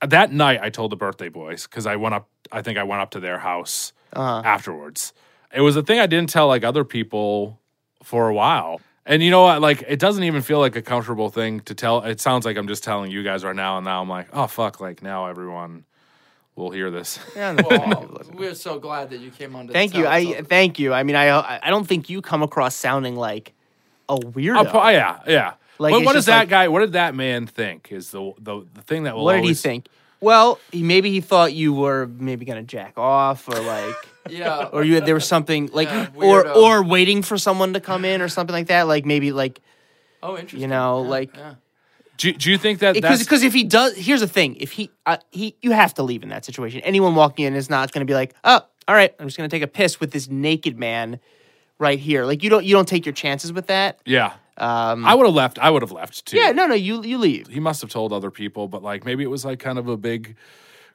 that 0.00 0.32
night. 0.32 0.60
I 0.62 0.70
told 0.70 0.90
the 0.90 0.96
birthday 0.96 1.28
boys 1.28 1.66
because 1.66 1.86
I 1.86 1.96
went 1.96 2.14
up. 2.14 2.30
I 2.52 2.62
think 2.62 2.78
I 2.78 2.82
went 2.84 3.02
up 3.02 3.10
to 3.12 3.20
their 3.20 3.38
house 3.38 3.92
Uh-huh. 4.12 4.42
afterwards. 4.44 5.12
It 5.52 5.60
was 5.60 5.76
a 5.76 5.82
thing 5.82 5.98
I 6.00 6.06
didn't 6.06 6.30
tell 6.30 6.48
like 6.48 6.64
other 6.64 6.84
people 6.84 7.58
for 8.02 8.28
a 8.28 8.34
while. 8.34 8.80
And 9.06 9.22
you 9.22 9.30
know 9.30 9.42
what? 9.42 9.60
Like, 9.60 9.84
it 9.86 9.98
doesn't 9.98 10.24
even 10.24 10.40
feel 10.42 10.58
like 10.60 10.76
a 10.76 10.82
comfortable 10.82 11.28
thing 11.28 11.60
to 11.60 11.74
tell. 11.74 12.02
It 12.02 12.20
sounds 12.20 12.44
like 12.46 12.56
I'm 12.56 12.66
just 12.68 12.82
telling 12.82 13.10
you 13.10 13.22
guys 13.22 13.44
right 13.44 13.54
now, 13.54 13.76
and 13.76 13.84
now 13.84 14.00
I'm 14.00 14.08
like, 14.08 14.28
oh 14.32 14.46
fuck! 14.46 14.80
Like 14.80 15.02
now 15.02 15.26
everyone 15.26 15.84
will 16.56 16.70
hear 16.70 16.90
this. 16.90 17.18
Yeah, 17.36 17.52
Well, 17.68 18.20
we're 18.32 18.54
so 18.54 18.78
glad 18.78 19.10
that 19.10 19.18
you 19.20 19.30
came 19.30 19.54
on. 19.56 19.68
Thank 19.68 19.94
you. 19.94 20.06
I 20.06 20.24
all- 20.38 20.44
thank 20.44 20.78
you. 20.78 20.94
I 20.94 21.02
mean, 21.02 21.16
I 21.16 21.58
I 21.62 21.68
don't 21.68 21.86
think 21.86 22.08
you 22.08 22.22
come 22.22 22.42
across 22.42 22.74
sounding 22.74 23.14
like 23.14 23.52
a 24.08 24.16
weirdo. 24.16 24.66
I'll 24.74 24.92
yeah, 24.92 25.18
yeah. 25.26 25.52
Like, 25.78 25.92
but 25.92 25.98
it's 25.98 26.06
what 26.06 26.12
does 26.14 26.26
that 26.26 26.38
like- 26.38 26.48
guy? 26.48 26.68
What 26.68 26.80
did 26.80 26.92
that 26.92 27.14
man 27.14 27.46
think? 27.46 27.92
Is 27.92 28.10
the 28.10 28.32
the, 28.38 28.64
the 28.72 28.80
thing 28.82 29.02
that 29.04 29.14
will 29.16 29.24
what 29.24 29.34
did 29.36 29.44
he 29.44 29.52
think? 29.54 29.86
Well, 30.24 30.58
he, 30.72 30.82
maybe 30.82 31.10
he 31.10 31.20
thought 31.20 31.52
you 31.52 31.72
were 31.72 32.06
maybe 32.06 32.44
gonna 32.44 32.62
jack 32.62 32.94
off, 32.98 33.48
or 33.48 33.60
like, 33.60 33.94
Yeah. 34.28 34.70
or 34.72 34.82
you 34.82 35.00
there 35.00 35.14
was 35.14 35.26
something 35.28 35.68
like, 35.72 35.88
Yeah, 35.88 36.08
or 36.16 36.48
or 36.48 36.82
waiting 36.82 37.22
for 37.22 37.36
someone 37.38 37.74
to 37.74 37.80
come 37.80 38.04
in 38.04 38.22
or 38.22 38.28
something 38.28 38.54
like 38.54 38.68
that. 38.68 38.88
Like 38.88 39.04
maybe 39.04 39.32
like 39.32 39.60
oh, 40.22 40.32
interesting. 40.36 40.60
you 40.62 40.66
know, 40.68 41.02
Yeah, 41.02 41.08
like- 41.10 41.36
yeah. 41.36 41.54
Do, 42.16 42.32
do 42.32 42.48
you 42.50 42.58
think 42.58 42.78
that 42.78 42.94
because 42.94 43.18
because 43.24 43.42
if 43.42 43.52
he 43.52 43.64
does, 43.64 43.96
here's 43.96 44.20
the 44.20 44.28
thing: 44.28 44.54
if 44.60 44.70
he 44.70 44.88
uh, 45.04 45.16
he 45.32 45.56
you 45.62 45.72
have 45.72 45.94
to 45.94 46.04
leave 46.04 46.22
in 46.22 46.28
that 46.28 46.44
situation. 46.44 46.80
Anyone 46.82 47.16
walking 47.16 47.44
in 47.44 47.54
is 47.56 47.68
not 47.68 47.90
going 47.90 48.06
to 48.06 48.10
be 48.10 48.14
like, 48.14 48.34
oh, 48.44 48.60
all 48.86 48.94
right, 48.94 49.12
I'm 49.18 49.26
just 49.26 49.36
going 49.36 49.50
to 49.50 49.54
take 49.54 49.64
a 49.64 49.66
piss 49.66 49.98
with 49.98 50.12
this 50.12 50.28
naked 50.28 50.78
man 50.78 51.18
right 51.80 51.98
here. 51.98 52.24
Like 52.24 52.44
you 52.44 52.50
don't 52.50 52.64
you 52.64 52.72
don't 52.72 52.86
take 52.86 53.04
your 53.04 53.12
chances 53.14 53.52
with 53.52 53.66
that. 53.66 53.98
yeah? 54.04 54.34
Um, 54.56 55.04
I 55.04 55.14
would 55.14 55.26
have 55.26 55.34
left. 55.34 55.58
I 55.58 55.70
would 55.70 55.82
have 55.82 55.92
left 55.92 56.26
too. 56.26 56.36
yeah, 56.36 56.52
no, 56.52 56.66
no, 56.66 56.74
you 56.74 57.02
you 57.02 57.18
leave. 57.18 57.48
he 57.48 57.60
must 57.60 57.80
have 57.80 57.90
told 57.90 58.12
other 58.12 58.30
people, 58.30 58.68
but 58.68 58.82
like 58.82 59.04
maybe 59.04 59.24
it 59.24 59.30
was 59.30 59.44
like 59.44 59.58
kind 59.58 59.78
of 59.78 59.88
a 59.88 59.96
big 59.96 60.36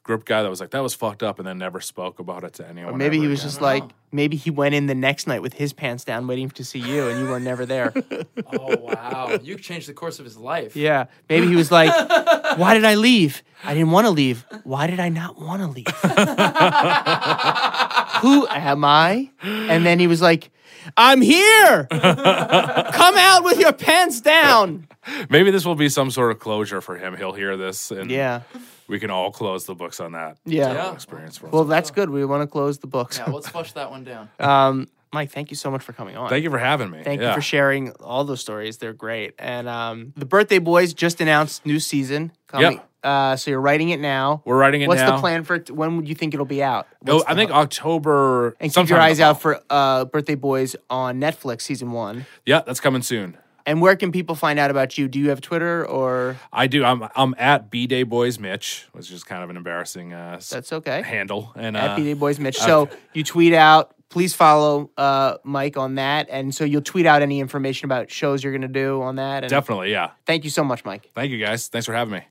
group 0.04 0.24
guy 0.26 0.42
that 0.42 0.50
was 0.50 0.62
like 0.62 0.72
that 0.72 0.82
was 0.82 0.94
fucked 0.96 1.22
up 1.22 1.38
and 1.40 1.48
then 1.48 1.58
never 1.58 1.82
spoke 1.82 2.20
about 2.20 2.44
it 2.46 2.54
to 2.54 2.68
anyone. 2.68 2.94
Or 2.94 2.98
maybe 2.98 3.20
he 3.20 3.28
was 3.28 3.42
again. 3.42 3.50
just 3.50 3.62
like, 3.62 3.84
maybe 4.14 4.38
he 4.38 4.50
went 4.50 4.74
in 4.74 4.86
the 4.88 4.96
next 4.96 5.28
night 5.28 5.42
with 5.42 5.54
his 5.54 5.74
pants 5.74 6.06
down, 6.06 6.26
waiting 6.26 6.50
to 6.52 6.64
see 6.64 6.80
you, 6.80 7.10
and 7.10 7.20
you 7.20 7.28
were 7.28 7.40
never 7.40 7.66
there. 7.66 7.94
Oh 8.52 8.76
wow, 8.80 9.38
you 9.44 9.58
changed 9.58 9.88
the 9.90 9.94
course 9.94 10.18
of 10.20 10.26
his 10.26 10.36
life. 10.38 10.76
yeah, 10.76 11.06
maybe 11.30 11.46
he 11.48 11.56
was 11.56 11.72
like, 11.72 11.92
why 12.58 12.74
did 12.74 12.84
I 12.86 12.96
leave? 12.96 13.44
I 13.64 13.74
didn't 13.76 13.92
want 13.92 14.06
to 14.08 14.12
leave. 14.12 14.44
Why 14.64 14.88
did 14.88 15.00
I 15.00 15.10
not 15.10 15.40
want 15.40 15.62
to 15.62 15.68
leave? 15.68 15.86
Who 18.22 18.48
am 18.48 18.84
I? 18.86 19.30
And 19.44 19.86
then 19.86 20.00
he 20.00 20.08
was 20.08 20.22
like, 20.22 20.50
I'm 20.98 21.22
here. 21.22 21.88
Come 21.92 23.16
out 23.18 23.44
with 23.44 23.60
your 23.60 23.74
pants 23.74 24.22
down. 24.22 24.88
maybe 25.30 25.52
this 25.52 25.66
will 25.66 25.76
be 25.76 25.90
some 25.90 26.12
sort 26.12 26.32
of 26.32 26.40
closure 26.40 26.82
for 26.82 26.98
him. 26.98 27.16
He'll 27.18 27.34
hear 27.34 27.58
this 27.58 27.92
and 27.92 28.10
Yeah. 28.12 28.42
we 28.88 29.00
can 29.00 29.10
all 29.10 29.32
close 29.32 29.66
the 29.66 29.76
books 29.76 30.00
on 30.00 30.12
that 30.14 30.38
Yeah. 30.46 30.74
Yeah. 30.74 30.94
experience. 30.94 31.38
For 31.38 31.48
Well, 31.48 31.64
that's 31.66 31.92
good. 31.92 32.10
We 32.10 32.24
want 32.26 32.44
to 32.44 32.48
close 32.48 32.80
the 32.80 32.88
books. 32.88 33.18
Yeah, 33.18 33.26
let's 33.32 33.48
flush 33.50 33.72
that 33.74 33.90
one 33.92 34.04
down. 34.04 34.30
Um, 34.40 34.88
Mike, 35.12 35.32
thank 35.32 35.50
you 35.50 35.56
so 35.56 35.72
much 35.72 35.82
for 35.82 35.94
coming 35.94 36.16
on. 36.16 36.30
Thank 36.30 36.44
you 36.44 36.50
for 36.52 36.60
having 36.60 36.90
me. 36.92 37.02
Thank 37.04 37.22
Yeah. 37.22 37.30
you 37.30 37.36
for 37.36 37.42
sharing 37.42 37.92
all 37.94 38.24
those 38.24 38.42
stories. 38.42 38.78
They're 38.78 38.94
great. 38.94 39.34
And 39.40 39.68
um, 39.68 40.14
the 40.16 40.26
Birthday 40.26 40.60
Boys 40.60 40.94
just 40.94 41.20
announced 41.20 41.66
new 41.66 41.80
season 41.80 42.32
coming. 42.48 42.74
Yep. 42.74 42.86
Uh, 43.02 43.36
so 43.38 43.50
you're 43.50 43.62
writing 43.62 43.90
it 43.90 44.00
now. 44.00 44.42
We're 44.46 44.58
writing 44.58 44.82
it 44.82 44.88
What's 44.88 45.02
now. 45.02 45.16
the 45.16 45.20
plan 45.22 45.44
for 45.46 45.56
it? 45.56 45.72
When 45.72 45.96
would 45.98 46.08
you 46.10 46.16
think 46.16 46.34
it'll 46.34 46.46
be 46.46 46.62
out? 46.62 46.86
Oh, 47.08 47.16
What's 47.18 47.30
I 47.30 47.34
think 47.34 47.50
hope? 47.50 47.62
October. 47.64 48.56
And 48.60 48.74
keep 48.74 48.90
your 48.90 49.00
eyes 49.00 49.20
out 49.20 49.42
for 49.42 49.62
uh, 49.70 50.06
Birthday 50.06 50.36
Boys 50.36 50.76
on 50.90 51.20
Netflix 51.20 51.62
season 51.62 51.92
one. 51.92 52.26
Yeah, 52.46 52.62
that's 52.66 52.80
coming 52.82 53.02
soon. 53.02 53.38
And 53.66 53.82
where 53.82 53.96
can 53.96 54.12
people 54.12 54.36
find 54.36 54.58
out 54.60 54.70
about 54.72 54.98
you? 54.98 55.08
Do 55.08 55.18
you 55.20 55.30
have 55.30 55.42
Twitter 55.42 55.86
or 55.86 56.38
I 56.52 56.68
do. 56.68 56.84
I'm 56.84 57.08
I'm 57.16 57.36
at 57.38 57.70
B 57.70 57.88
Day 57.88 58.04
Boys 58.04 58.38
Mitch, 58.40 58.88
which 58.94 59.12
is 59.12 59.24
kind 59.24 59.44
of 59.44 59.50
an 59.50 59.58
embarrassing 59.58 60.12
uh, 60.12 60.40
that's 60.50 60.74
okay? 60.74 61.02
handle. 61.02 61.52
And 61.56 61.78
At 61.78 61.92
uh, 61.92 61.96
BD 61.98 62.18
Boys 62.18 62.40
Mitch. 62.40 62.58
So 62.58 62.90
you 63.14 63.24
tweet 63.24 63.54
out. 63.54 63.96
Please 64.10 64.34
follow 64.34 64.90
uh, 64.98 65.36
Mike 65.44 65.78
on 65.78 65.96
that, 65.96 66.28
and 66.32 66.54
so 66.54 66.64
you'll 66.64 66.82
tweet 66.82 67.06
out 67.06 67.22
any 67.22 67.40
information 67.40 67.86
about 67.86 68.10
shows 68.10 68.44
you're 68.44 68.54
going 68.54 68.64
to 68.64 68.68
do 68.68 69.04
on 69.04 69.18
that. 69.18 69.44
And 69.44 69.52
definitely, 69.52 69.92
yeah. 69.92 70.12
thank 70.26 70.44
you 70.44 70.50
so 70.50 70.64
much, 70.64 70.84
Mike. 70.84 71.12
Thank 71.14 71.32
you 71.32 71.38
guys. 71.38 71.68
Thanks 71.68 71.86
for 71.86 71.94
having 71.94 72.14
me. 72.14 72.22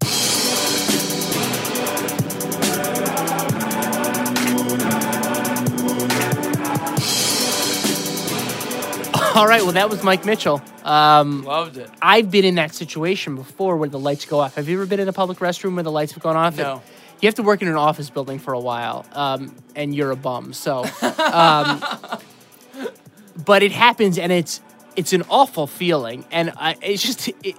All 9.38 9.46
right, 9.46 9.62
well 9.62 9.70
that 9.70 9.88
was 9.88 10.02
Mike 10.02 10.24
Mitchell. 10.24 10.60
Um, 10.82 11.44
Loved 11.44 11.76
it. 11.76 11.88
I've 12.02 12.28
been 12.28 12.44
in 12.44 12.56
that 12.56 12.74
situation 12.74 13.36
before 13.36 13.76
where 13.76 13.88
the 13.88 13.98
lights 13.98 14.24
go 14.24 14.40
off. 14.40 14.56
Have 14.56 14.68
you 14.68 14.76
ever 14.78 14.86
been 14.86 14.98
in 14.98 15.06
a 15.06 15.12
public 15.12 15.38
restroom 15.38 15.74
where 15.74 15.84
the 15.84 15.92
lights 15.92 16.10
have 16.14 16.24
gone 16.24 16.34
off? 16.34 16.56
No. 16.56 16.82
You 17.20 17.26
have 17.26 17.34
to 17.36 17.42
work 17.42 17.62
in 17.62 17.68
an 17.68 17.74
office 17.76 18.10
building 18.10 18.38
for 18.38 18.52
a 18.54 18.60
while, 18.60 19.04
um, 19.12 19.54
and 19.74 19.94
you're 19.94 20.10
a 20.12 20.16
bum. 20.16 20.52
So, 20.52 20.84
um, 21.32 21.82
but 23.44 23.62
it 23.62 23.72
happens, 23.72 24.18
and 24.18 24.30
it's 24.32 24.60
it's 24.96 25.12
an 25.12 25.24
awful 25.28 25.66
feeling, 25.66 26.24
and 26.30 26.52
I, 26.56 26.76
it's 26.80 27.02
just 27.02 27.28
it, 27.42 27.56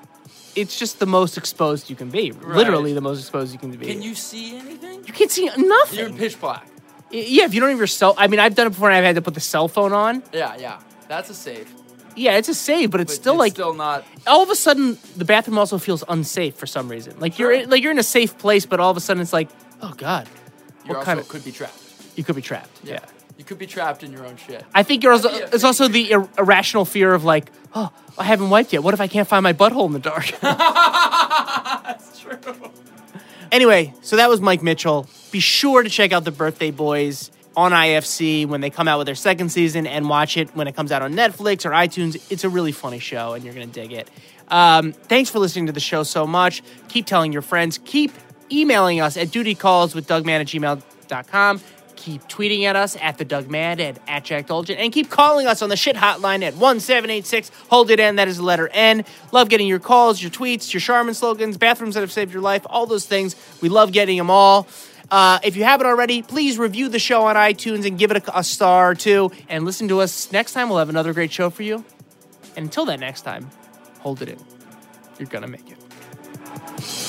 it's 0.56 0.78
just 0.80 1.00
the 1.00 1.06
most 1.06 1.38
exposed 1.38 1.90
you 1.90 1.96
can 1.96 2.10
be. 2.10 2.32
Literally, 2.32 2.94
the 2.94 3.02
most 3.02 3.20
exposed 3.20 3.52
you 3.54 3.60
can 3.60 3.72
be. 3.72 3.86
Can 3.86 4.02
you 4.02 4.16
see 4.16 4.58
anything? 4.58 5.04
You 5.06 5.14
can't 5.14 5.32
see 5.32 5.50
nothing. 5.58 6.00
You're 6.00 6.10
pitch 6.18 6.40
black. 6.40 6.68
yeah, 7.12 7.46
if 7.46 7.54
you 7.54 7.60
don't 7.60 7.70
have 7.70 7.78
your 7.78 7.88
cell. 7.88 8.14
I 8.18 8.28
mean, 8.28 8.40
I've 8.40 8.56
done 8.56 8.68
it 8.68 8.72
before, 8.72 8.90
and 8.90 8.98
I've 8.98 9.04
had 9.04 9.16
to 9.16 9.22
put 9.22 9.34
the 9.34 9.40
cell 9.42 9.68
phone 9.68 9.94
on. 9.94 10.24
Yeah, 10.34 10.56
yeah. 10.58 10.80
That's 11.08 11.30
a 11.30 11.34
save. 11.34 11.74
Yeah, 12.16 12.38
it's 12.38 12.50
a 12.50 12.54
save, 12.54 12.92
but 12.92 13.00
it's 13.02 13.14
still 13.14 13.34
it's 13.36 13.40
like 13.40 13.52
still 13.54 13.74
not. 13.74 14.04
all 14.28 14.44
of 14.44 14.50
a 14.50 14.56
sudden 14.56 14.98
the 15.16 15.26
bathroom 15.26 15.58
also 15.58 15.78
feels 15.78 16.04
unsafe 16.10 16.56
for 16.56 16.66
some 16.68 16.90
reason. 16.90 17.14
Like 17.20 17.40
you're 17.40 17.52
in, 17.52 17.70
like 17.70 17.82
you're 17.84 17.92
in 17.92 18.00
a 18.00 18.04
safe 18.04 18.38
place, 18.38 18.66
but 18.66 18.80
all 18.80 18.92
of 18.92 18.98
a 18.98 19.00
sudden 19.02 19.22
it's 19.22 19.34
like, 19.34 19.50
oh 19.82 19.94
god, 19.98 20.28
You 20.84 20.90
what 20.90 20.98
also 20.98 21.06
kind 21.06 21.20
of 21.20 21.28
could 21.30 21.44
be 21.46 21.52
trapped. 21.52 21.82
you 22.16 22.24
could 22.24 22.36
be 22.36 22.42
trapped. 22.42 22.70
Yeah. 22.84 23.00
You 23.38 23.46
could 23.46 23.58
be 23.58 23.68
trapped 23.68 24.04
in 24.04 24.12
your 24.12 24.26
own 24.26 24.36
shit. 24.36 24.66
I 24.76 24.84
think 24.84 25.02
you're 25.02 25.14
also, 25.14 25.30
it's 25.30 25.64
also 25.64 25.88
the 25.88 26.12
ir- 26.12 26.28
irrational 26.38 26.84
fear 26.84 27.14
of 27.14 27.24
like, 27.24 27.50
oh, 27.74 27.90
I 28.18 28.26
haven't 28.26 28.50
wiped 28.50 28.74
yet. 28.74 28.84
What 28.84 28.94
if 28.94 29.00
I 29.00 29.08
can't 29.08 29.30
find 29.30 29.44
my 29.44 29.54
butthole 29.54 29.86
in 29.86 29.94
the 29.94 30.00
dark? 30.00 30.26
That's 30.42 32.20
true. 32.20 32.38
anyway, 33.52 33.94
so 34.02 34.16
that 34.18 34.30
was 34.30 34.42
Mike 34.42 34.62
Mitchell. 34.62 35.08
Be 35.32 35.40
sure 35.40 35.84
to 35.84 35.90
check 35.90 36.12
out 36.12 36.26
the 36.26 36.32
Birthday 36.32 36.72
Boys 36.72 37.32
on 37.56 37.72
IFC 37.72 38.46
when 38.46 38.62
they 38.62 38.70
come 38.70 38.88
out 38.88 38.98
with 38.98 39.06
their 39.06 39.16
second 39.16 39.50
season 39.50 39.88
and 39.88 40.08
watch 40.08 40.38
it 40.38 40.56
when 40.56 40.68
it 40.68 40.76
comes 40.76 40.92
out 40.92 41.02
on 41.02 41.14
Netflix 41.14 41.66
or 41.66 41.72
iTunes. 41.72 42.22
It's 42.32 42.44
a 42.44 42.50
really 42.50 42.72
funny 42.72 43.00
show 43.00 43.34
and 43.34 43.44
you're 43.44 43.54
going 43.54 43.70
to 43.70 43.74
dig 43.74 43.92
it. 43.92 44.10
Um, 44.48 44.94
thanks 44.94 45.30
for 45.30 45.40
listening 45.40 45.68
to 45.68 45.72
the 45.72 45.80
show 45.80 46.04
so 46.04 46.26
much. 46.26 46.64
Keep 46.88 47.06
telling 47.06 47.34
your 47.34 47.42
friends. 47.42 47.80
Keep 47.86 48.12
emailing 48.52 49.02
us 49.02 49.18
at 49.18 49.28
dutycalls 49.28 49.94
with 49.94 50.10
at 50.10 50.24
gmail.com. 50.24 51.62
Keep 51.96 52.30
tweeting 52.30 52.64
at 52.64 52.78
us 52.78 52.96
at 53.02 53.18
the 53.18 53.26
Doug 53.26 53.50
Mann 53.50 53.80
and 53.82 54.00
at 54.08 54.24
Jack 54.24 54.48
Dolgen. 54.48 54.78
And 54.78 54.94
keep 54.94 55.10
calling 55.10 55.48
us 55.48 55.62
on 55.62 55.68
the 55.68 55.76
shit 55.76 55.98
hotline 55.98 56.44
at 56.44 56.56
1786. 56.56 57.52
Hold 57.70 57.92
it 57.92 58.00
N. 58.00 58.16
That 58.16 58.30
is 58.30 58.38
the 58.38 58.44
letter 58.44 58.70
N. 58.70 59.04
Love 59.34 59.50
getting 59.50 59.68
your 59.68 59.80
calls, 59.80 60.22
your 60.22 60.32
tweets, 60.32 60.74
your 60.74 60.80
Charmin 60.80 61.14
slogans, 61.14 61.58
bathrooms 61.58 61.96
that 61.96 62.02
have 62.02 62.12
saved 62.12 62.32
your 62.32 62.42
life, 62.42 62.66
all 62.70 62.86
those 62.86 63.06
things. 63.06 63.36
We 63.62 63.68
love 63.68 63.92
getting 63.92 64.18
them 64.18 64.30
all. 64.30 64.66
Uh, 65.12 65.40
if 65.44 65.56
you 65.56 65.64
haven't 65.64 65.88
already, 65.88 66.22
please 66.22 66.58
review 66.58 66.90
the 66.90 67.00
show 67.00 67.26
on 67.26 67.36
iTunes 67.36 67.86
and 67.86 67.98
give 67.98 68.12
it 68.12 68.28
a, 68.28 68.40
a 68.40 68.44
star 68.44 68.92
or 68.92 68.96
two. 68.96 69.32
And 69.48 69.66
listen 69.66 69.88
to 69.88 70.02
us 70.02 70.32
next 70.32 70.54
time. 70.54 70.70
We'll 70.70 70.80
have 70.80 70.90
another 70.90 71.14
great 71.14 71.32
show 71.32 71.50
for 71.50 71.64
you. 71.64 71.84
And 72.56 72.66
until 72.66 72.86
that 72.86 73.00
next 73.00 73.22
time, 73.22 73.50
hold 74.00 74.22
it 74.22 74.30
in. 74.30 74.40
You're 75.18 75.30
going 75.30 75.44
to 75.44 75.48
make 75.48 75.70
it. 75.70 77.09